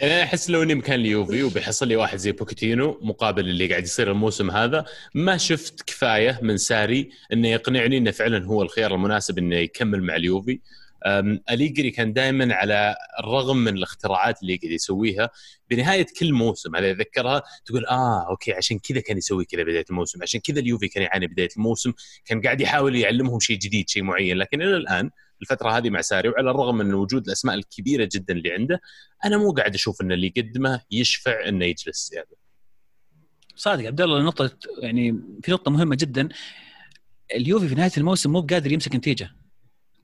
[0.00, 3.82] يعني أنا أحس لو إني مكان اليوفي وبيحصل لي واحد زي بوكيتينو مقابل اللي قاعد
[3.82, 9.38] يصير الموسم هذا ما شفت كفاية من ساري إنه يقنعني إنه فعلا هو الخيار المناسب
[9.38, 10.60] إنه يكمل مع اليوفي.
[11.06, 15.30] أم، أليجري كان دائما على الرغم من الاختراعات اللي يقعد يسويها.
[15.70, 20.22] بنهاية كل موسم هذا يذكرها تقول آه أوكي عشان كذا كان يسوي كذا بداية الموسم
[20.22, 21.92] عشان كذا اليوفي كان يعاني بداية الموسم
[22.24, 25.10] كان قاعد يحاول يعلمهم شيء جديد شيء معين لكن إلى الآن
[25.42, 28.80] الفترة هذه مع ساري وعلى الرغم من وجود الأسماء الكبيرة جدا اللي عنده
[29.24, 32.12] أنا مو قاعد أشوف إن اللي يقدمه يشفع إنه يجلس.
[32.12, 32.28] يعني.
[33.56, 34.50] صادق عبد الله نقطة
[34.82, 36.28] يعني في نقطة مهمة جدا.
[37.34, 39.30] اليوفي في نهاية الموسم مو بقادر يمسك نتيجة.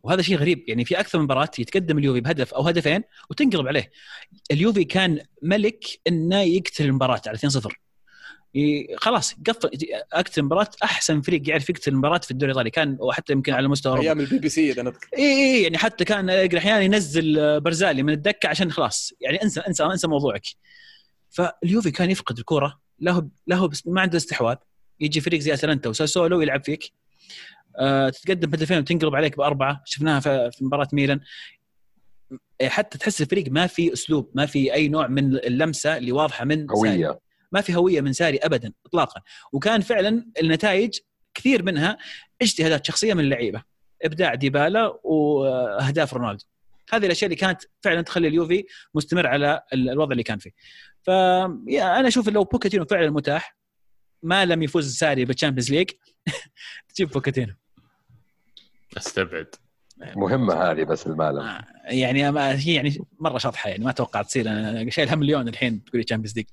[0.05, 0.65] وهذا شيء غريب.
[0.69, 3.91] يعني في أكثر من مباراة يتقدم اليوفي بهدف أو هدفين وتنقلب عليه.
[4.51, 7.69] اليوفي كان ملك إنه يقتل المباراة على 2-0
[8.55, 9.71] ي- خلاص قفل.
[10.13, 12.71] أكثر مباراة أحسن فريق يعرف يقتل المباراة في الدوري الإيطالي.
[12.71, 15.09] كان وحتى يمكن على مستوى أيام البي بي سي إذا نذكر.
[15.19, 19.13] إي إي يعني حتى كان أحيانا ينزل برزالي من الدكة عشان خلاص.
[19.21, 20.47] يعني انسى انسى انسى موضوعك.
[21.31, 24.57] فاليوفي كان يفقد الكره له له ما عنده استحواذ.
[25.01, 26.93] يجي فريق زي أتلانتا وساسولو يلعب فيك.
[28.13, 29.83] تتقدم بهدفين وتنقلب عليك بأربعة.
[29.85, 31.21] شفناها في مباراة ميلان.
[32.61, 36.45] إيه، حتى تحس الفريق ما في أسلوب ما في أي نوع من اللمسة اللي واضحة
[36.45, 37.07] من ساري.
[37.07, 37.21] هوية.
[37.53, 39.21] ما في هوية من ساري ابدا اطلاقا.
[39.53, 40.99] وكان فعلا النتائج
[41.35, 41.99] كثير منها
[42.43, 43.63] اجتهادات شخصية من اللعيبة.
[44.03, 46.45] إبداع ديبالا وأهداف رونالدو.
[46.93, 48.65] هذه الأشياء اللي كانت فعلا تخلي اليوفي
[48.95, 50.51] مستمر على ال- الوضع اللي كان فيه.
[51.03, 53.57] ف أنا أشوف لو بوكيتينو فعلا متاح
[54.23, 55.91] ما لم يفوز ساري بال Champions League
[56.95, 57.55] تجيب بوكيتينو
[58.97, 59.55] أستبعد.
[60.17, 64.49] مهمة هذه بس المال آه، يعني ما هي يعني مرة شطحة يعني ما توقعت تصير.
[64.49, 66.47] أنا شايلها مليون الحين تقولي Champions League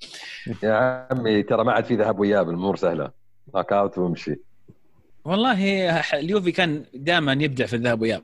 [0.62, 3.10] يا عمي ترى ما عاد في ذهب واياب الأمور سهلة.
[3.54, 4.36] knockout وامشي.
[5.24, 8.22] والله اليوفي كان دائما يبدع في الذهب واياب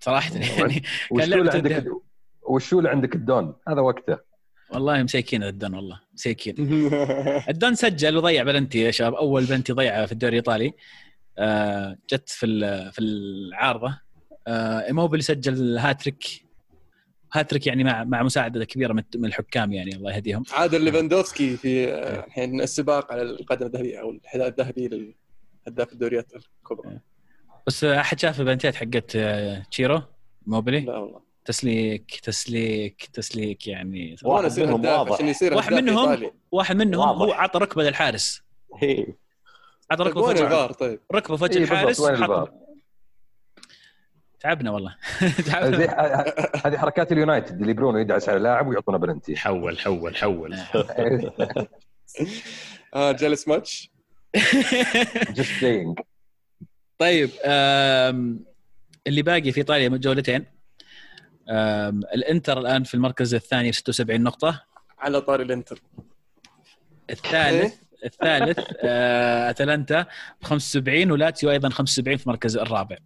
[0.00, 0.82] صراحة يعني.
[1.10, 2.00] وشو اللي لعبة عندك؟ الذهب.
[2.42, 3.54] وشو اللي عندك؟ الدون.
[3.68, 4.18] هذا وقته.
[4.70, 6.54] والله مسيكين الدون والله مسيكين
[7.52, 9.14] الدون سجل وضيع بلنتي يا شباب.
[9.14, 10.72] أول بلنتي ضيعه في الدوري الإيطالي.
[12.10, 14.00] جت في ال- في العارضة.
[14.46, 16.24] آه، إيموبيلي سجل hat-trick
[17.32, 20.42] hat-trick يعني مع مع مساعدة كبيرة من من الحكام يعني الله يهديهم.
[20.52, 25.14] عادل ليفاندوفسكي في آه، الحين السباق على القدم الذهبيه أو الحذاء الذهبي
[25.66, 26.32] لهداف الدوريات
[26.62, 26.98] الكبرى.
[27.66, 30.02] بس أحد شاف البلنتيات حقت آه، تشيرو؟
[30.46, 31.20] إيموبيلي لا والله.
[31.44, 34.16] تسليك تسليك تسليك يعني.
[34.24, 35.12] واحد منهم هداف واضح.
[35.12, 36.30] عشان يصير واحد منهم.
[36.52, 37.02] واحد منهم.
[37.22, 38.42] هو عطى ركبة للحارس.
[39.96, 42.02] في وجه الفار طيب؟ ركبة في وجه إيه الحارس؟
[44.40, 44.96] تعبنا والله.
[45.50, 45.84] تعبنا.
[46.64, 49.36] هذه حركات اليونايتد اللي برونو يدعس على لاعب ويعطونا بلنتي.
[49.36, 50.54] حول حول حول.
[52.94, 53.90] آه جالس ماتش.
[55.36, 55.98] just saying
[56.98, 57.30] طيب
[59.06, 60.46] اللي باقي في ايطاليا من جولتين
[62.14, 64.64] الإنتر الآن في المركز الثاني ب 76 نقطة.
[64.98, 65.80] على طاري الإنتر.
[67.10, 70.02] الثالث الثالث آه، أتلانتا
[70.40, 72.96] ب 75 ولاتسيو أيضا 75 في المركز الرابع.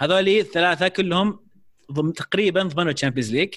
[0.00, 1.40] هذول الثلاثة كلهم
[1.92, 3.54] ضم تقريبا ضمنوا ال Champions League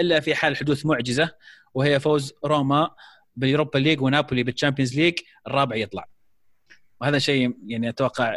[0.00, 1.30] إلا في حال حدوث معجزة
[1.74, 2.90] وهي فوز روما
[3.36, 5.14] بال Europa League ونابولي بال Champions League
[5.46, 6.08] الرابع يطلع.
[7.00, 8.36] وهذا شيء يعني أتوقع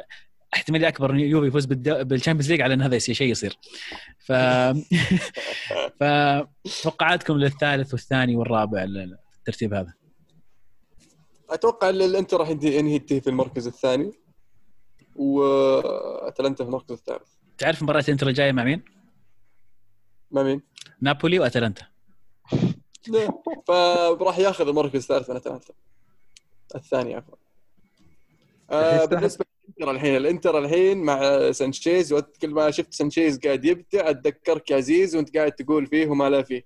[0.53, 3.57] احتماليه أكبر إن يوفي يفوز بال Champions League على إن هذا شيء يصير.
[4.19, 4.33] ف
[5.99, 9.98] فتوقعاتكم للثالث والثاني والرابع الترتيب هذا.
[11.49, 14.11] أتوقع إن الإنتر راح ينتهي ينهي في المركز الثاني
[15.15, 18.83] واتلانتا في المركز الثالث تعرف مباراة الإنتر الجاية مع مين؟
[20.31, 20.61] ما مين؟
[21.01, 21.85] نابولي وأتلانتا
[23.07, 23.29] لا.
[23.67, 25.73] فراح ياخذ المركز الثالث من أتلانتا
[26.75, 27.35] الثاني عفوا
[28.71, 29.05] آه.
[29.05, 34.75] بالنسبة للإنتر الحين الإنتر الحين مع سانشيز وكل ما شفت سانشيز قاعد يبدع أتذكرك يا
[34.75, 36.65] عزيز وأنت قاعد تقول فيه وما لا فيه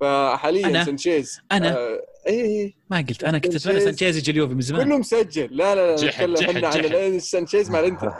[0.00, 4.16] فحاليا أنا؟ سانشيز أنا؟ آه اي اي ما قلت أنا كنت أتمنى سانشيز.
[4.16, 4.84] يجي اليوفي من زمان.
[4.84, 6.64] كله مسجل لا لا لا جحد، نتكلم
[6.96, 8.12] عن سانشيز مع الإنتر.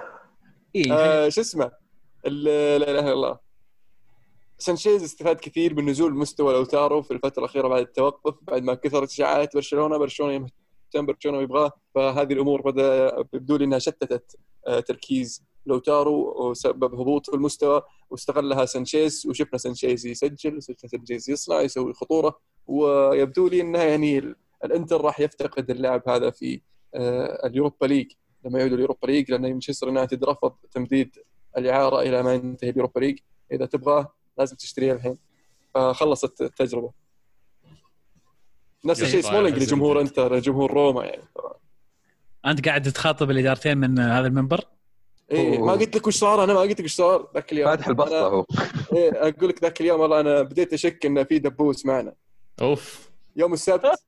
[0.76, 0.92] إيه.
[0.92, 1.70] آه شو اسمه؟
[2.26, 2.44] ال-
[2.80, 3.38] لا إله إلا الله.
[4.58, 9.10] سانشيز استفاد كثير من نزول مستوى لوتارو في الفترة الأخيرة بعد التوقف بعد ما كثرت
[9.10, 11.72] إشاعات برشلونة برشلونة مهتم برشلونة يبغاه.
[11.94, 18.64] فهذه الأمور بدا يبدو لي إنها شتتت آه، تركيز لوتارو وسبب هبوط في المستوى واستغلها
[18.64, 22.40] سانشيز وشفنا سانشيز يسجل وشفنا سانشيز يصنع يسوي خطورة.
[22.66, 26.60] ويبدو لي إنها يعني ال- الإنتر راح يفتقد اللاعب هذا في
[26.94, 28.12] آه، ال Europa League.
[28.44, 31.16] لما يعودوا ال Europa League لأن مانشستر يونايتد رفض تمديد
[31.58, 33.18] الإعارة إلى ما ينتهي ال Europa League.
[33.52, 35.18] إذا تبغاه لازم تشتريه الحين.
[35.74, 36.92] فخلصت التجربة.
[38.84, 40.00] نفس الشيء يلا، سمولينج لجمهور.
[40.00, 41.22] إنتر لجمهور روما يعني.
[42.46, 44.64] أنت قاعد تخاطب الإدارتين من هذا المنبر؟
[45.32, 45.58] إيه.
[45.58, 47.68] ما قلت لك وش صار أنا ما قلت لك وش صار ذاك اليوم.
[47.70, 48.44] فاتح البسطه هو.
[48.92, 52.12] إيه أقول لك ذاك اليوم والله أنا بديت أشك انه في دبوس معنا.
[52.60, 53.10] أوف.
[53.36, 53.98] يوم السبت.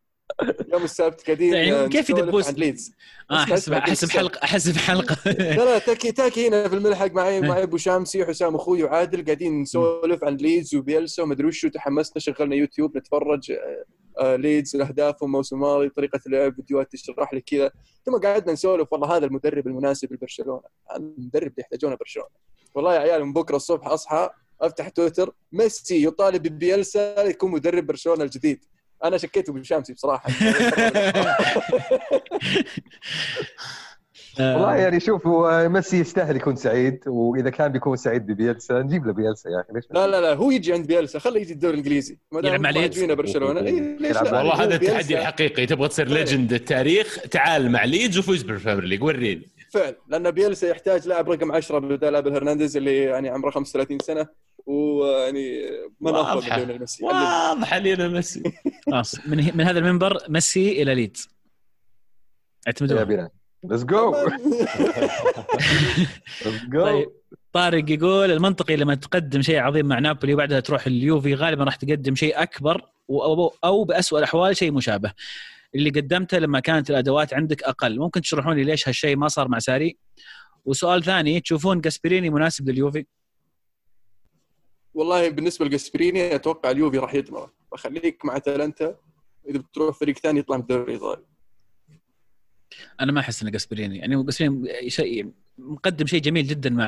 [0.72, 2.92] يوم السبت قاعدين يعني آه، كيف في نسولف دبوس؟ عن ليدز.
[3.30, 5.16] آه اسمع، احسب حلقه أحسب حلقة.
[5.30, 9.60] لا لا تاكي تاكي هنا في الملحق معي معي أبو شامسي وحسام أخوي وعادل قاعدين
[9.60, 13.84] نسولف عن ليدز وبيلسا ومدري وش وتحمسنا شغلنا يوتيوب نتفرج آه،
[14.18, 17.70] آه، ليدز اهدافهم الموسم الماضي طريقة اللعب فيديوهات تشرح لك كذا.
[18.06, 20.62] ثم قعدنا نسولف والله هذا المدرب المناسب لبرشلونة.
[20.90, 22.28] هذا المدرب اللي يحتاجونه برشلونة.
[22.74, 24.30] والله يا عيال من بكرة الصبح أصحى
[24.66, 28.64] أفتح تويتر ميسي يطالب ببيلسا يكون مدرب برشلونة الجديد.
[29.04, 30.30] أنا شكيت أبو شامسي بصراحة.
[34.40, 39.12] والله يعني شوف هو ميسي يستاهل يكون سعيد وإذا كان بيكون سعيد ببيلسا نجيب له
[39.12, 42.18] بيلسا يا أخي ليش لا لا؟ لا هو يجي عند بيلسا خليه يجي الدوري الإنجليزي.
[42.32, 42.98] ما دام يلعب مع ليدز.
[42.98, 43.60] جينا برشلونة.
[43.60, 48.42] إيه ليش لا؟ والله هذا التحدي الحقيقي تبغى تصير legend التاريخ تعال مع ليدز وفوز
[48.42, 49.48] بال Premier League وريني.
[49.70, 54.26] فعلا لأن بيلسا يحتاج لاعب رقم 10 بدل بابلو هرنانديز اللي يعني عمره 35 سنة.
[54.66, 55.60] ويعني
[56.00, 56.56] من افضل من واضحة.
[56.56, 58.42] ليونيل ميسي واضح علينا ميسي.
[58.86, 59.26] خلاص.
[59.26, 61.28] من, من هذا المنبر ميسي إلى ليدز.
[61.28, 63.30] يا اعتمدوا بينا
[63.64, 64.14] let's go
[66.44, 67.12] let's go
[67.52, 72.14] طارق يقول المنطقي لما تقدم شيء عظيم مع نابولي وبعدها تروح اليوفي غالبا راح تقدم
[72.14, 72.82] شيء أكبر
[73.64, 75.12] أو باسوء الأحوال شيء مشابه.
[75.74, 77.98] اللي قدمته لما كانت الأدوات عندك أقل.
[77.98, 79.98] ممكن تشرحون لي ليش هالشيء ما صار مع ساري؟
[80.64, 83.06] وسؤال ثاني تشوفون جاسبريني مناسب لليوفي؟
[84.94, 88.96] والله بالنسبة لجاسبريني أتوقع اليوفي راح يدمره فخليك مع أتلانتا.
[89.48, 91.24] إذا بتروح فريق ثاني يطلع من الدوري الإيطالي.
[93.00, 96.86] أنا ما أحس انه جاسبريني يعني جاسبريني شيء مقدم شيء جميل جدا مع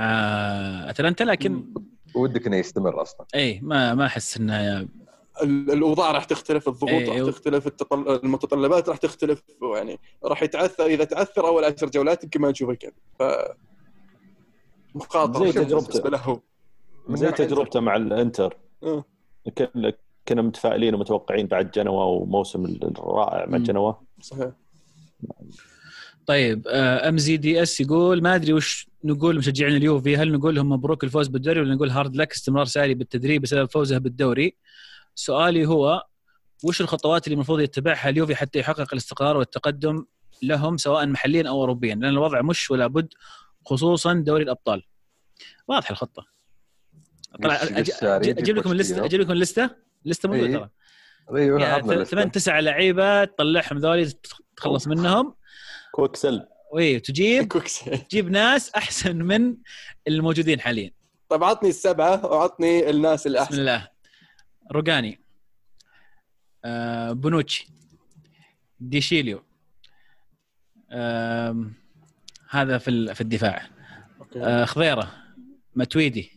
[0.91, 1.75] أتلانتا لكن
[2.15, 3.27] ودك إنه يستمر أصلا.
[3.35, 4.81] اي ما ما أحس إنه
[5.43, 8.21] ال- الأوضاع راح تختلف الضغوط إيه، راح تختلف التطل...
[8.25, 9.43] المتطلبات راح تختلف
[9.75, 12.93] يعني راح يتعثر إذا تعثر أول عشر جولات يمكن ما نشوفه كذا.
[13.19, 13.23] ف
[14.95, 15.87] مخاطره زي تجربته.
[15.87, 16.41] بالنسبة له.
[17.11, 18.57] زي تجربته مع الانتر.
[18.83, 19.05] آه.
[19.59, 19.93] كنا
[20.29, 23.59] كنا متفائلين ومتوقعين بعد جنوا وموسم الرائع مع.
[23.59, 23.93] جنوا.
[24.21, 24.51] صحيح.
[26.27, 31.61] طيب MZDS يقول ما أدري وش نقول مشجعين اليوفي هل نقول لهم مبروك الفوز بالدوري
[31.61, 34.57] ولا نقول hard luck استمرار ساري بالتدريب بسبب فوزه بالدوري؟
[35.15, 36.03] سؤالي هو
[36.65, 40.07] وش الخطوات اللي المفروض يتبعها اليوفي حتى يحقق الاستقرار والتقدم
[40.43, 43.09] لهم سواء محليا أو اوروبيا؟ لأن الوضع مش ولا بد
[43.67, 44.83] خصوصا دوري الأبطال.
[45.69, 46.36] واضحه الخطة.
[47.43, 49.05] طلع أجيب لكم اللستة.
[49.05, 49.71] أجيب لكم اللستة؟
[50.05, 50.71] لسته موجوده.
[51.29, 52.31] ترى أيوه يعني ثمان.
[52.31, 54.13] تسع لعيبة تطلعهم ذولي
[54.57, 55.35] تخلص منهم.
[55.93, 56.47] كوكسل.
[56.73, 57.49] وي تجيب
[58.09, 59.57] تجيب ناس أحسن من
[60.09, 60.91] الموجودين حاليا.
[61.29, 63.89] طيب عطني السبعة وعطني الناس بسم الاحسن الله.
[64.73, 65.21] روجاني.
[66.65, 67.69] آه بونوتشي.
[68.81, 69.43] ديشيليو.
[70.93, 71.75] آم،
[72.51, 73.69] هذا في ال- في الدفاع.
[74.37, 75.13] آه خضيرة.
[75.75, 76.36] ماتويدي.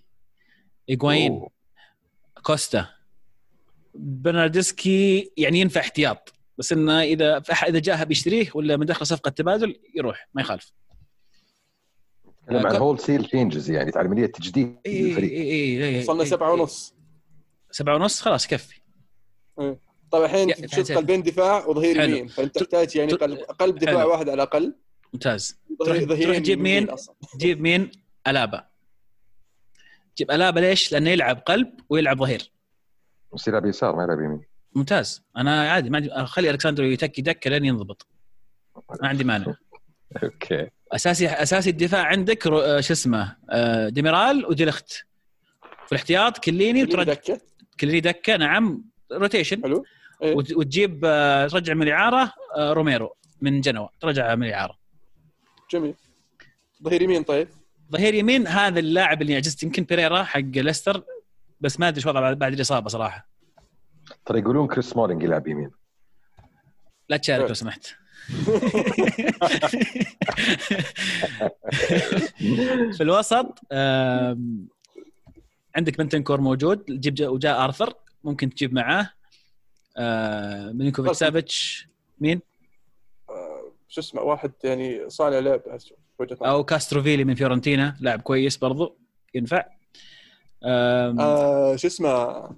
[0.90, 1.48] ايجواين.
[2.44, 2.88] كوستا
[3.95, 7.38] برناردسكي يعني ينفع احتياط بس إنه إذا
[7.68, 10.72] إذا جاها بيشتريه ولا من دخل صفقة تبادل يروح ما يخالف
[12.44, 16.53] نتكلم عن كو- wholesale changes يعني عملية تجديد إي للفريق إي إي إي وصلنا سبعة
[16.53, 16.94] ونص
[17.72, 18.80] سبعة ونص خلاص يكفي
[20.11, 20.98] طيب الحين تشوف تعال.
[20.99, 22.03] قلبين دفاع وظهير.
[22.10, 24.10] يمين فأنت تحتاج يعني قلب, قلب دفاع حلو.
[24.11, 24.76] واحد على الأقل
[25.14, 27.16] ممتاز ظهير- تروح- تجيب مين؟ أصلاً.
[27.38, 27.91] جيب مين؟
[28.28, 28.68] ألابا
[30.18, 32.52] جيب الابا ليش؟ لأنه يلعب قلب ويلعب ظهير.
[33.34, 34.41] بس يلعب يسار ما يلعب يمين.
[34.76, 35.23] ممتاز.
[35.38, 38.07] أنا عادي ما عندي خلي الكساندرو يتكي دكه لين ينضبط.
[39.02, 39.45] ما عندي مانع.
[40.23, 40.69] okay.
[40.91, 42.60] اساسي أساسي الدفاع عندك رو...
[42.60, 44.90] آه، شو اسمه؟ آه، ديميرال وديلخت.
[45.86, 47.41] في الاحتياط كليني وترجع دكة.
[47.80, 48.84] كليني دكة نعم.
[49.11, 49.84] rotation حلو.
[50.22, 50.36] إيه.
[50.36, 53.88] وت- وتجيب آه، ترجع من الإعارة روميرو من جنوا.
[54.02, 54.77] ترجع من الإعارة.
[55.72, 55.94] جميل.
[56.84, 57.48] ظهير يمين طيب.
[57.91, 61.03] ظهير يمين هذا اللاعب اللي عجزت يمكن بيريرا حق ليستر
[61.61, 63.28] بس ما أدري شو وضعه بعد- الإصابة صراحة
[64.26, 65.72] ترى يقولون كريس سمولينج يلعب يمين
[67.10, 67.53] لا تشارك لو.
[67.53, 67.88] سمحت
[72.98, 73.60] في الوسط
[75.76, 77.94] عندك بنتانكور موجود جيب جا وجاء آرثر
[78.24, 79.10] ممكن تجيب معاه
[79.98, 81.18] آه، ميلينكوفيتش.
[81.18, 81.88] سافيتش
[82.20, 82.41] مين
[83.30, 85.61] آه، شو اسمه واحد يعني صانع لعب.
[86.41, 88.97] أو كاستروفيلي من فيورنتينا لاعب كويس برضو
[89.35, 89.65] ينفع.
[90.63, 92.55] آه شو اسمه؟ آه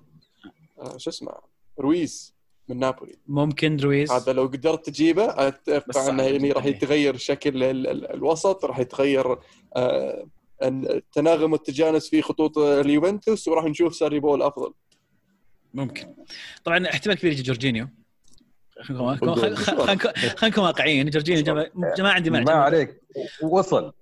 [0.97, 1.31] شو اسمه؟
[1.79, 2.35] رويز
[2.69, 3.15] من نابولي.
[3.27, 4.11] ممكن رويز.
[4.11, 6.75] هذا لو قدرت تجيبه أتوقع إنه يعني راح إيه.
[6.75, 9.37] يتغير شكل ال- ال- الوسط راح يتغير
[9.75, 10.25] آه،
[10.63, 14.73] التناغم والتجانس في خطوط اليوفنتوس وراح نشوف ساري ball أفضل.
[15.73, 16.15] ممكن.
[16.63, 17.87] طبعا احتمال كبير يجي جورجينيو.
[18.81, 19.93] خلينا
[20.43, 21.09] نكون- واقعيين.
[21.09, 23.00] جورجينيو جماعة ما عندي ما عليك.
[23.43, 23.93] وصل.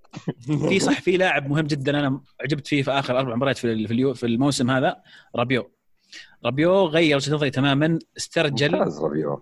[0.70, 4.26] في صح في لاعب مهم جدا أنا عجبت فيه في آخر أربع مباريات في في
[4.26, 5.02] الموسم هذا
[5.36, 5.72] رابيو.
[6.46, 8.76] رابيو غير وجهة نظري تماما استرجل.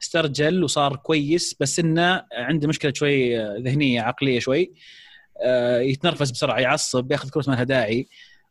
[0.04, 4.74] استرجل وصار كويس بس إنه عنده مشكلة شوي ذهنية عقلية شوي.
[5.44, 8.08] آه، يتنرفز بسرعة يعصب بياخذ كروت ما لها داعي.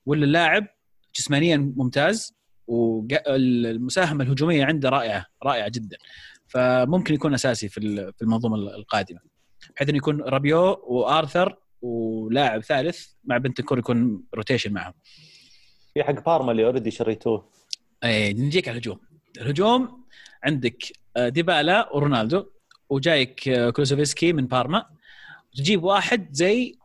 [0.06, 0.66] ولا اللاعب
[1.16, 2.34] جسمانيا ممتاز
[2.66, 5.96] والمساهمه الهجومية عنده رائعة رائعة جدا.
[6.46, 9.35] فممكن يكون أساسي في المنظومة القادمة.
[9.76, 14.92] بحيث إنه يكون رابيو وآرثر ولاعب ثالث مع بنتانكور يكون rotation معهم.
[15.94, 17.48] في حق بارما اللي already شريتوه.
[18.04, 19.00] اي نجيك على الهجوم.
[19.36, 20.04] الهجوم
[20.44, 20.82] عندك
[21.16, 22.46] آه، ديبالا ورونالدو
[22.88, 24.86] وجايك آه، كولوسيفسكي من بارما.
[25.56, 26.78] تجيب واحد زي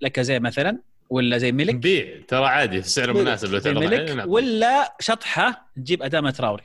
[0.00, 0.78] لاكازيت مثلا
[1.10, 3.12] ولا زي ميلك نبيع ترى عادي سعره.
[3.12, 4.28] مناسب لو زي تعرض نعم.
[4.30, 6.64] ولا شطحة تجيب آداما تراوري.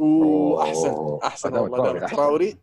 [0.00, 1.18] واحسن.
[1.24, 2.06] أحسن والله.
[2.06, 2.56] تراوري.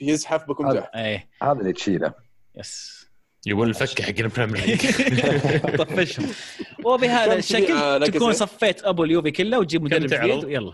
[0.00, 2.12] بيزحف بكم اي هذا اللي تشيله.
[2.56, 3.04] yes
[3.46, 4.80] يبون الفكة حق ال Premier League.
[5.84, 6.26] طفشهم.
[6.84, 10.48] وبهذا الشكل لاكازيت؟ تكون صفيت أبو اليوفي كله وتجيب مدرب تعرض؟ جديد.
[10.50, 10.72] يلا.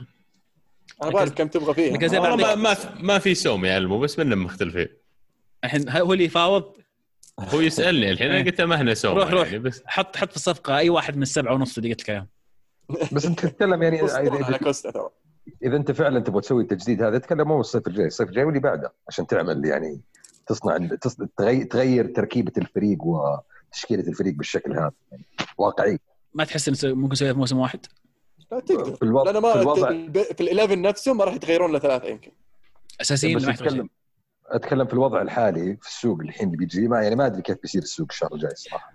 [1.02, 4.88] أنا بعرف كم تبغى والله ما ما ما في سوم يعلموا بس منهم مختلفين.
[5.64, 6.72] الحين هو اللي يفاوض؟
[7.40, 9.46] هو يسألني الحين أنا قلت له ما إحنا سوم روح- روح.
[9.46, 12.26] يعني بس حط حط في الصفقة أي واحد من السبعة ونص اللي قلت لك اياهم
[13.12, 15.08] بس أنت تتكلم يعني على كوستا ترى.
[15.62, 18.92] إذا أنت فعلا تبغى تسوي التجديد هذا تتكلم مو الصيف الجاي الصيف الجاي واللي بعده
[19.08, 20.00] عشان تعمل يعني
[20.46, 21.26] تصنع تص-
[21.70, 25.24] تغير, تركيبة الفريق وتشكيلة الفريق بالشكل هذا يعني
[25.58, 25.98] واقعي.
[26.34, 27.86] ما تحس إن ممكن نسويها في موسم واحد؟
[28.52, 28.94] لا تقدر.
[28.96, 29.88] في الوضع لأن ما في الوضع
[30.32, 32.30] في ال11 نفسه ما راح يتغيرون لثلاثه يمكن.
[33.00, 33.88] اساسيين بس نتكلم
[34.46, 37.82] اتكلم في الوضع الحالي في السوق الحين اللي بيجي ما يعني ما أدري كيف بيصير
[37.82, 38.92] السوق الشهر الجاي الصراحه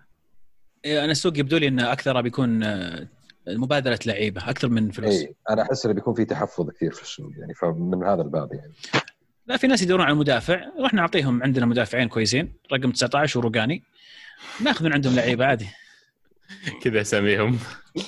[0.86, 3.08] إيه، أنا السوق يبدو لي إنه أكثر بيكون آه،
[3.48, 7.32] مبادرة لعيبة أكثر من فلوس اي أنا أحس إنه بيكون في تحفظ كثير في السوق
[7.38, 8.74] يعني فمن هذا الباب يعني
[9.48, 13.84] لا في ناس يدورون على مدافع راح نعطيهم عندنا مدافعين كويسين رقم 19 وروجاني
[14.62, 15.68] نأخذ من عندهم لعيبة عادي
[16.84, 17.60] كذا أساميهم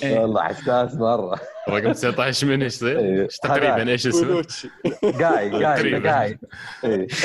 [0.02, 0.18] إيه.
[0.18, 3.22] والله حساس مرة رقم 19 من إيش؟ إيه.
[3.22, 3.88] إيش تقريبا.
[3.88, 4.42] إيش اسمه؟
[5.22, 6.38] قاي
[6.84, 7.06] إيه.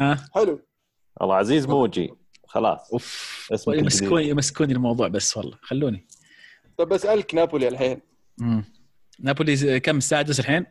[0.00, 0.60] ها حلو
[1.20, 2.14] والله عزيز موجي
[2.50, 2.92] خلاص.
[2.92, 3.50] أوف.
[3.68, 5.58] يمسكوني يمسكوني الموضوع بس والله.
[5.62, 6.06] خلوني.
[6.76, 8.00] طب بسالك نابولي الحين.
[8.38, 8.64] مم.
[9.20, 10.66] نابولي كم؟ السادس الحين؟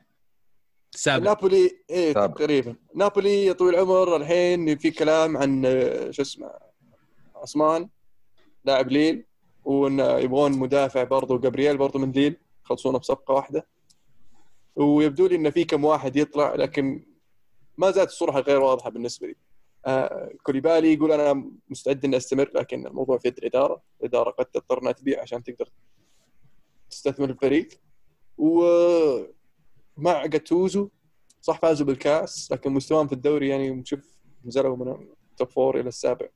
[0.93, 1.23] السابع.
[1.25, 2.33] نابولي إيه سابع.
[2.33, 2.75] تقريبا.
[2.95, 6.51] نابولي يا طويل العمر الحين في كلام عن آه، شو اسمه
[7.35, 7.89] عثمان
[8.65, 9.25] لاعب ليل
[9.65, 13.67] وإن يبغون مدافع برضو جابرييل برضو من ليل يخلصونه بصفقة واحدة.
[14.75, 17.03] ويبدو لي إن في كم واحد يطلع لكن
[17.77, 19.35] ما زالت الصورة غير واضحة بالنسبة لي.
[19.89, 24.81] آه كوليبالي يقول أنا مستعد إني أستمر لكن الموضوع في يد الإدارة، الإدارة قد تضطر
[24.81, 25.69] إنها تبيع عشان تقدر
[26.89, 27.67] تستثمر الفريق.
[28.37, 30.89] ومع جاتوزو
[31.41, 33.99] صح فازوا بالكاس لكن مستواهم في الدوري يعني نشوف
[34.45, 36.27] نزلوا من ال top four إلى السابع.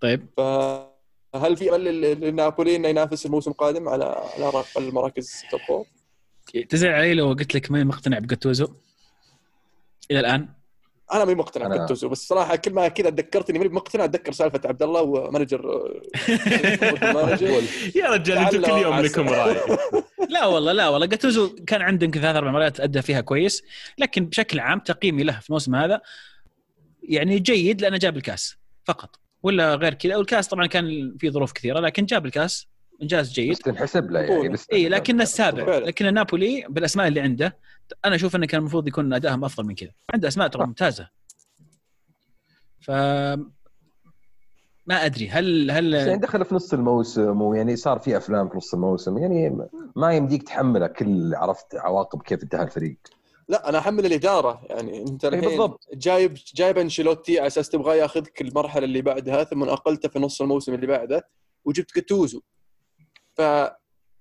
[0.00, 0.26] طيب.
[0.36, 4.04] فهل في أمل لل- لنابولي إنه ينافس الموسم القادم على
[4.38, 5.86] على المراكز top four؟
[6.68, 8.68] تزعل علي لو قلت لك ماني مقتنع بجاتوزو؟
[10.10, 10.48] إلى الآن.
[11.12, 14.60] أنا ماني مقتنع أنا- بجاتوزو بس صراحة كل ما كذا تذكرتني ماني مقتنع أتذكر سالفة
[14.64, 15.62] عبد الله ومانجر
[17.14, 17.62] مانجر.
[17.96, 19.56] يا رجال أنتم كل يوم لكم رأي.
[20.34, 21.06] لا والله لا والله.
[21.06, 23.62] جاتوزو كان عنده يمكن ثلاث أربع مرات ادى فيها كويس
[23.98, 26.00] لكن بشكل عام تقييمي له في الموسم هذا
[27.02, 29.16] يعني جيد لأنه جاب الكاس فقط.
[29.42, 30.16] ولا غير كذا.
[30.16, 32.66] والكاس طبعا كان في ظروف كثيرة لكن جاب الكاس
[33.02, 33.50] انجاز جيد.
[33.50, 35.78] بس تنحسب له يعني بس اي لكن السابع.
[35.78, 37.56] لكن نابولي بالأسماء اللي عنده
[38.04, 39.90] أنا أشوف إنه كان المفروض يكون ادائهم أفضل من كذا.
[40.14, 41.08] عنده أسماء ترى ممتازة.
[42.80, 42.90] ف
[44.86, 48.56] ما أدري هل بس يعني هل دخل في نص الموسم ويعني صار في أفلام في
[48.56, 52.96] نص الموسم يعني ما يمديك تحمله كل عرفت عواقب كيف انتهى الفريق.
[53.48, 54.62] لا أنا أحمل الإدارة.
[54.68, 55.88] يعني أنت الحين بالضبط.
[55.94, 60.74] جايب جايب أنشيلوتي على أساس تبغاه ياخذك المرحلة اللي بعدها ثم اقلته في نص الموسم
[60.74, 61.28] اللي بعده
[61.64, 62.40] وجبت جاتوزو
[63.40, 63.70] ف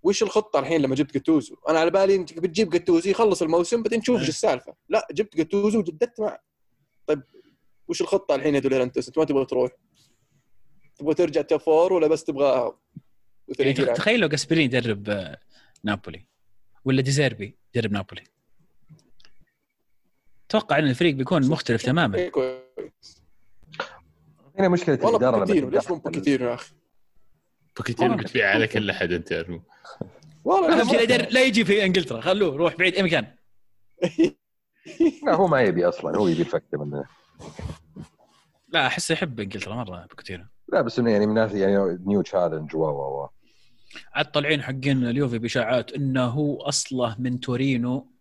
[0.03, 3.99] وش الخطة الحين لما جبت جاتوزو؟ أنا على بالي انت بتجيب جاتوزو يخلص الموسم بعدين
[3.99, 6.39] نشوف إيش السالفة، لا جبت جاتوزو وجددت معه.
[7.07, 7.23] طيب
[7.87, 9.71] وش الخطة الحين يا دي لورينتيس؟ أنت ما تبغى تروح؟
[10.95, 12.73] تبغى ترجع top four ولا بس تبغى
[13.59, 15.39] يعني؟ تخيل لو جاسبريني يدرب آه،
[15.83, 16.25] نابولي
[16.85, 18.23] ولا ديزيربي يدرب نابولي
[20.49, 23.23] أتوقع إن الفريق بيكون مختلف تماما كويس.
[24.59, 26.78] هنا مشكلة والله الإدارة لما بوكيتينو ليش مو بوكيتينو يا أخي؟
[27.79, 29.61] بوكيتينو بتبيع على كل احد أنت يا أرمو.
[30.43, 32.21] والله شيء لا يجي في إنجلترا.
[32.21, 33.27] خلوه روح بعيد أي مكان.
[35.25, 36.17] لا هو ما يبي أصلا.
[36.17, 37.05] هو يبي الفكه منه.
[38.69, 42.79] لا أحس يحب إنجلترا مرة بوكيتينو لا بس إنه يعني من يعني new challenge و
[42.79, 43.29] و و
[44.13, 48.11] عاد طالعين حقين اليوفي بإشاعات إنه هو أصله من تورينو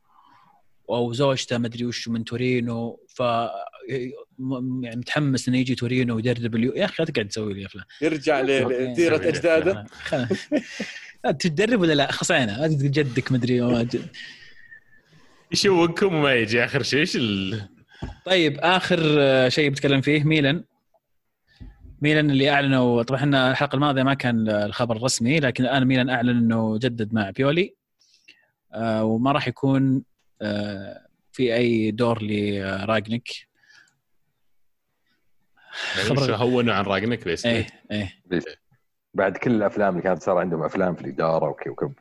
[0.91, 3.23] أو زوجته مدري وش من تورينو ف
[4.83, 8.41] يعني متحمس إنه يجي تورينو ويدرب اليو يا أخي لا تقعد تسوي لي افلام يرجع
[8.41, 9.87] لديره أجداده.
[11.41, 14.09] تدرب ولا لا؟ خصينا جدك مدري ما جد.
[15.53, 17.69] يشوقكم وما يجي آخر شيء؟ إيش ال...
[18.25, 18.99] طيب آخر
[19.49, 20.65] شيء بتكلم فيه ميلان.
[22.03, 26.31] ميلان اللي أعلنوا طبعا إحنا الحلقة الماضية ما كان الخبر الرسمي لكن الآن ميلان أعلن
[26.31, 27.75] إنه جدد مع بيولي.
[28.73, 30.03] آه، وما راح يكون
[30.43, 33.48] آه، في أي دور لرانجنيك.
[35.97, 38.13] يعني وش هونوا عن رانجنيك بس؟ إيه إيه.
[39.15, 41.93] بعد كل الأفلام اللي كانت صار عندهم أفلام في الإدارة وكذا وكذا.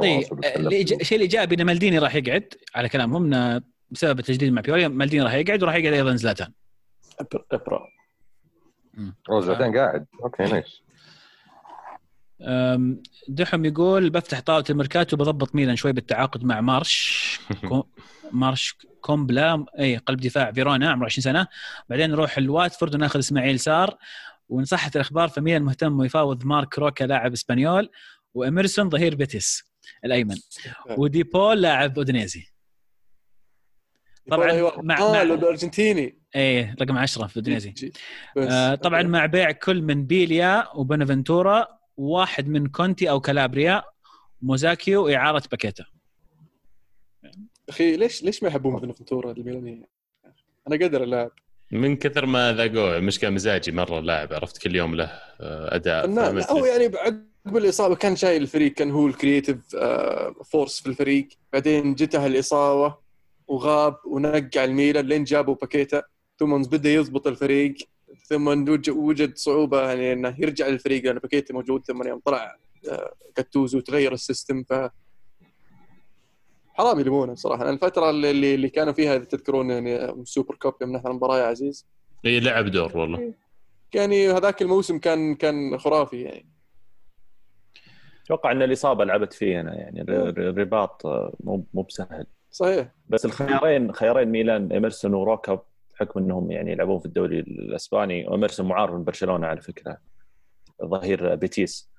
[0.00, 3.30] الإيج- الشيء الايجابي إن مالديني راح يقعد على كلامهم
[3.90, 6.52] بسبب التجديد مع بيولي مالديني راح يقعد وراح يقعد أيضا زلاتان.
[7.52, 7.86] ابرا
[9.30, 10.06] زلاتان قاعد.
[10.24, 10.82] okay nice.
[13.28, 17.40] دحم يقول بفتح طاولة الميركاتو بضبط ميلان شوي بالتعاقد مع ماراش.
[18.32, 21.46] ماراش كومبولا اي قلب دفاع فيرونا عمره 20 سنة.
[21.88, 23.96] بعدين نروح الواتفورد وناخذ إسماعيل سار.
[24.48, 27.90] وإن صحت الأخبار فميلان مهتم ويفاوض مارك روكا لاعب إسبانيول
[28.34, 29.64] وإميرسون ظهير بيتيس
[30.04, 30.36] الأيمن.
[30.98, 32.46] ودي بول لاعب أودينيزي.
[34.30, 36.18] طبعاً والله مع- آه مع- الأرجنتيني.
[36.36, 37.70] إيه رقم 10 في أودينيزي.
[38.36, 38.52] بس.
[38.52, 41.66] آه طبعا مع بيع كل من بيليا وبونافنتورا
[41.96, 43.82] واحد من كونتي أو كالابريا
[44.42, 45.84] موزاكيو واعاره باكيتا.
[47.68, 49.88] أخي ليش ليش ما يحبون بونافنتورا الميلانيه؟
[50.68, 51.30] أنا قدر اللاعب
[51.72, 56.36] من كثر ما ذاقوه المشكلة مزاجي مرة اللاعب عرفت كل يوم له آه، أداء فنان
[56.36, 59.76] لا هو فمثل- يعني بعقب بالاصابه كان شايل الفريق كان هو ال creative
[60.44, 61.28] force في الفريق.
[61.52, 62.94] بعدين جته الإصابة
[63.48, 66.02] وغاب ونقع الميلان لين جابوا باكيتا.
[66.38, 67.74] ثم بدأ يضبط الفريق.
[68.28, 71.84] ثم وج- وجد صعوبة يعني إنه يرجع للفريق لأن باكيتا موجود.
[71.86, 72.56] ثم يوم طلع
[72.88, 74.62] آه، كاتوزو تغير ال system.
[74.62, 74.72] ف
[76.74, 80.92] حرام يلومونه بصراحة لأن الفترة اللي اللي كانوا فيها إذا تذكرون يعني Super Cup يوم
[80.92, 81.86] نحن المباراه يا عزيز.
[82.26, 83.34] إي لعب دور والله.
[83.94, 86.46] يعني هذاك الموسم كان كان خرافي يعني.
[88.24, 92.26] أتوقع إن الإصابة لعبت فيه هنا يعني الر- الر- الرباط آه، مو مو بسهل.
[92.50, 92.88] صحيح.
[93.08, 95.62] بس الخيارين خيارين ميلان إيمرسون وروكا
[95.94, 99.98] بحكم إنهم يعني يلعبون في الدوري الأسباني وإيمرسون معار من برشلونه على فكرة
[100.84, 101.90] ظهير بيتيس.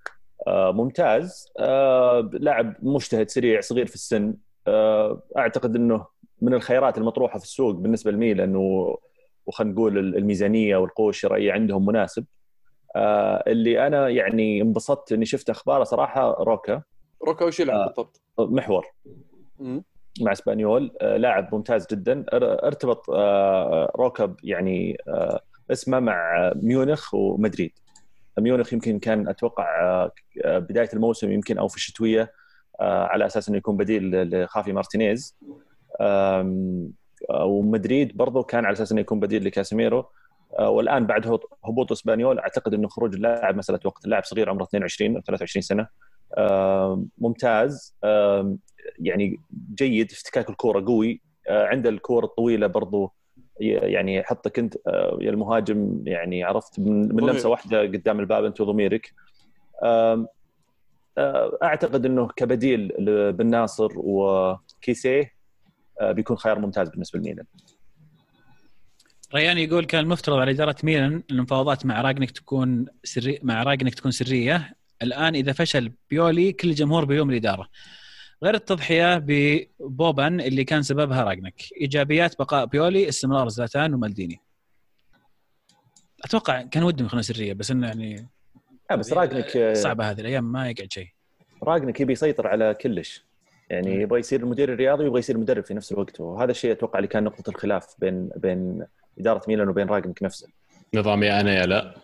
[0.47, 1.47] آه، ممتاز.
[1.60, 4.27] آه، لاعب مجتهد سريع صغير في السن.
[4.27, 4.34] آه،
[5.37, 6.05] أعتقد إنه
[6.41, 8.55] من الخيارات المطروحة في السوق بالنسبة لميلان
[9.45, 12.25] وخلينا نقول الميزانية والقوه الشرائيه عندهم مناسب
[12.95, 16.81] آه، اللي أنا يعني انبسطت إني شفت اخباره صراحة روكا
[17.27, 17.85] روكا وش يلعب آه.
[17.85, 18.85] بالضبط؟ محور.
[20.21, 25.39] مع إسبانيول آه، لاعب ممتاز جدا أر- أرتبط آه، روكب يعني آه،
[25.71, 27.71] اسمه مع ميونخ ومدريد
[28.39, 30.11] ميونخ يمكن كان أتوقع آه،
[30.45, 32.29] آه، بداية الموسم يمكن أو في الشتوية آه،
[32.80, 35.38] على أساس إنه يكون بديل لخافي مارتينيز.
[36.02, 36.85] آه،
[37.45, 40.06] ومدريد برضو كان على أساس إنه يكون بديل لكاسيميرو.
[40.60, 41.27] آه، والآن بعد
[41.64, 44.06] هبوط- إسبانيول أعتقد إنه خروج اللاعب مسألة وقت.
[44.06, 45.88] اللاعب صغير عمره 22 أو 23 سنة.
[47.18, 47.95] ممتاز.
[48.99, 49.39] يعني
[49.76, 51.22] جيد افتكاك الكورة قوي.
[51.49, 53.11] آه، عنده الكوره الطويلة برضو.
[53.60, 57.07] يعني يحطك أنت آه، يا المهاجم يعني عرفت من.
[57.07, 59.11] لمسة واحدة قدام الباب أنت وضميرك.
[59.84, 60.27] آه،
[61.63, 65.35] أعتقد إنه كبديل لبن ناصر وكيسيه
[66.01, 67.45] آه، بيكون خيار ممتاز بالنسبة لميلان.
[69.35, 74.11] ريان يقول كان المفترض على إدارة ميلان المفاوضات مع راجنك تكون سري مع راجنك تكون
[74.11, 74.75] سرية.
[75.01, 77.69] الآن إذا فشل بيولي كل الجمهور بيلوم الاداره
[78.43, 84.39] غير التضحية ببوبان اللي كان سببها راجنك إيجابيات بقاء بيولي استمرار زلاتان ومالديني.
[86.23, 88.29] أتوقع كان ودهم يخلونها سرية بس إنه يعني
[88.91, 91.07] آه، بس راجنك آه، صعبة هذه الأيام ما يقعد شيء.
[91.64, 93.26] راجنك يبي يسيطر على كلش.
[93.70, 94.02] يعني مم.
[94.02, 96.20] يبغى يصير المدير الرياضي ويبغى يصير مدرب في نفس الوقت.
[96.20, 98.86] وهذا الشيء أتوقع اللي كان نقطة الخلاف بين بين
[99.20, 100.48] إدارة ميلان وبين راجنك نفسه.
[100.94, 101.95] نظامي أنا يا لا.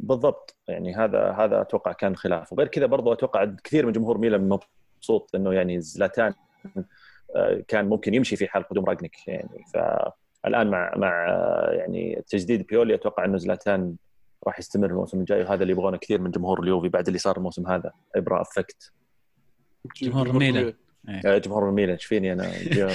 [0.00, 0.56] بالضبط.
[0.68, 2.52] يعني هذا هذا أتوقع كان خلاف.
[2.52, 6.34] وغير كذا برضو أتوقع كثير من جمهور ميلان مبسوط إنه يعني زلاتان
[7.36, 12.66] آه، كان ممكن يمشي في حال قدوم راجنك يعني فالان مع مع آه، يعني تجديد
[12.66, 13.96] بيولي أتوقع إنه زلاتان
[14.46, 17.66] راح يستمر الموسم الجاي وهذا اللي يبغونه كثير من جمهور اليوفي بعد اللي صار الموسم
[17.66, 18.92] هذا ابرا أفكت.
[20.02, 20.72] جمهور ميلان.
[21.08, 22.94] آه، جمهور الميلان إيش فيني أنا؟ غيرت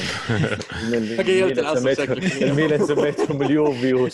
[0.84, 2.42] الميلان العصر سميتهم-.
[2.44, 4.10] الميلان اليوفي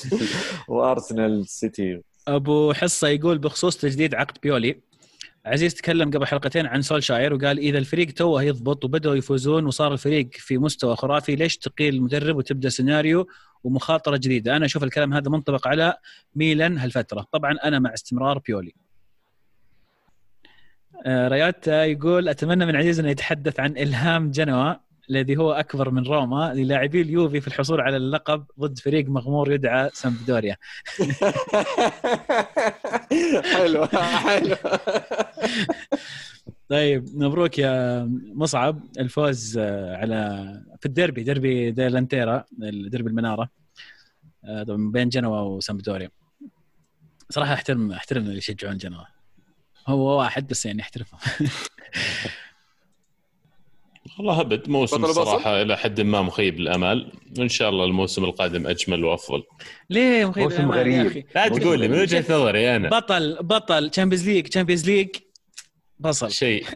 [0.68, 2.02] وأرسنال سيتي.
[2.28, 4.80] أبو حصة يقول بخصوص تجديد عقد بيولي
[5.46, 10.30] عزيز تكلم قبل حلقتين عن سولشاير وقال إذا الفريق توه يضبط وبدأوا يفوزون وصار الفريق
[10.32, 13.28] في مستوى خرافي ليش تقيل المدرب وتبدأ سيناريو
[13.64, 15.98] ومخاطرة جديدة؟ أنا أشوف الكلام هذا منطبق على
[16.36, 17.28] ميلان هالفترة.
[17.32, 18.74] طبعا أنا مع استمرار بيولي.
[21.06, 24.74] آه، رياتا يقول أتمنى من عزيز انه يتحدث عن إلهام جنوا.
[25.10, 29.90] الذي هو أكبر من روما للاعبي اليوفي في الحصول على اللقب ضد فريق مغمور يدعى
[29.94, 30.58] سامبدوريا.
[33.54, 34.56] حلو حلو.
[36.70, 38.04] طيب مبروك يا
[38.34, 38.80] مصعب.
[39.00, 40.46] الفوز آه، على
[40.80, 43.50] في الديربي ديربي ديلانتيرا ديربي المنارة
[44.46, 46.10] آه، طبعاً بين جنوا وسامبدوريا.
[47.30, 49.04] صراحة أحترم أحترم اللي يشجعون جنوا.
[49.88, 51.08] هو واحد بس يعني أحترمه.
[54.18, 59.06] والله أبد موسم؟ الصراحه إلى حد ما مخيب الامال وإن شاء الله الموسم القادم أجمل
[59.06, 59.44] وأفضل.
[59.90, 61.08] ليه مخيب موسم الأمال يا غريب.
[61.12, 62.00] أخي؟ لا تقول لي من.
[62.00, 62.90] وجهة نظري أنا.
[62.90, 65.10] بطل بطل Champions League Champions League
[66.00, 66.32] بصل.
[66.32, 66.66] شيء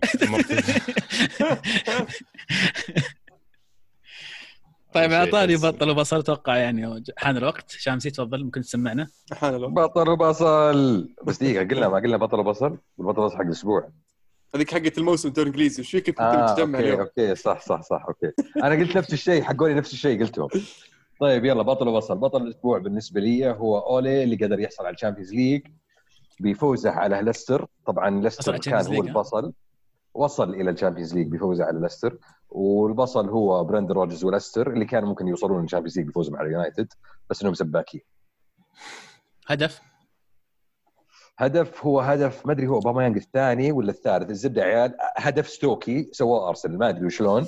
[4.94, 5.56] طيب أعطاني.
[5.58, 7.72] بطل وبصل أتوقع يعني حان الوقت.
[7.72, 9.08] شامسي تفضل ممكن تسمعنا.
[9.26, 13.90] سبحان الله بطل وبصل بس دقيقة قلنا ما قلنا بطل وبصل والبطل وبصل حق الأسبوع.
[14.58, 17.82] هذيك حقت الموسم الدوري الانجليزي إيش فيك كنت آه تجمع okay اليوم؟ okay صح صح
[17.82, 18.32] صح okay.
[18.64, 20.48] أنا قلت نفس الشيء حقوني نفس الشيء قلتهم
[21.20, 22.18] طيب يلا بطل وبصل.
[22.18, 25.62] بطل الأسبوع بالنسبة لي هو أولي اللي قدر يحصل على ال Champions League
[26.40, 27.68] بفوزه على ليستر.
[27.86, 29.54] طبعا ليستر وصل كان هو؟ البصل.
[30.14, 32.18] وصل إلى ال Champions League بفوزه على ليستر.
[32.50, 36.94] والبصل هو براندن روجرز وليستر اللي كانوا ممكن يوصلون لل Champions League بفوزهم على يونايتد
[37.30, 38.02] بس إنهم سباكين.
[39.48, 39.82] هدف؟
[41.40, 46.10] هدف هو هدف ما أدري هو أوباميانج الثاني ولا الثالث الزبدة يا عيال هدف ستوكي
[46.12, 47.48] سواه أرسنال ما أدري وشلون.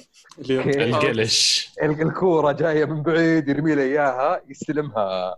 [0.49, 1.69] القلش.
[1.83, 5.35] ال- الكورة جاية من بعيد يرمي له إياها يستلمها.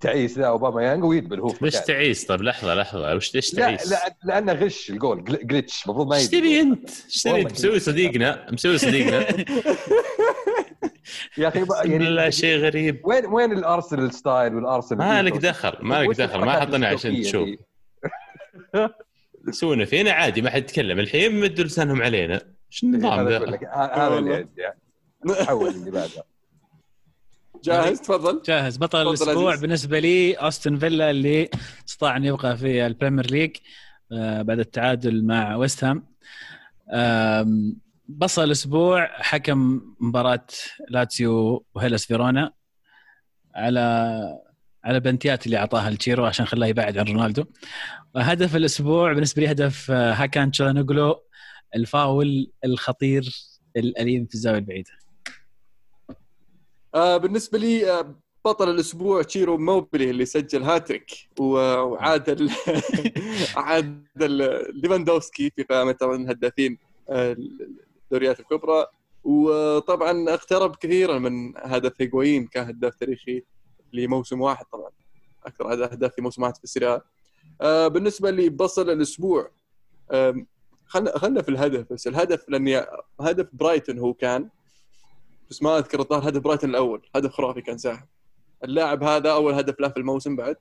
[0.00, 1.84] تعيس ذا اوباما يانج ويدبل هو ليش مكان.
[1.86, 3.14] تعيس؟ طيب لحظة لحظة.
[3.14, 5.84] وش ليش لا تعيس؟ لا لأنه غش الجول جل- جلتش.
[5.86, 9.26] المفروض ما إيش تبي أنت؟ إيش تبي؟ مسوي صديقنا مسوي صديقنا.
[11.38, 13.00] يا أخي بقى يعني لا شيء غريب.
[13.04, 17.48] وين وين الأرسنال ستايل والأرسنال ما لك؟ دخل ما لك دخل ما حطنا عشان تشوف.
[19.48, 20.98] يسوونه فينا عادي ما حد يتكلم.
[20.98, 22.34] الحين مدوا لسانهم علينا.
[22.72, 24.78] إيش النظام هذا أقول ذا؟ لك، هذا اللي عندي يعني.
[25.46, 26.24] حول اللي بعده.
[27.64, 28.42] جاهز؟ تفضل.
[28.44, 28.76] جاهز.
[28.76, 29.56] بطل الأسبوع.
[29.56, 31.48] بالنسبة لي أستون فيلا اللي
[31.88, 33.56] استطاع أن يبقى في ال Premier League
[34.12, 36.06] آه، بعد التعادل مع ويست هام.
[38.08, 40.46] بصل الأسبوع حكم مباراة
[40.88, 42.52] لاتسيو وهيلاس فيرونا
[43.54, 44.20] على
[44.84, 47.44] على بلنتيات اللي أعطاها التشيرو عشان خلاه يبعد عن رونالدو.
[48.16, 51.22] هدف الأسبوع بالنسبة لي هدف آه، هاكان تشالانوغلو
[51.76, 53.22] الفاول الخطير
[53.76, 54.90] الأليم في الزاوية البعيدة.
[56.94, 58.14] آه بالنسبة لي آه
[58.44, 62.50] بطل الأسبوع تشيرو إيموبيلي اللي سجل هاتريك وعادل
[63.56, 66.78] عادل ليفاندوفسكي في قائمه الهدافين
[67.08, 67.36] آه،
[68.12, 68.86] الدوريات الكبرى.
[69.24, 73.42] وطبعا اقترب كثيرا من هدف هيغوين كهداف تاريخي
[73.92, 74.90] لموسم واحد طبعا.
[75.46, 77.02] أكثر اهداف في موسم واحد في السيريا
[77.60, 79.50] آه بالنسبة لي بصل الأسبوع
[80.86, 82.06] خلنا خلنا في الهدف بس.
[82.06, 82.86] الهدف لاني
[83.20, 84.48] هدف برايتون هو كان
[85.50, 87.02] بس ما أذكر الظاهر هدف برايتون الأول.
[87.16, 88.06] هدف خرافي كان ساحب
[88.64, 90.56] اللاعب هذا أول هدف له في الموسم بعد.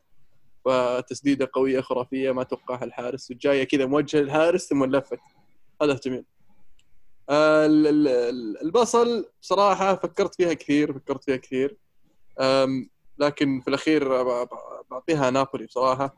[0.65, 3.31] فتسديده قوية خرافية ما توقعها الحارس.
[3.31, 5.19] وجايه كذا موجهة للحارس ثم لفت.
[5.81, 6.25] هدف جميل.
[7.29, 11.77] آه، ال- ال- ال- البصل بصراحة فكرت فيها كثير فكرت فيها كثير.
[13.21, 14.23] لكن في الأخير
[14.91, 16.15] بعطيها نابولي بصراحة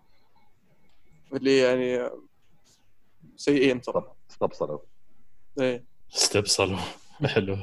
[1.33, 2.09] اللي يعني
[3.35, 4.79] سيئين صراحة استبصروا
[5.59, 5.85] إيه.
[6.15, 6.79] استبصلوا
[7.33, 7.57] حلو.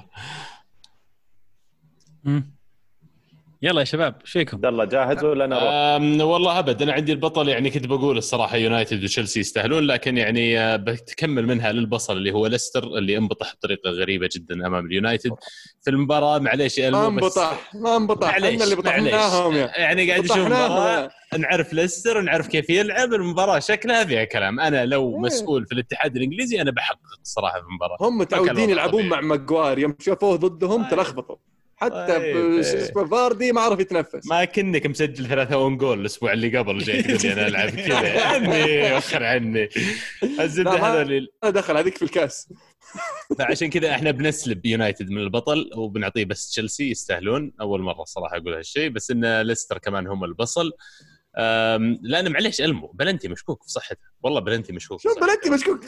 [3.63, 7.13] يلا يا شباب إيش فيكم؟ عبد الله جاهز ولا أنا أروح؟ والله أبد أنا عندي
[7.13, 12.33] البطل يعني كنت بقول الصراحة يونايتد وتشيلسي يستاهلون لكن يعني آه، بتكمل منها للبصل اللي
[12.33, 15.31] هو ليستر اللي انبطح بطريقة غريبة جدا أمام اليونايتد
[15.83, 20.39] في المباراة معليش يا ما انبطح ما انبطح إحنا معليش اللي بطحناهم يعني قاعد أشوف
[20.39, 25.21] مباراة نعرف ليستر نعرف كيف يلعب المباراة شكلها فيها كلام أنا لو إيه.
[25.21, 29.07] مسؤول في الاتحاد الإنجليزي أنا بحقق الصراحة في المباراة هم متعودين يلعبون.
[29.07, 30.91] مع ماجوار يوم شافوه ضدهم طيب.
[30.91, 31.37] تلخبطوا
[31.81, 32.59] حتى طيب.
[32.59, 34.27] اسمه فاردي ما عرف يتنفس.
[34.27, 38.03] ما كنك مسجل ثلاثة أون جول الأسبوع اللي قبل جاي تقول لي أنا ألعب كذا.
[38.15, 39.69] يا عمي وخر عني.
[40.41, 41.05] الزبدة
[41.43, 42.53] ما دخل هذيك في الكاس.
[43.39, 47.53] فعشان كذا إحنا بنسلب يونايتد من البطل وبنعطيه بس تشيلسي يستاهلون.
[47.61, 48.89] أول مرة صراحة أقول هالشيء.
[48.89, 50.73] بس إن ليستر كمان هم البصل.
[52.03, 55.19] لأن معليش ألمو بلنتي مشكوك في صحته والله بلنتي مشكوك شوف.
[55.21, 55.81] بلنتي مشكوك؟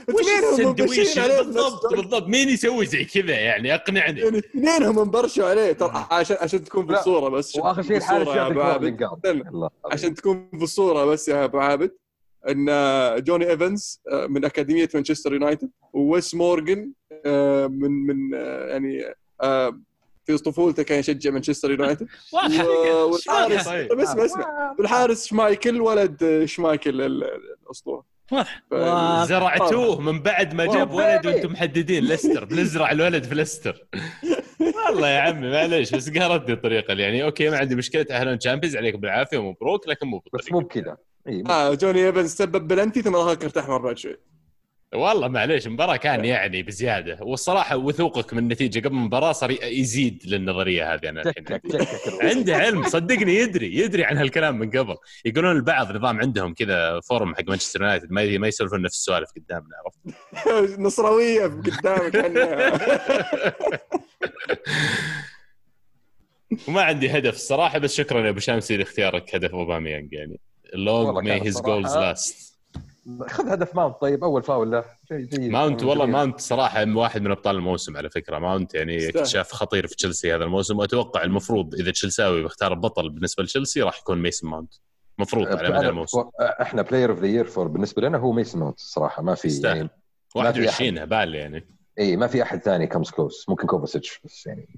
[0.52, 2.26] السندويش؟ بالضبط؟ بالضبط.
[2.26, 4.20] مين يسوي زي كذا يعني؟ أقنعني.
[4.20, 5.72] يعني اثنينهم انبرشوا عليه.
[5.72, 6.92] ترى عشان عشان تكون في.
[6.92, 7.56] الصورة بس.
[7.56, 8.28] وآخر شيء الحارس
[9.92, 11.90] عشان تكون في الصورة بس يا أبو عابد
[12.48, 12.66] إن
[13.24, 16.92] جوني إيفنز آه، من أكاديمية مانشستر يونايتد وويس مورجن
[17.26, 19.80] آه، من من آه، يعني آه،
[20.24, 22.06] في طفولته كان يشجع مانشستر يونايتد؟
[23.12, 23.64] والحارس.
[23.68, 23.92] طيب.
[24.00, 28.04] اسمع اسمع والحارس شمايكل ولد شمايكل ال- ال- الأسطورة.
[28.32, 28.62] واضح.
[28.70, 29.28] ف-.
[29.28, 32.44] زرعتوه من بعد ما جاب ولد وأنتم محددين ليستر.
[32.44, 33.86] بنزرع الولد في ليستر.
[34.86, 38.76] والله يا عمي معليش بس قهرتني الطريقة اللي يعني okay ما عندي مشكلة أهلا Champions
[38.76, 40.96] عليك بالعافية ومبروك لكن مو بس مو بكذا.
[41.28, 44.16] إي آه جوني إيفنز سبب بلنتي ثم راح كرت احمر بعد شوي.
[44.94, 47.18] والله معليش المباراه كان يعني بزيادة.
[47.20, 51.60] والصراحة وثوقك من النتيجة قبل المباراة صار يزيد للنظرية هذه أنا الحين.
[52.22, 54.96] عنده علم صدقني يدري يدري عن هالكلام من قبل.
[55.24, 59.70] يقولون البعض نظام عندهم كذا forum حق مانشستر يونايتد ما ما يسولفون نفس السوالف قدامنا
[59.84, 59.98] عرفت؟
[60.86, 62.16] نصراوية قدامك
[66.68, 70.40] وما عندي هدف الصراحة بس شكرا يا أبو شامسي لاختيارك هدف أوباميانج يعني.
[70.74, 72.51] my man his goals last
[73.28, 74.84] خذ هدف ماونت طيب أول فاول له.
[75.08, 75.50] شيء جيد.
[75.50, 76.06] ماونت والله.
[76.06, 78.38] ماونت صراحة واحد من أبطال الموسم على فكرة.
[78.38, 79.08] ماونت يعني.
[79.08, 83.98] اكتشاف خطير في تشيلسي هذا الموسم وأتوقع المفروض إذا تشيلساوي بيختار بطل بالنسبة لتشيلسي راح
[83.98, 84.74] يكون ميسن ماونت.
[85.18, 86.24] مفروض على مدى الموسم.
[86.40, 89.60] إحنا player of the year for بالنسبة لنا هو ميسن ماونت الصراحه ما في.
[89.64, 89.88] يعني ما
[90.28, 91.66] في 21 هبال يعني.
[91.98, 94.68] إي ما في أحد ثاني comes close ممكن كوفاسيتش بس يعني.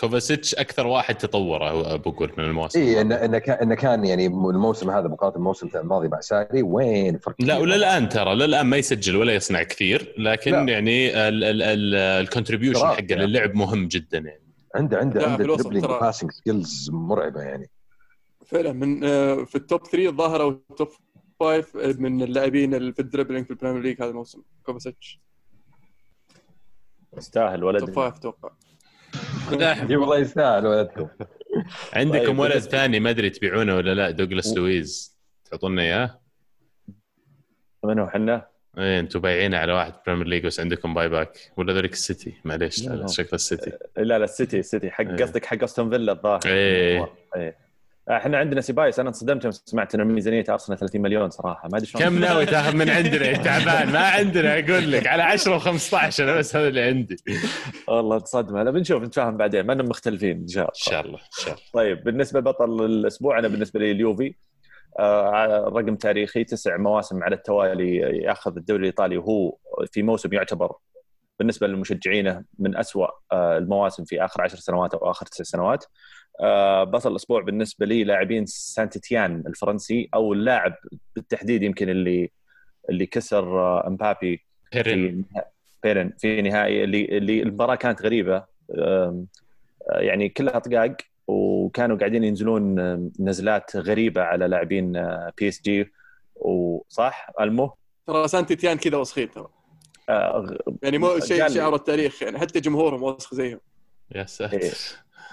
[0.00, 1.58] كوفاسيتش أكثر واحد تطور
[1.96, 6.08] بقول من المواسم اي انه انه كان انه كان يعني الموسم هذا مقارنة الموسم الماضي
[6.08, 10.72] مع ساري وين فرق لا الان ترى للآن ما يسجل ولا يصنع كثير لكن لا.
[10.72, 11.10] يعني
[12.20, 14.42] ال contribution حقه للعب مهم جدا يعني.
[14.74, 15.94] عنده عنده عنده dribbling ترى.
[15.94, 17.70] و passing skills مرعبة يعني.
[18.46, 20.88] فعلا من آه، في ال top 3 الظاهر أو ال top
[21.40, 21.64] 5
[21.98, 25.20] من اللاعبين اللي في ال dribbling في البريمير ليج هذا الموسم كوفاسيتش.
[27.16, 28.50] يستاهل top ولد 5 أتوقع
[29.90, 31.08] اي والله يستاهل ولدكم
[31.92, 35.18] عندكم طيب، ولد ثاني ما أدري تبيعونه ولا لا دوغلاس لويز
[35.50, 36.20] تعطونا إياه؟
[37.84, 38.46] من هو حنا؟
[38.78, 42.88] إيه أنتم بايعينه على واحد بريمير ليج بس عندكم buy back ولا ذوليك السيتي معليش
[42.88, 43.06] لا، لا.
[43.06, 45.16] شكل السيتي لا لا السيتي السيتي حق إيه.
[45.16, 47.12] قصدك حق أستون فيلا الظاهر إيه.
[47.36, 47.69] إيه
[48.16, 51.86] إحنا عندنا سيبايوس أنا انصدمت يوم سمعت ان ميزانية أرسنال 30 مليون صراحة ما أدري
[51.86, 52.04] شلون.
[52.04, 56.38] كم ناوي تاخذ من عندنا يا تعبان؟ ما عندنا أقول لك على 10 و15 أنا
[56.38, 57.16] بس هذا اللي عندي.
[57.28, 57.34] ان
[57.88, 60.72] والله تصدم لا بنشوف نتفاهم بعدين ما مختلفين إن شاء الله.
[60.74, 61.64] شاء الله إن شاء الله.
[61.72, 64.34] طيب بالنسبة لبطل الأسبوع أنا بالنسبة لي اليوفي.
[64.98, 69.56] آه رقم تاريخي تسع مواسم على التوالي يأخذ الدوري الإيطالي وهو
[69.92, 70.72] في موسم يعتبر
[71.38, 75.84] بالنسبة لمشجعينه من أسوأ آه المواسم في آخر عشر سنوات أو آخر تسع سنوات.
[76.84, 80.74] بطل الأسبوع بالنسبة لي لاعبين سانتيتيان الفرنسي أو اللاعب
[81.16, 82.30] بالتحديد يمكن اللي
[82.90, 85.24] اللي كسر آه امبابي بيرين.
[85.34, 85.42] في
[85.82, 88.44] بيرن في نهائي اللي اللي المباراة كانت غريبة
[88.78, 89.24] آه،
[89.90, 90.96] يعني كلها طقاق
[91.26, 92.74] وكانوا قاعدين ينزلون
[93.20, 94.92] نزلات غريبة على لاعبين
[95.38, 95.92] PSG.
[96.34, 97.72] وصح؟ ألمو؟
[98.06, 99.48] ترى سانتي تيان كذا وسخين ترى.
[100.08, 103.60] آه، يعني مو شيء عبر التاريخ يعني حتى جمهورهم وسخ زيهم.
[104.10, 104.26] يا إيه.
[104.26, 104.58] ساتر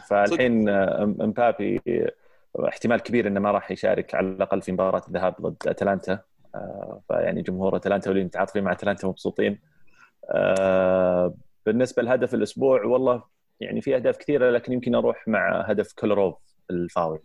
[0.07, 5.35] فالحين آه، أمبابي آه، احتمال كبير إنه ما راح يشارك على الأقل في مباراة الذهاب
[5.41, 6.19] ضد أتلانتا.
[6.55, 9.59] آه، فيعني جمهور أتلانتا واللي متعاطفين مع أتلانتا مبسوطين.
[11.65, 13.23] بالنسبة لهدف الأسبوع والله
[13.59, 16.35] يعني في أهداف كثيرة لكن يمكن أروح مع هدف كولوروف
[16.71, 17.19] الفاول.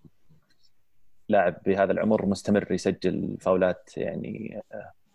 [1.28, 4.62] لاعب بهذا العمر مستمر يسجل فاولات يعني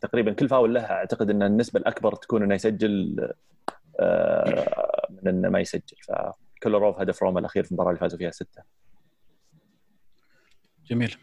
[0.02, 3.16] تقريبا كل فاول له أعتقد إن النسبة الأكبر تكون إنه يسجل
[5.10, 5.98] من إنه ما يسجل.
[6.62, 8.62] فكولوروف هدف روما الأخير في المباراة اللي فازوا فيها ستة.
[10.90, 11.16] جميل.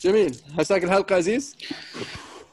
[0.00, 0.36] جميل.
[0.58, 1.56] هاشتاج الحلقة عزيز؟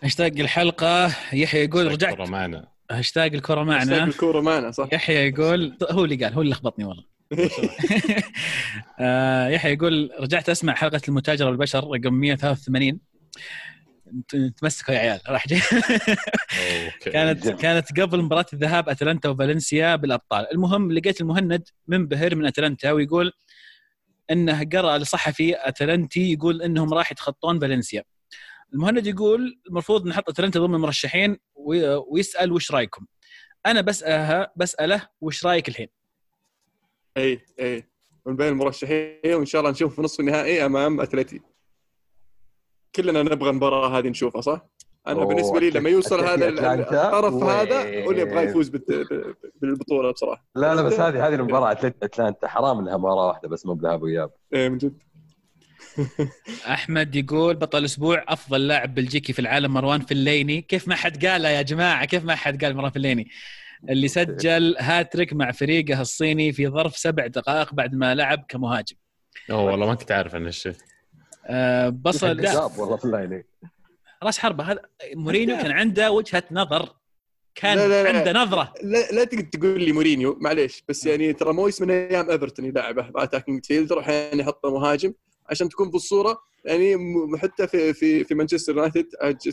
[0.04, 2.14] هاشتاج الحلقة يحيى يقول رجعت.
[2.14, 4.90] الكرة معنا هاشتاج الكره هاشتاج معنا الكوره معنا صح.
[4.94, 7.04] يحيى يقول هو اللي قال هو اللي لخبطني والله.
[9.00, 13.02] آه، يحيى يقول رجعت أسمع حلقة المتاجره بالبشر رقم 183 انت-
[14.60, 15.60] تمسكوا يا عيال راح جاي.
[16.86, 17.10] أوكي.
[17.12, 20.52] كانت كانت قبل مباراة الذهاب أتلانتا وفالنسيا بالأبطال.
[20.52, 23.32] المهم لقيت المهند منبهر من أتلانتا ويقول
[24.32, 28.04] إنه قرأ لصحفي أتلانتي يقول إنهم راح يتخطون فالنسيا.
[28.74, 33.06] المهند يقول المفروض نحط أتلانتا ضمن المرشحين وي- ويسأل وش رأيكم.
[33.66, 35.88] أنا بساله بسأله وش رأيك الحين؟
[37.18, 37.84] اي اي
[38.26, 41.42] من بين المرشحين وإن شاء الله نشوف في نصف النهائي أمام اتلتي
[42.98, 44.66] كلنا نبغى المباراة هذه نشوفها صح؟
[45.08, 46.50] أنا بالنسبة لي لما يوصل هذا.
[46.50, 48.70] الطرف؟ هذا هو اللي يبغى يفوز
[49.62, 52.48] بالبطولة بصراحه لا لا بس هذه هذه المباراة أتلانتا.
[52.48, 54.98] حرام إنها مباراة واحدة بس مو بذهاب واياب إيه من جد.
[56.68, 60.62] أحمد يقول بطل الأسبوع أفضل لاعب بلجيكي في العالم مروان فليني.
[60.62, 63.30] كيف ما حد قالها يا جماعة كيف ما حد قال مروان فليني؟
[63.90, 68.96] اللي سجل هاتريك مع فريقه الصيني في ظرف سبع دقائق بعد ما لعب كمهاجم.
[69.52, 70.74] أوه والله ما كنت عارف عن الشيء.
[71.48, 72.28] أه بصل
[72.78, 73.46] والله فيلايني
[74.24, 74.82] راس حربة هذا
[75.16, 76.94] مورينيو كان عنده وجهة نظر.
[77.56, 78.18] كان لا، لا، لا.
[78.20, 78.74] عنده نظرة.
[78.84, 83.10] لا لا تقدر تقول لي مورينيو معليش بس يعني ترى مويس من أيام ايفرتون يلعبه
[83.10, 85.14] ب attacking midfielder أحيانا يحط مهاجم.
[85.50, 89.06] عشان تكون في الصورة يعني م- حتى في في في مانشستر يونايتد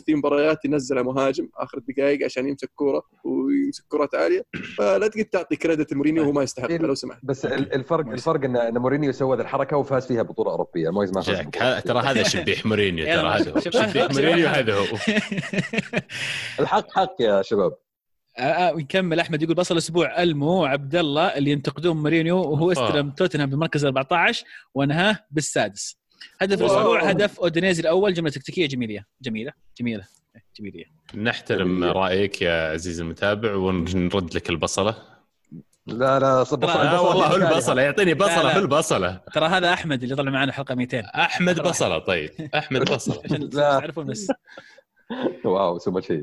[0.05, 4.45] في مباريات ينزل مهاجم آخر الدقائق عشان يمسك كورة ويمسك كرات عالية.
[4.77, 6.77] فلا تقدر تعطي credit مورينيو وهو ما يستحق إيه.
[6.77, 7.19] لو سمحت.
[7.23, 10.89] بس ال- الفرق الفرق ان إن مورينيو سوى ذا الحركة وفاز فيها بطولة أوروبية.
[10.89, 13.59] مويز ما فاز ترى هذا شبيح مورينيو ترى هذا هو.
[13.59, 14.47] شبيح مورينيو.
[14.47, 14.85] هذا هو.
[16.59, 17.73] الحق حق يا شباب.
[18.37, 22.73] آه، آه، ويكمل أحمد يقول بصل الأسبوع ألمو وعبد الله اللي ينتقدون مورينيو وهو آه.
[22.73, 24.43] استلم توتنهام بالمركز 14
[24.73, 25.97] وانهاه بالسادس.
[26.41, 26.71] هدف wow.
[26.71, 29.03] الأسبوع هدف أودينيزي الأول جملة تكتيكية جميلة.
[29.21, 30.03] جميلة جميلة
[30.59, 30.85] جميلة.
[31.15, 34.95] نحترم رأيك يا عزيزي المتابع ونرد لك البصلة.
[35.87, 38.53] لا لا صب ترى- لا والله هو البصلة يعطيني بصلة.
[38.53, 42.29] في البصله ترى هذا أحمد اللي طلع معنا حلقة 200 أحمد بصلة طيب.
[42.55, 43.21] أحمد بصلة.
[43.25, 43.49] عشان.
[43.49, 44.27] تعرفون بس.
[45.45, 46.13] واو سو ماتش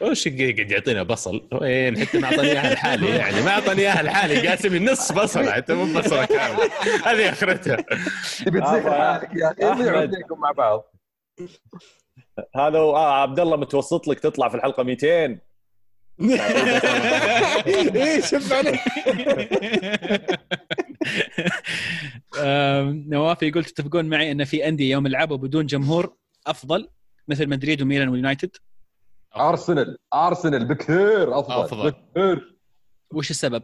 [0.00, 4.48] وش قاعد يعطينا بصل؟ وين؟ حتى ما أعطاني إياها لحالي يعني ما أعطاني إياها لحالي
[4.48, 6.70] قاسم نص بصلة حتى مو بصلة كاملة.
[7.04, 7.76] هذه آخرتها.
[8.46, 8.90] تبي تصير أبا.
[8.90, 10.94] حالك يا أخي؟ مع بعض.
[12.56, 15.06] هذا آه عبد الله متوسط لك تطلع في الحلقة 200
[17.66, 18.80] إيه شوف عليك
[23.08, 26.88] نواف يقول تتفقون معي إن في أندية يوم يلعبوا بدون جمهور أفضل
[27.28, 28.56] مثل مدريد وميلان واليونايتد
[29.36, 29.98] أرسنال.
[30.14, 31.64] أرسنال بكثير أفضل.
[31.64, 31.90] أفضل.
[31.90, 32.56] بكثير
[33.12, 33.62] وش السبب؟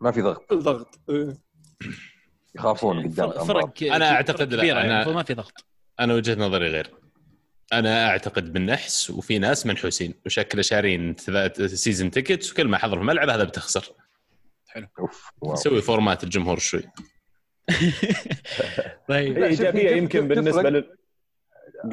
[0.00, 0.52] ما في ضغط.
[0.52, 1.00] الضغط.
[2.54, 5.64] يخافون قدام فرق, أنا أعتقد لا، أنا- يعني المفروض ما في ضغط.
[6.00, 6.90] أنا وجهة نظري غير.
[7.72, 11.16] أنا أعتقد بالنحس وفي ناس منحوسين وشكله شارين
[11.66, 13.84] season tickets وكل ما حضر في الملعب هذا بتخسر.
[14.98, 15.52] أوف wow.
[15.52, 16.82] نسوي format الجمهور شوي.
[19.08, 19.38] طيب.
[19.42, 20.70] إيجابية يمكن بالنسبة.
[20.70, 20.96] لل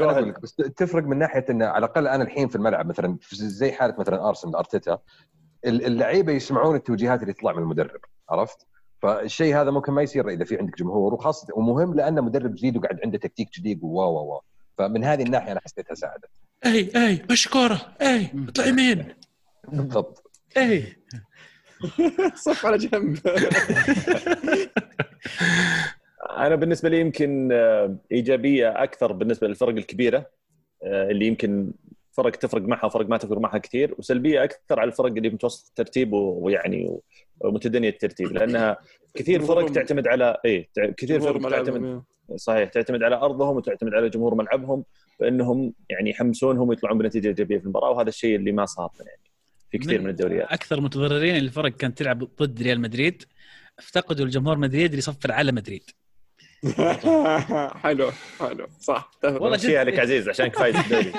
[0.01, 0.41] أنا أقول لك.
[0.41, 3.95] بس تفرق من ناحية إنه على الأقل أنا الحين في الملعب مثلا في- زي حالة
[3.99, 4.99] مثلا أرسنال أرتيتا
[5.65, 7.99] ال- اللعيبة يسمعون التوجيهات اللي تطلع من المدرب
[8.29, 8.67] عرفت؟
[9.01, 12.99] فالشيء هذا ممكن ما يصير إذا في عندك جمهور وخاصة ومهم لأنه مدرب جديد وقاعد
[13.03, 14.39] عنده تكتيك جديد ووا وا وا
[14.77, 16.29] فمن هذه الناحية أنا حسيتها ساعدت
[16.65, 19.15] إي إي مشكوره إي اطلع يمين.
[19.67, 20.31] بالضبط.
[20.57, 20.95] إي.
[22.35, 23.17] صف على جنب.
[26.29, 30.25] أنا بالنسبة لي يمكن آه، إيجابية أكثر بالنسبة للفرق الكبيرة
[30.83, 31.71] آه، اللي يمكن
[32.11, 36.13] فرق تفرق معها وفرق ما تفرق معها كثير وسلبية أكثر على الفرق اللي متوسط الترتيب
[36.13, 36.99] ويعني
[37.39, 38.77] ومتدنية الترتيب لأنها
[39.13, 42.03] كثير فرق تعتمد على اي كثير فرق تعتمد ملعبهم،
[42.35, 44.83] صحيح تعتمد على أرضهم وتعتمد على جمهور ملعبهم
[45.19, 49.21] فإنهم يعني يحمسونهم ويطلعون بنتيجة إيجابية في المباراة وهذا الشيء اللي ما صار يعني
[49.71, 50.51] في كثير من الدوريات.
[50.51, 53.23] أكثر متضررين الفرق كانت تلعب ضد ريال مدريد
[53.79, 55.83] افتقدوا الجمهور مدريد اللي يصفر على مدريد.
[57.83, 59.11] حلو حلو صح.
[59.23, 59.69] والله جد.
[59.69, 61.11] لك عزيز عشانك فايز الدوري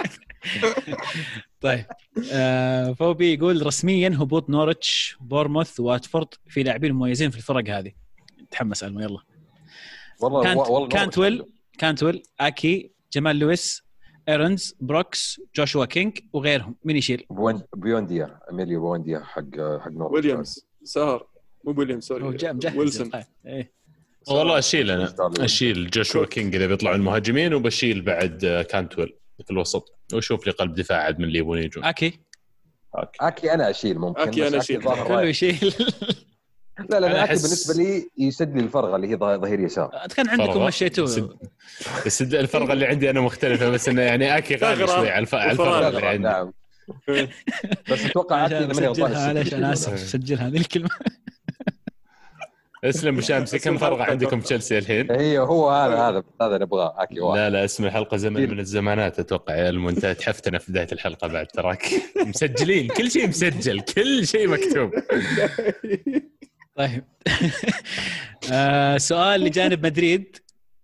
[1.60, 1.84] طيب
[2.32, 7.92] آه فوبي يقول رسميا هبوط نورتش بورموث واتفورد في لاعبين مميزين في الفرق هذه
[8.50, 9.18] تحمس الما يلا
[10.20, 11.44] والله كانت والله كانتويل
[11.78, 13.84] كانتويل أكي جمال لويس
[14.28, 17.26] إيرنز بروكس جوشوا كينج وغيرهم مين يشيل؟
[17.76, 19.42] بوينديا اميليو بوينديا حق
[19.80, 20.12] حق نورويتش.
[20.12, 21.26] ويليامز سهر
[21.64, 22.24] مو ويليامز sorry
[22.76, 23.24] ويلسون طيب.
[23.46, 23.72] إيه.
[24.28, 25.14] والله أشيل أنا.
[25.40, 30.74] أشيل جوشوا كينج إذا بيطلعوا المهاجمين وبشيل بعد آه، كانتويل في الوسط واشوف لي قلب
[30.74, 32.18] دفاع عاد من اللي يبون يجون أكي.
[33.20, 34.82] أكي أنا أشيل ممكن أنا أشيل.
[34.82, 35.22] ظاهر كله.
[35.22, 35.74] يشيل
[36.90, 40.28] لا لا أكي أحس- بالنسبة لي يسد لي الفرغه اللي هي ظه- ظهير يسار كان
[40.28, 40.64] عندكم.
[40.66, 41.36] مشيتوه سد-
[42.06, 45.50] بس الفرقة اللي عندي أنا مختلفة بس إنه يعني أكي غالي شوي على الف- على
[45.52, 45.88] الفرقة وفراغ.
[45.96, 46.52] اللي عندي نعم
[47.90, 49.54] بس أتوقع أكي سجلها معلش.
[49.54, 50.88] أنا آسف سجلها هذه الكلمة
[52.84, 57.20] اسلم وشامسي كم فرقه عندكم في تشيلسي الحين؟ هي هو هذا هذا هذا نبغاه أكي
[57.20, 57.38] واحد.
[57.38, 61.46] لا لا اسم الحلقة زمن من الزمانات أتوقع يا المنتهى تحفتنا في بداية الحلقة بعد
[61.46, 61.88] تراك.
[62.26, 64.90] مسجلين كل شيء مسجل كل شيء مكتوب.
[66.78, 67.04] طيب.
[68.52, 70.36] آه سؤال لجانب مدريد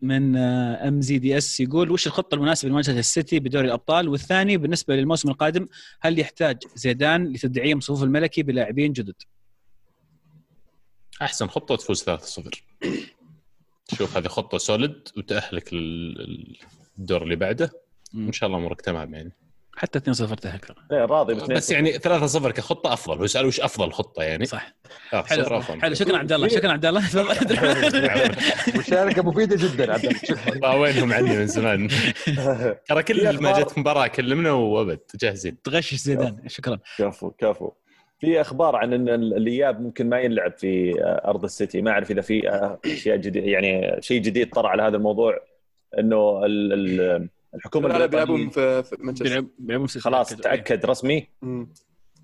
[0.03, 4.97] من ام زي دي اس يقول وش الخطة المناسبة لمانشستر السيتي بدوري الأبطال؟ والثاني بالنسبة
[4.97, 5.67] للموسم القادم
[6.01, 9.15] هل يحتاج زيدان لتدعيم صفوف الملكي بلاعبين جدد؟
[11.23, 12.17] أحسن خطة تفوز 3-0
[13.99, 17.71] شوف هذه خطة solid وتأهلك للدور اللي بعده.
[18.15, 19.33] إن شاء الله أمورك تمام يعني.
[19.77, 20.61] حتى 2-0 تاهل
[20.91, 22.03] لا راضي بس يعني 3-0
[22.51, 23.19] كخطة أفضل.
[23.19, 24.75] هو سأل وش أفضل خطة يعني؟ صح.
[25.13, 25.61] 3-0 حلو.
[25.61, 25.95] حلو.
[25.95, 26.49] شكرا عبد الله.
[26.49, 27.01] شكرا عبد الله.
[28.79, 30.77] مشاركة مفيدة جدا عبد الله.
[30.81, 31.89] وينهم عني من زمان.
[32.89, 35.01] ترى كل ما جت مباراة كلمنا وأبد.
[35.15, 35.63] جاهزين.
[35.63, 36.43] تغشش زيدان.
[36.47, 36.79] شكرا.
[36.99, 37.73] كفو كفو.
[38.21, 41.83] في أخبار عن إن الإياب ممكن ما ينلعب في أرض السيتي.
[41.83, 42.49] ما أعرف إذا في
[42.87, 45.39] أشياء جديد يعني شيء جديد طرى على هذا الموضوع
[45.99, 50.43] إنه ال- ال- الحكومة لا لا بيلعبون في مانشستر بيلعب- بيلعبون في خلاص تأكد.
[50.43, 51.27] تأكد رسمي.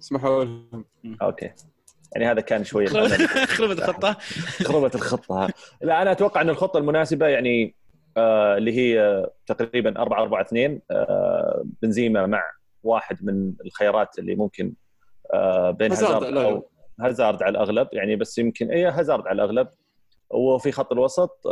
[0.03, 0.85] اسمحوا لهم.
[1.23, 1.51] okay.
[2.13, 2.87] يعني هذا كان شوية
[3.47, 4.17] خربت الخطة.
[4.69, 5.49] خربت الخطة.
[5.83, 7.75] لا أنا أتوقع إن الخطة المناسبة يعني
[8.17, 12.43] آه اللي هي آه، تقريبا 4 4 2 آه بنزيما مع
[12.83, 14.86] واحد من الخيارات اللي ممكن آه
[15.71, 16.37] بين هازارد.
[16.37, 16.69] أو
[17.01, 17.89] هازارد على الأغلب.
[17.93, 19.69] يعني بس يمكن اي هازارد على الأغلب.
[20.31, 21.47] وفي خط الوسط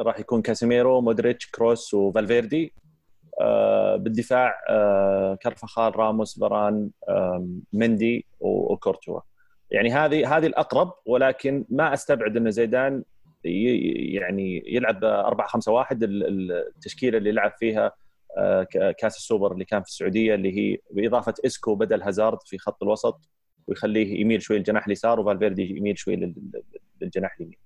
[0.00, 2.72] راح يكون كاسيميرو مودريتش كروس وفالفيردي.
[3.40, 6.90] آه بالدفاع آه كارفخال راموس فران
[7.72, 9.20] مندي وكورتوا.
[9.70, 13.04] يعني هذه هذه الأقرب ولكن ما أستبعد إن زيدان
[13.44, 17.92] يعني يلعب 4 5 1 التشكيلة اللي لعب فيها آه،
[18.98, 23.20] كاس السوبر اللي كان في السعودية اللي هي بإضافة إسكو بدل هازارد في خط الوسط
[23.66, 26.62] ويخليه يميل شوي الجناح اليسار وفالفيردي يميل شوي لل- لل-
[27.00, 27.58] للجناح اليمين.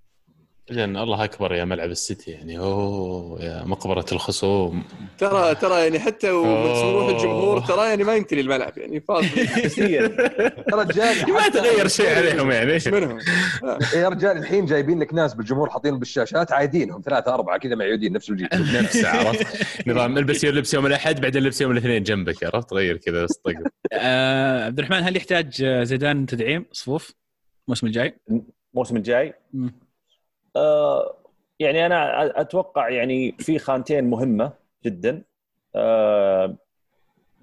[0.70, 4.82] لأن الله أكبر يا ملعب السيتي يعني اوه يا مقبرة الخصوم.
[5.18, 9.26] ترى ترى يعني حتى وروح الجمهور ترى يعني ما يمتلي الملعب يعني فاضي.
[9.42, 12.72] نفسيا يا رجال ما تغير شيء عليهم يعني.
[12.72, 13.18] إيش منهم؟
[13.96, 18.30] يا رجال الحين جايبين لك ناس بالجمهور حاطين بالشاشات عايدينهم ثلاثة أربعة كذا معيودين نفس
[18.30, 18.48] الجيل.
[18.82, 19.46] نفسه عرفت؟
[19.88, 23.32] نظام البس يوم لبس يوم الأحد بعدين لبس يوم الاثنين جنبك عرفت؟ غير كذا بس
[23.44, 23.52] طق
[23.92, 27.12] آه عبد الرحمن هل يحتاج آه، زيدان تدعيم؟ صفوف
[27.68, 28.18] الموسم الجاي؟
[28.74, 29.34] الموسم الجاي؟
[31.60, 34.52] يعني أنا أتوقع يعني في خانتين مهمة
[34.84, 35.22] جدا.
[35.74, 36.56] آه،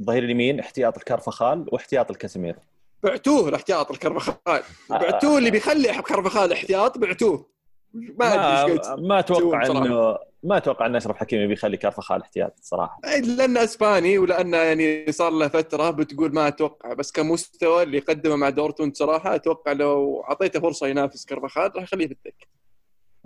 [0.04, 2.60] ظهير اليمين احتياط الكارفخال واحتياط الكاسيميرو
[3.04, 7.50] بعتوه الاحتياط الكرفخال بعتوه اللي بيخلي كرفخال احتياط بعتوه.
[7.94, 9.66] ما ما, ما أتوقع.
[9.66, 13.00] انه ما أتوقع ان أشرف حكيمي بيخلي كارفخال احتياط صراحة.
[13.38, 16.94] لأنه إسباني ولأنه يعني صار له فترة بتقول ما أتوقع.
[16.94, 22.08] بس كمستوى اللي قدمه مع دورتموند صراحة أتوقع لو أعطيته فرصة ينافس كرفخال راح يخليه
[22.08, 22.48] في الدكة.
[22.48, 22.65] آه،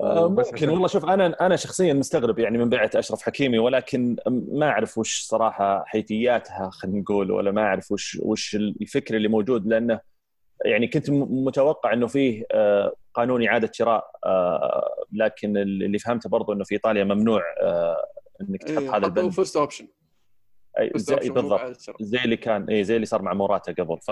[0.04, 0.54] ممكن.
[0.54, 4.16] عشان- والله شوف أنا أنا شخصيا مستغرب يعني من بيعة أشرف حكيمي ولكن
[4.52, 9.68] ما أعرف وش صراحة حيثياتها خلينا نقول ولا ما أعرف وش وش الفكر اللي موجود
[9.68, 10.00] لأنه
[10.66, 16.64] يعني كنت متوقع إنه فيه آه، قانون إعادة شراء آه، لكن اللي فهمته برضو إنه
[16.64, 17.98] في إيطاليا ممنوع آه،
[18.42, 19.30] إنك تحط هذا البند.
[19.32, 19.88] first option
[21.30, 21.60] بالضبط.
[22.02, 23.98] زي اللي كان اي زي اللي صار مع موراتا قبل.
[24.02, 24.12] ف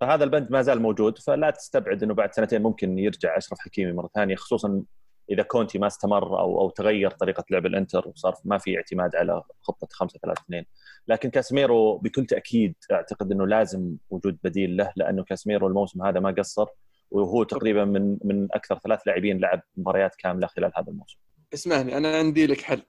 [0.00, 4.10] فهذا البند ما زال موجود فلا تستبعد إنه بعد سنتين ممكن يرجع أشرف حكيمي مرة
[4.14, 4.82] ثانية خصوصا
[5.30, 9.42] إذا كونتي ما استمر أو أو تغير طريقة لعب الإنتر وصار ما في اعتماد على
[9.62, 10.64] خطة 5 3 2
[11.08, 16.30] لكن كاسميرو بكل تأكيد أعتقد إنه لازم وجود بديل له لأنه كاسميرو الموسم هذا ما
[16.30, 16.66] قصر
[17.10, 21.18] وهو تقريبا من من أكثر ثلاث لاعبين لعب مباريات كاملة خلال هذا الموسم.
[21.54, 22.82] اسمعني أنا عندي لك حل.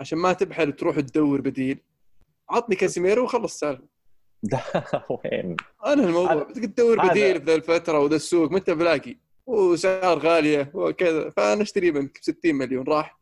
[0.00, 1.80] عشان ما تبحر وتروح تدور بديل
[2.50, 3.88] عطني كاسيميرو وخلص السالفه
[4.42, 4.60] لا
[5.10, 5.56] وين؟
[5.86, 9.16] أنا الموضوع بدك تدور بديل في ذا الفترة وذا السوق ما أنت بلاقي.
[9.50, 13.20] وسعر غالية وكذا فانا اشتري منك ب 60 مليون راح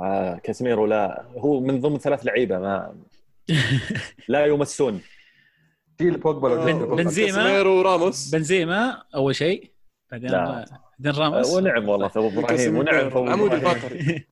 [0.00, 2.96] آه كاسميرو لا هو من ضمن ثلاث لعيبة ما
[4.28, 5.00] لا يمسون
[6.00, 6.96] شيل بوجبا لو آه،.
[6.96, 7.28] بنزيما.
[7.28, 9.70] كاسيميرو وراموس بنزيما أول شيء
[10.12, 10.30] بعدين.
[10.30, 13.52] بعدين راموس ونعم والله ابو إبراهيم كاسيميرو، ونعم إبراهيم.
[13.52, 14.26] الفقري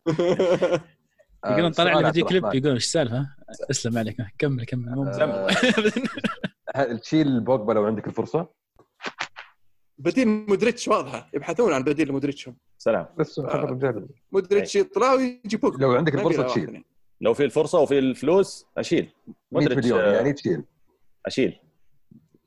[1.45, 2.45] آه، يقولون طلع لي فيديو كليب.
[2.45, 3.27] يقولون إيش السالفة
[3.71, 5.49] اسلم عليك كمل كمل آه،
[6.75, 8.64] هل تشيل بوجبا لو عندك الفرصة
[9.99, 11.31] بديل مودريتش واضحة.
[11.35, 12.57] يبحثون عن بديل لمودريتش هم.
[12.79, 13.07] سلام.
[13.19, 15.81] بس الرجال مودريتش يطلع ويجي بوك.
[15.81, 16.85] لو عندك الفرصة تشيل.
[17.21, 19.09] لو في الفرصة وفي الفلوس أشيل.
[19.27, 20.65] 100 مودريتش آه، يعني تشيل.
[21.27, 21.61] أشيل.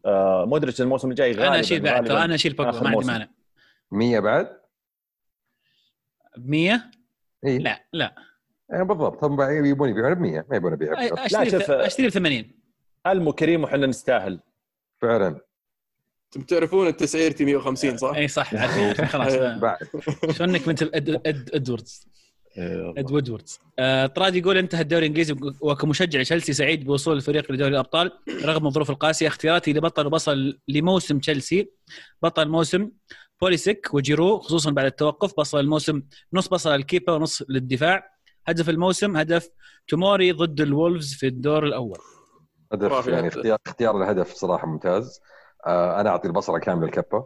[0.06, 3.06] آه مودريتش الموسم الجاي غالبا أنا أشيل بعد أنا أشيل بوجبا آخر ما عندي.
[3.08, 3.28] مانع.
[3.92, 4.58] 100 بعد؟
[6.38, 6.82] ب 100
[7.46, 8.16] اي لا لا.
[8.70, 9.24] يعني بالضبط.
[9.24, 12.52] هم يبون يبيعون ب 100 ما يبون يبيعون شوف- أشتري ب 80
[13.08, 14.40] ألمو كريم وحنا نستاهل.
[15.02, 15.40] فعلا.
[16.38, 18.56] أنتم تعرفون التسعيرتي 150 صح؟ اي صح
[19.14, 19.34] خلاص.
[19.34, 19.58] أيوة.
[19.58, 19.78] بعد.
[20.32, 22.08] شلونك مثل اد اد إدوردز؟
[22.58, 23.60] آه، إد وودوردز.
[23.80, 28.12] آه طراد يقول انتهى الدوري الإنجليزي وكمشجع تشيلسي سعيد بوصول الفريق لدوري الأبطال
[28.44, 29.28] رغم الظروف القاسية.
[29.28, 31.72] اختياراتي لبطل وبصل لموسم تشيلسي
[32.22, 32.92] بطل الموسم
[33.42, 36.02] بوليسيك وجيرو خصوصا بعد التوقف بصل الموسم
[36.34, 38.18] نص بصل الكيبا ونص للدفاع.
[38.48, 39.50] هدف الموسم هدف
[39.88, 41.98] توموري ضد الولفز في الدور الأول.
[42.74, 43.28] هدف يعني.
[43.28, 45.20] اختيار اختيار الهدف صراحة ممتاز.
[45.68, 47.26] أنا أعطي البصلة كاملة لكيبا.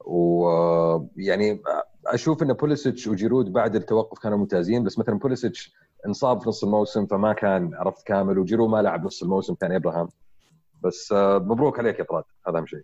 [0.00, 1.62] ويعني
[2.06, 5.72] أشوف إن بوليسيتش وجيرود بعد التوقف كانوا ممتازين بس مثلا بوليسيتش
[6.06, 10.08] انصاب في نص الموسم فما كان عرفت كامل وجيرو ما لعب نص الموسم كان إبراهام.
[10.84, 12.82] بس آه مبروك عليك يا طراد هذا أهم شيء.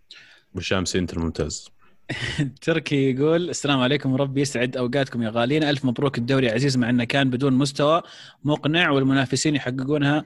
[0.54, 1.70] وشامسي انت الممتاز
[2.62, 7.04] تركي يقول السلام عليكم ربي يسعد أوقاتكم يا غالين ألف مبروك الدوري عزيز مع إنه
[7.04, 8.02] كان بدون مستوى
[8.44, 10.24] مقنع والمنافسين يحققونها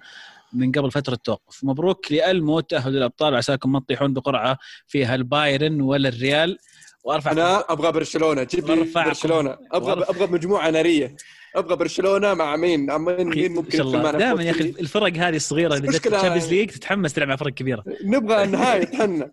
[0.53, 6.09] من قبل فترة توقف مبروك لالمو تاهل للابطال وعساكم ما تطيحون بقرعة فيها البايرن ولا
[6.09, 6.59] الريال
[7.05, 8.93] وارفع أنا أبغى برشلونة جيب لي.
[8.95, 11.17] برشلونة أبغى وارفع- أبغى مجموعة نارية
[11.57, 15.75] أبغى برشلونة مع مين؟ مع مين مين ممكن الله دائما يا أخي؟ الفرق هذه الصغيرة
[15.75, 19.33] اللي جت ال Champions League تتحمس تلعب مع فرق كبيرة نبغى النهاية تحنا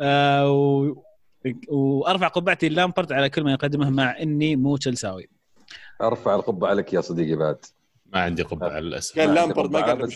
[0.00, 0.94] آه.
[1.68, 5.28] وأرفع قبعتي لامبرد على كل ما يقدمه مع إني مو تشيلساوي
[6.02, 7.56] أرفع القبه عليك يا صديقي بعد
[8.16, 9.18] ما عندي قبعة للأسف.
[9.18, 10.08] قال ما لامبرد ما قال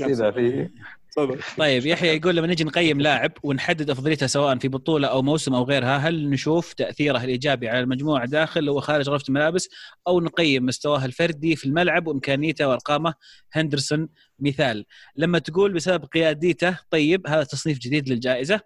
[1.12, 1.39] تفضل.
[1.59, 5.64] طيب يحيى يقول لما نجي نقيم لاعب ونحدد أفضليته سواء في بطولة أو موسم أو
[5.64, 9.68] غيرها هل نشوف تأثيره الإيجابي على المجموعة داخل وخارج غرفة الملابس
[10.09, 13.14] أو نقيم مستواه الفردي في الملعب وإمكانيته وأرقامه؟
[13.52, 14.09] هندرسون
[14.39, 14.85] مثال.
[15.16, 18.60] لما تقول بسبب قياديته طيب هذا تصنيف جديد للجائزة.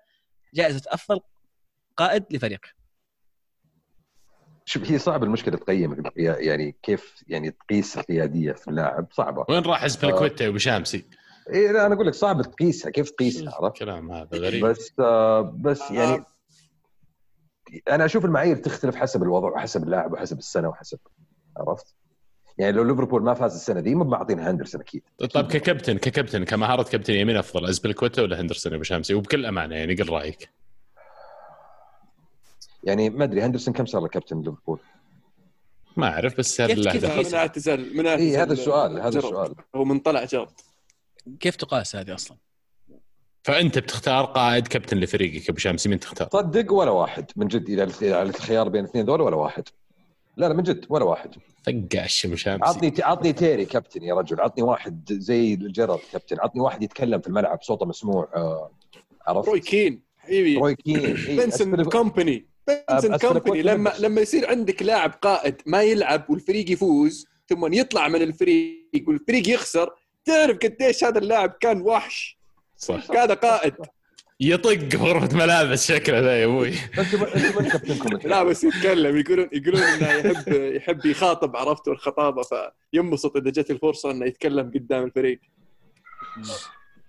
[0.54, 1.20] جائزة أفضل
[1.96, 2.60] قائد لفريق.
[4.64, 9.44] شوف هي صعبه المشكلة تقيم يعني كيف يعني تقيس القيادية في اللاعب صعبة.
[9.48, 11.04] وين راح اسبلكويتا وبشامسي؟
[11.50, 14.66] إيه لا أنا أقول لك صعب تقيسها كيف تقيسها عرفت؟ الكلام هذا غريب.
[14.66, 16.24] بس آه بس يعني
[17.90, 20.98] أنا أشوف المعايير تختلف حسب الوضع وحسب اللاعب وحسب السنة وحسب
[21.56, 21.94] عرفت؟
[22.58, 25.02] يعني لو ليفربول ما فاز السنة دي مو معطين هندرسون أكيد.
[25.34, 29.74] طيب ككابتن ككابتن كمهاره كابتن يمين أفضل اسبلكويتا ولا هندرسون يا أبو شامسي؟ وبكل أمانة
[29.74, 30.48] يعني قل رأيك.
[32.84, 34.78] يعني ما أدري هندرسون كم صار له كابتن ليفربول؟
[35.96, 36.74] ما أعرف بس هذا.
[36.74, 39.18] تقيس؟ من اعتزل من اي اعتزل إيه، هذا السؤال هذا.
[39.18, 40.48] السؤال هو من طلع جرب
[41.40, 42.36] كيف تقاس هذه أصلا؟
[43.42, 48.22] فأنت بتختار قائد كابتن لفريقك أبو شامسي مين تختار؟ صدق ولا واحد من جد إذا
[48.22, 49.68] الخيار بين الاثنين دول ولا واحد
[50.36, 51.34] لا لا من جد ولا واحد
[51.66, 56.60] فقاش أبو شامسي عطني عطني تيري كابتن يا رجل عطني واحد زي جيرارد كابتن عطني
[56.60, 58.70] واحد يتكلم في الملعب صوته مسموع آه،
[59.26, 64.00] عرفت روي كين حبيبي روي كين إيه، بنسن كومباني بنسن أسبلك كومباني لما بس.
[64.00, 69.90] لما يصير عندك لاعب قائد ما يلعب والفريق يفوز ثم يطلع من الفريق والفريق يخسر
[70.24, 72.38] تعرف قديش هذا اللاعب كان وحش؟
[72.76, 73.10] صح.
[73.10, 73.74] هذا قائد.
[74.40, 76.74] يطق غرفة ملابس شكله ذا يا أبوي؟
[78.24, 82.42] لا بس يتكلم يقولون يقولون إنه يحب يحب يخاطب عرفته الخطابه
[82.92, 85.40] فينبسط إذا جت الفرصة إنه يتكلم قدام الفريق.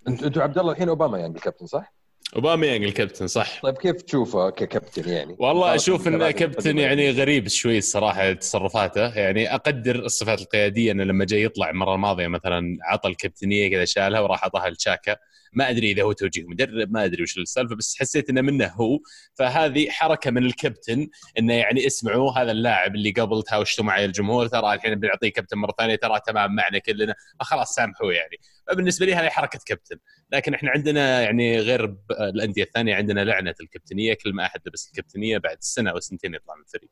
[0.08, 1.95] انت أنتم عبد الله الحين أوباما يعني الكابتن صح؟
[2.36, 6.78] أوباما يانج الكابتن صح طيب كيف تشوفه ككابتن يعني؟ والله أشوف إنه كابتن.
[6.78, 12.26] يعني غريب شوي الصراحة تصرفاته يعني أقدر الصفات القيادية إنه لما جاي يطلع المرة الماضية
[12.26, 15.16] مثلا عطى الكابتنية كذا شالها وراح اعطاها لشاكا
[15.56, 18.98] ما أدري إذا هو توجيه مدرب ما أدري وش السالفة بس حسيت إنه منه هو.
[19.34, 21.08] فهذه حركة من الكابتن
[21.38, 25.74] إنه يعني اسمعوا هذا اللاعب اللي قبل تهاوشتوا معي الجمهور ترى الحين بنعطيه كابتن مرة
[25.78, 27.14] ثانية ترى تمام معنا كلنا.
[27.40, 28.36] فخلاص سامحوه يعني.
[28.68, 29.96] فبالنسبة لي هذه حركة كابتن.
[30.32, 35.38] لكن إحنا عندنا يعني غير الأندية الثانية عندنا لعنة الكابتنية كل ما أحد لبس الكابتنية
[35.38, 36.90] بعد سنة أو سنتين يطلع من الفريق.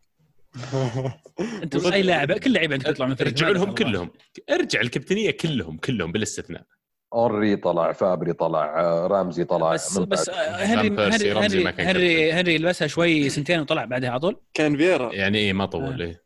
[1.63, 3.33] انت أي لاعب كل لعيب عندك يطلع من الفريق.
[3.33, 3.75] ارجعوا لهم.
[3.75, 4.11] كلهم.
[4.51, 6.67] ارجع الكابتنية كلهم كلهم بلا استثناء
[7.15, 10.29] أوري طلع فابري طلع رامزي طلع بس من بس.
[10.29, 15.15] آه، هنري هنري هنري هنري, هنري لبسها شوي سنتين وطلع بعدها على طول كان فيرا
[15.15, 16.07] يعني إيه ما طول آه.
[16.07, 16.23] إيه.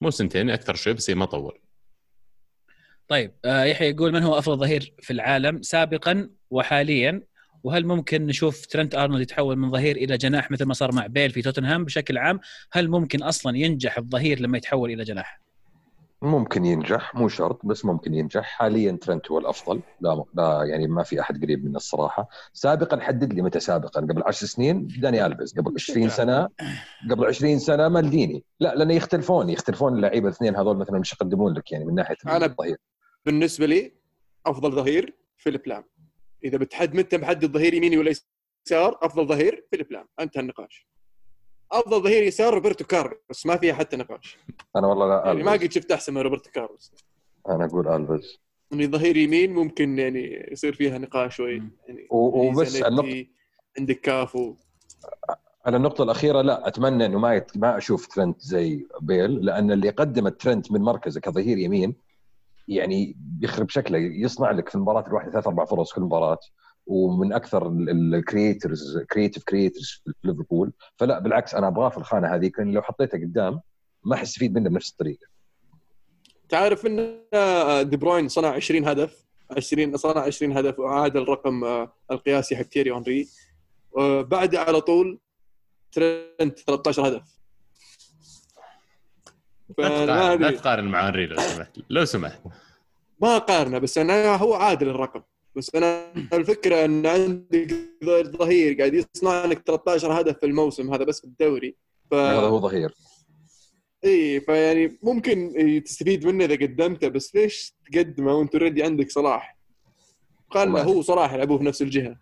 [0.00, 1.58] مو سنتين أكثر شوي بس إيه ما طول.
[3.08, 7.22] طيب آه، يحيى يقول من هو أفضل ظهير في العالم سابقا وحاليا؟
[7.64, 11.30] وهل ممكن نشوف ترنت أرنولد يتحول من ظهير إلى جناح مثل ما صار مع بيل
[11.30, 12.40] في توتنهام بشكل عام؟
[12.72, 15.43] هل ممكن أصلا ينجح الظهير لما يتحول إلى جناح؟
[16.24, 18.42] ممكن ينجح مو شرط بس ممكن ينجح.
[18.42, 19.80] حاليا ترنت هو الأفضل.
[20.00, 22.28] لا لا يعني ما في أحد قريب منه الصراحة.
[22.52, 24.00] سابقا حدد لي متى سابقا.
[24.00, 26.48] قبل 10 سنين داني ألفيس قبل 20 سنة
[27.10, 28.44] قبل 20 سنة مالديني.
[28.60, 29.50] لا لأنه يختلفون.
[29.50, 32.76] يختلفون اللعيبه الاثنين هذول مثلا مش يقدمون لك يعني من ناحية أنا- الظهير.
[33.26, 33.92] بالنسبة لي
[34.46, 35.84] أفضل ظهير فيليب لام.
[36.44, 38.10] إذا بتحد متى محدد ظهير يميني ولا
[38.66, 40.08] يسار أفضل ظهير فيليب لام.
[40.20, 40.86] أنتهى النقاش.
[41.74, 44.38] أفضل ظهير يسار روبرتو كارلوس ما فيها حتى نقاش.
[44.76, 45.52] أنا والله لا يعني ما.
[45.52, 46.92] قد شفت أحسن من روبرتو كارلوس.
[47.48, 48.38] أنا أقول الفيز
[48.72, 51.62] اني ظهير يمين ممكن يعني يصير فيها نقاش شوي.
[51.88, 53.30] يعني وبس زانيتي،
[53.78, 54.54] عندك كافو.
[55.66, 57.56] على النقطة الأخيرة لا أتمنى إنه ما يت...
[57.56, 61.96] ما أشوف ترنت زي بيل لأن اللي قدم ترنت من مركزه كظهير يمين
[62.68, 66.38] يعني بيخرب شكله يصنع لك في المباراة الواحدة ثلاث أربع فرص كل مباراة.
[66.86, 70.72] ومن أكثر ال creators creative creators في ليفربول.
[70.96, 72.50] فلا بالعكس أنا أبغاه في الخانة هذه.
[72.58, 73.60] لأن لو حطيته قدام
[74.04, 75.26] ما حستفيد منه بنفس الطريقة.
[76.48, 77.18] تعرف إن
[77.90, 79.24] دي بروين صنع 20 هدف.
[79.56, 83.28] 20 صنع 20 هدف وعاد الرقم آه، القياسي حق تييري هنري
[83.92, 85.18] وبعد على طول
[85.92, 87.34] ترنت 13 هدف.
[89.78, 91.78] لا تقارن مع انري لو سمحت.
[91.90, 92.40] لو سمحت.
[93.22, 95.22] ما اقارنه بس أنا هو عادل الرقم.
[95.56, 97.74] بس أنا الفكرة إن عندك
[98.38, 101.76] ظهير قاعد يصنع لك 13 هدف في الموسم هذا بس في الدوري.
[102.10, 102.94] ف هذا هو ظهير.
[104.04, 105.52] إي فيعني ممكن
[105.84, 109.58] تستفيد منه إذا قدمته بس ليش تقدمه وأنت already عندك صلاح؟
[110.50, 110.76] قال.
[110.76, 112.20] هو صلاح يلعبوه في نفس الجهة.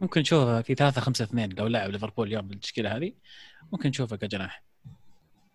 [0.00, 3.12] ممكن نشوفه في 3 5 2 لو لاعب ليفربول اليوم بالتشكيله هذه.
[3.72, 4.64] ممكن نشوفه كجناح.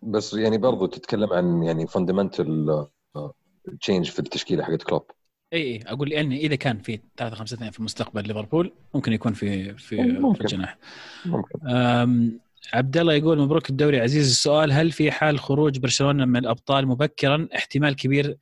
[0.01, 2.87] بس يعني برضو تتكلم عن يعني fundamental
[3.81, 5.11] change في التشكيلة حقت كلوب.
[5.53, 9.33] اي اي أقول لاني إذا كان في 3 5 2 في مستقبل ليفربول ممكن يكون
[9.33, 10.41] في في, في ممكن.
[10.41, 10.77] الجناح.
[11.25, 11.59] ممكن.
[12.73, 13.99] عبد الله يقول مبروك الدوري.
[13.99, 18.37] عزيز السؤال هل في حال خروج برشلونة من الأبطال مبكرا؟ احتمال كبير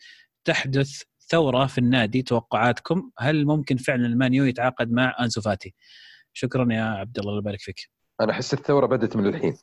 [0.45, 3.11] تحدث ثورة في النادي توقعاتكم.
[3.19, 5.73] هل ممكن فعلا المان يو يتعاقد مع أنسو فاتي؟
[6.34, 7.89] شكرا يا عبد الله الله يبارك فيك.
[8.21, 9.57] أنا أحس الثورة بدأت من الحين.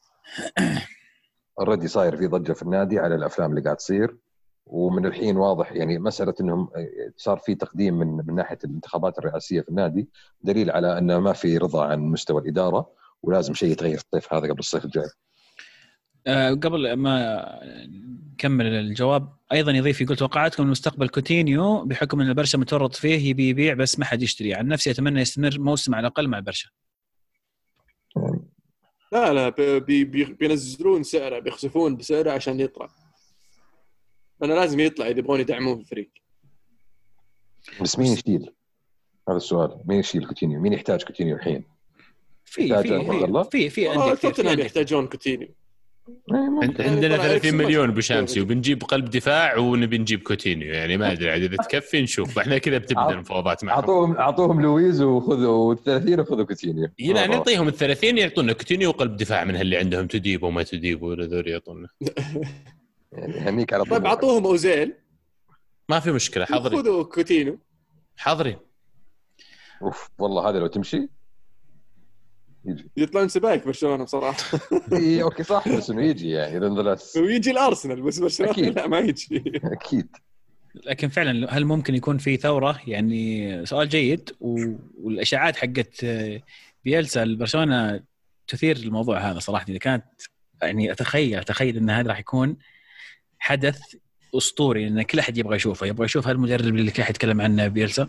[1.58, 4.16] already صاير في ضجة في النادي على الأفلام اللي قاعد تصير.
[4.74, 6.68] ومن الحين واضح يعني مسألة إنهم
[7.16, 10.08] صار في تقديم من من ناحية الانتخابات الرئاسية في النادي
[10.42, 12.90] دليل على انه ما في رضا عن مستوى الإدارة
[13.22, 15.08] ولازم شيء يتغير في الصيف هذا قبل الصيف الجاي.
[16.26, 17.44] أه، قبل ما
[18.32, 23.74] نكمل الجواب أيضا يضيف يقول توقعاتكم لمستقبل كوتينيو بحكم إن البرشا متورط فيه يبي يبيع
[23.74, 24.54] بس ما حد يشتري.
[24.54, 26.68] عن نفسي أتمنى يستمر موسم على الأقل مع البرشا.
[29.12, 29.48] لا لا
[29.78, 33.03] بي بي بينزلون سعره بيخسفون بسعره عشان يطلع.
[34.44, 36.10] أنا لازم يطلع إذا يبغون يدعموه في الفريق
[37.80, 38.50] بس مين يشيل؟
[39.28, 41.64] هذا السؤال مين يشيل كوتينيو؟ مين يحتاج كوتينيو الحين؟
[42.44, 45.48] في في؟ في في آه، في توتنهام أندية يحتاجون كوتينيو
[46.08, 50.74] إيه، يعني عندنا طلع 30 إريكسون مليون ابو شامسي وبنجيب قلب دفاع ونبي نجيب كوتينيو
[50.74, 55.02] يعني ما أدري عاد إذا تكفي نشوف إحنا كذا بتبدأ المفاوضات معهم اعطوهم أعطوهم لويز
[55.02, 56.88] وخذوا 30 وخذوا كوتينيو.
[56.98, 61.24] لا نعطيهم ال 30 يعطونا كوتينيو وقلب دفاع من اللي عندهم تديبو وما تديبو ولا
[61.24, 61.88] ذول يعطونا
[63.14, 63.92] يعني هنيك على طول.
[63.92, 64.94] طيب اعطوهم أوزيل.
[65.88, 66.78] ما في مشكلة حاضرين.
[66.82, 67.58] خذوا كوتينيو
[68.16, 68.56] حاضرين.
[69.82, 71.08] أوف والله هذا لو تمشي
[72.64, 72.90] يجي.
[72.96, 74.58] يطلعون سبايك برشلونة بصراحة.
[74.92, 77.16] إي okay صح بس إنه يجي يعني nonetheless.
[77.16, 78.74] ويجي الأرسنال بس برشلونة أكيد.
[78.78, 79.42] لا ما يجي.
[79.64, 80.08] أكيد.
[80.86, 86.06] لكن فعلا هل ممكن يكون في ثورة؟ يعني سؤال جيد و- والإشاعات حقت
[86.84, 88.02] بيلسا لبرشلونة
[88.48, 89.66] تثير الموضوع هذا صراحة.
[89.68, 90.04] إذا كانت
[90.62, 92.56] يعني أتخيل أتخيل إن هذا راح يكون
[93.44, 93.78] حدث
[94.36, 98.08] أسطوري لأن كل أحد يبغى يشوفه يبغى يشوف هالمدرب اللي كل أحد يتكلم عنه بيلسا.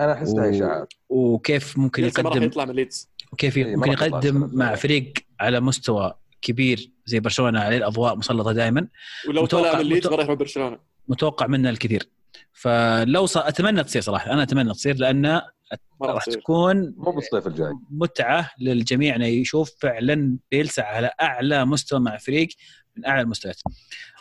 [0.00, 3.08] أنا احسها و- اشاعات وكيف ممكن لسه ما راح يقدم يطلع من ليدز.
[3.32, 4.74] وكيف إيه، ممكن يقدم مع.
[4.74, 8.88] فريق على مستوى كبير زي برشلونة عليه الأضواء مسلطة دائما
[9.28, 10.78] ولو متوقع- طلع من ليدز راح برشلونة.
[11.08, 12.08] متوقع منه الكثير.
[12.52, 15.40] فلو صار أتمنى تصير صراحة أنا أتمنى تصير لأن
[16.02, 17.72] راح تكون مو بالصيف الجاي.
[17.90, 22.48] متعة للجميع إنه يشوف فعلا بيلسا على أعلى مستوى مع فريق
[22.96, 23.60] من أعلى المستويات.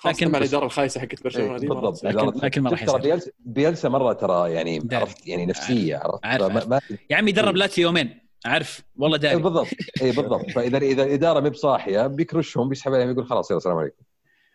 [0.10, 2.04] لكن مع الإدارة الخايسة حقت برشلونة إيه، دي راح بالضبط.
[2.06, 3.34] لكن- لكن ما راح ترى يصير.
[3.40, 5.02] بيلسا مرة ترى يعني داري.
[5.02, 6.68] عرفت يعني نفسية عرفت؟ عارف، فما- عارف.
[6.70, 8.20] ما يا عمي درب لاتسيو يومين.
[8.46, 9.36] عارف والله اي داري.
[9.42, 9.68] بالضبط.
[10.02, 10.50] اي بالضبط.
[10.50, 13.96] فاذا إذا الإدارة ما بصاحية بيكرشهم بيسحب عليهم يقول خلاص يلا السلام عليكم.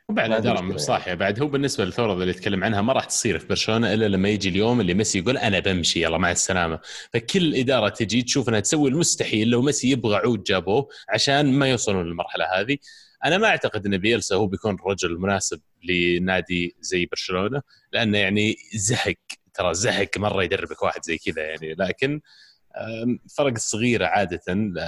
[0.08, 3.46] وبعد الإدارة مش صاحيه بعد هو بالنسبة للثوره اللي يتكلم عنها ما راح تصير في
[3.46, 6.78] برشلونة إلا لما يجي اليوم اللي ميسي يقول أنا بمشي يلا مع السلامة.
[7.12, 12.04] فكل إدارة تجي تشوف إنها تسوي المستحيل لو ميسي يبغى عود جابوه عشان ما يوصلون
[12.06, 12.78] للمرحلة هذه.
[13.24, 19.14] أنا ما أعتقد إن بيلسا هو بيكون الرجل المناسب لنادي زي برشلونة لأنه يعني زهق
[19.54, 21.74] ترى زهق مرة يدربك واحد زي كذا يعني.
[21.74, 22.20] لكن
[23.36, 24.40] فرق الصغيره عادة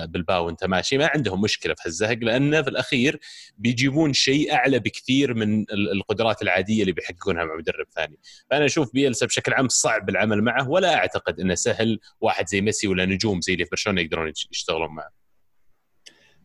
[0.07, 0.99] بالباو وأنت ماشي.
[0.99, 3.21] ما عندهم مشكلة في هالزهق لأنه في الأخير
[3.59, 8.19] بيجيبون شيء أعلى بكثير من ال- القدرات العادية اللي بيحققونها مع مدرب ثاني.
[8.51, 12.89] فأنا أشوف بيلسا بشكل عام صعب العمل معه ولا أعتقد إنه سهل واحد زي ميسي
[12.89, 15.22] ولا نجوم زي اللي في برشلونة يقدرون يش- يشتغلون معه.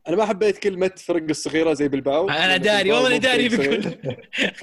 [0.07, 3.95] أنا ما حبيت كلمة فرق الصغيرة زي بلباو أنا داري والله اني داري بكل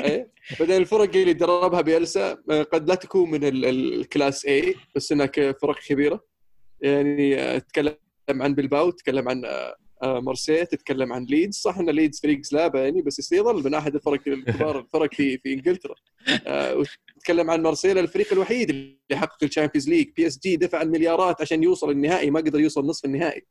[0.05, 0.31] إيه.
[0.61, 4.75] بعدين الفرق اللي دربها بيلسا آه، قد لا تكون من ال- ال- ال class اي
[4.95, 5.27] بس إنها
[5.63, 6.25] فرق كبيرة.
[6.81, 7.97] يعني آه، تتكلم
[8.31, 11.55] عن بلباو تتكلم عن آه، آه، مارسيليا تتكلم عن ليدز.
[11.57, 15.53] صح إن ليدز فريق سلابه يعني بس يظل من أحد الفرق الكبار الفرق في في
[15.53, 15.95] إنجلترا.
[16.47, 20.09] آه، وتتكلم عن مارسيليا الفريق الوحيد اللي حقق ال Champions League.
[20.17, 23.43] بي إس جي دفع المليارات عشان يوصل النهائي ما قدر يوصل نصف النهائي.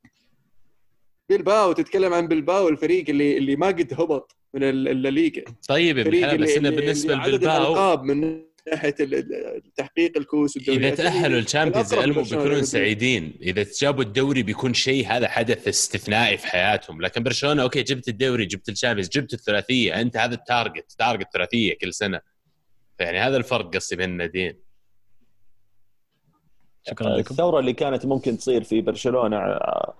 [1.29, 5.43] بلباو تتكلم عن بلباو الفريق اللي اللي ما قد هبط من ال- الليغا.
[5.69, 8.95] طيب يا ابن الفريق الحلال بس اللي انه بالنسبة لبلباو من ناحية
[9.75, 12.63] تحقيق الكؤوس إذا تأهلوا ال Champions الأقرب المو لبرشلونة بيكونون.
[12.65, 13.33] سعيدين.
[13.41, 17.01] إذا جابوا الدوري بيكون شيء هذا حدث استثنائي في حياتهم.
[17.01, 20.01] لكن برشلونة okay جبت الدوري جبت ال Champions جبت الثلاثية.
[20.01, 22.21] أنت هذا ال target target ثلاثية كل سنة.
[22.99, 24.55] يعني هذا الفرق قصدي بين الناديين.
[26.87, 27.31] شكرا لكم.
[27.33, 29.93] الثورة اللي كانت ممكن تصير في برشلونة آه،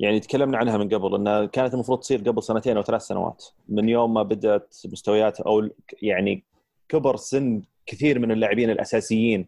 [0.00, 3.44] يعني تكلمنا عنها من قبل إنها كانت المفروض تصير قبل سنتين أو ثلاث سنوات.
[3.68, 5.68] من يوم ما بدأت مستويات أو
[6.02, 6.44] يعني
[6.88, 9.46] كبر سن كثير من اللاعبين الأساسيين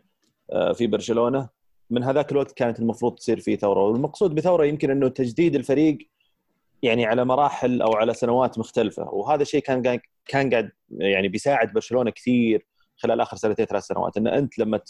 [0.52, 1.48] آه، في برشلونة
[1.90, 3.84] من هذاك الوقت كانت المفروض تصير فيه ثورة.
[3.84, 5.98] والمقصود بثورة يمكن إنه تجديد الفريق
[6.82, 9.02] يعني على مراحل أو على سنوات مختلفة.
[9.02, 12.66] وهذا الشيء كان كان قاعد يعني بيساعد برشلونة كثير
[12.96, 14.16] خلال آخر سنتين ثلاث سنوات.
[14.16, 14.80] إن أنت لما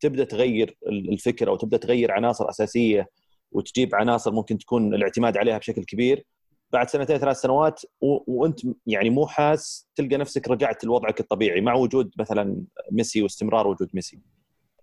[0.00, 3.08] تبدأ تغير الفكرة وتبدا تغير عناصر أساسية
[3.52, 6.24] وتجيب عناصر ممكن تكون الاعتماد عليها بشكل كبير
[6.72, 7.82] بعد سنتين ثلاث سنوات.
[8.00, 12.62] وانت يعني مو حاس تلقى نفسك رجعت لوضعك الطبيعي مع وجود مثلا
[12.92, 14.20] ميسي واستمرار وجود ميسي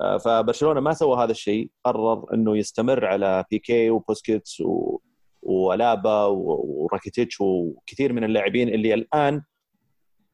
[0.02, 5.00] آه، فبرشلونة ما سوى هذا الشيء قرر إنه يستمر على بيكي وبوسكيتس و...
[5.42, 6.26] وألابا.
[6.26, 9.42] وراكيتيتش وكثير من اللاعبين اللي الآن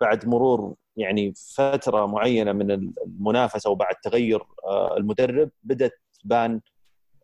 [0.02, 5.92] بعد مرور يعني فترة معينة من المنافسة وبعد تغير آه، المدرب بدأت
[6.24, 6.62] تبان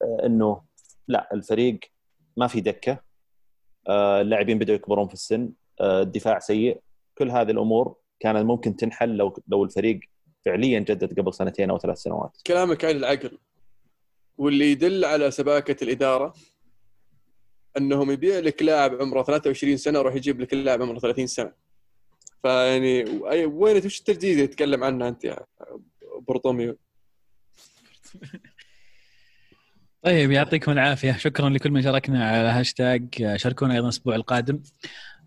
[0.01, 0.61] آه، إنه
[1.07, 1.79] لا الفريق
[2.37, 3.01] ما في دكة.
[3.87, 5.51] آه، اللاعبين بدأوا يكبرون في السن.
[5.81, 6.81] آه، الدفاع سيء.
[7.17, 9.99] كل هذه الأمور كانت ممكن تنحل لو لو الفريق
[10.45, 12.37] فعليا جدد قبل سنتين أو ثلاث سنوات.
[12.47, 13.37] كلامك عن العقل
[14.37, 16.33] واللي يدل على سباكة الإدارة
[17.77, 21.53] أنهم يبيع لك لاعب عمره 23 سنة ويروح يجيب لك لاعب عمره 30 سنة.
[22.41, 23.03] فيعني
[23.45, 25.45] وين وش التجديد اللي تتكلم عنه أنت يا
[26.21, 26.77] بارتوميو
[30.03, 31.17] طيب يعطيكم العافية.
[31.17, 34.59] شكرا لكل من شاركنا على هاشتاج شاركونا أيضا الأسبوع القادم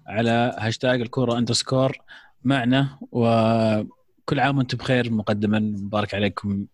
[0.07, 1.97] على هاشتاج الكورة underscore
[2.45, 5.13] معنا وكل عام وأنتم بخير.
[5.13, 6.67] مقدما مبارك عليكم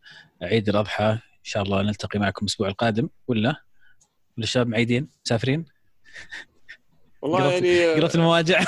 [0.42, 1.04] عيد الأضحى.
[1.04, 3.08] إن شاء الله نلتقي معكم الأسبوع القادم.
[3.28, 5.64] ولا؟ ولا الشباب معيدين؟ مسافرين؟
[7.22, 8.60] والله يعني قربت المواجع.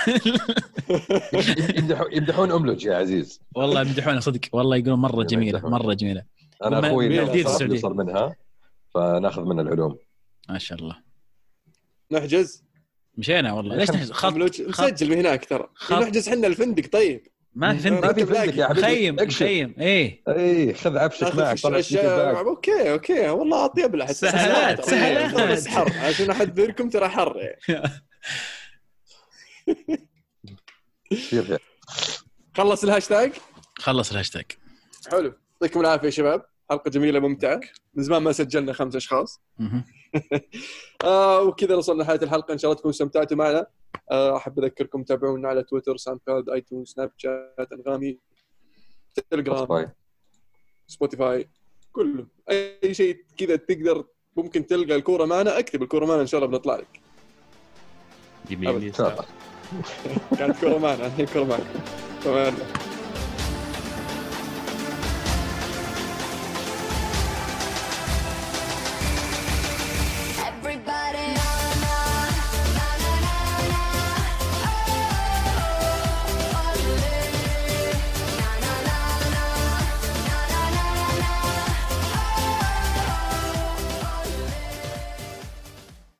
[1.79, 3.41] يمدحون يمدحون املج يا عزيز.
[3.55, 4.41] والله يمدحونها صدق.
[4.53, 6.23] والله يقولون مرة جميلة مرة جميلة.
[6.65, 7.75] أنا أخوي اللي السعودية.
[7.75, 8.35] يوصل منها.
[8.99, 9.99] فناخذ منها العلوم.
[10.49, 10.97] ما شاء الله.
[12.11, 12.65] نحجز؟
[13.15, 13.77] مشينا والله.
[13.77, 15.69] ليش نحجز؟ خط مسجل من هناك ترى.
[15.91, 17.27] نحجز إحنا الفندق طيب.
[17.55, 18.81] ما في ما فندق في فندق يا حبيبي.
[18.81, 19.75] مخيم اكشف مخيم.
[19.79, 20.23] إيه.
[20.29, 22.41] اي خذ عفشك معك طلع.
[22.41, 23.29] أوكي أوكي.
[23.29, 24.85] والله أطيب له سهلات،.
[24.85, 25.51] سهلات.
[25.51, 25.93] بس حر.
[25.99, 27.57] عشان احذركم ترى حر.
[27.69, 27.93] يعني.
[32.57, 33.33] خلص الهاشتاج؟
[33.79, 34.45] خلص الهاشتاج.
[35.11, 35.35] حلو.
[35.53, 36.45] يعطيكم العافية يا شباب.
[36.71, 37.61] حلقة جميلة ممتعة.
[37.95, 39.41] من زمان ما سجلنا خمس أشخاص.
[41.05, 42.53] آه وكذا وصلنا لنهاية الحلقة.
[42.53, 43.67] إن شاء الله تكونوا استمتعتوا معنا.
[44.11, 48.19] آه أحب أذكركم تابعونا على تويتر ساوند كلاود آيتونز سناب شات أنغامي
[49.31, 49.91] تليجرام طيب.
[50.87, 51.49] سبوتيفاي
[51.93, 52.27] كله.
[52.51, 54.05] أي شيء كذا تقدر
[54.37, 57.01] ممكن تلقى الكورة معنا أكتب الكورة معنا إن شاء الله بنطلع لك.
[58.51, 59.25] يمين يسار
[60.39, 61.07] كانت كورة معنا.
[61.07, 61.65] الحين كورة معنا.
[62.25, 62.55] تمام.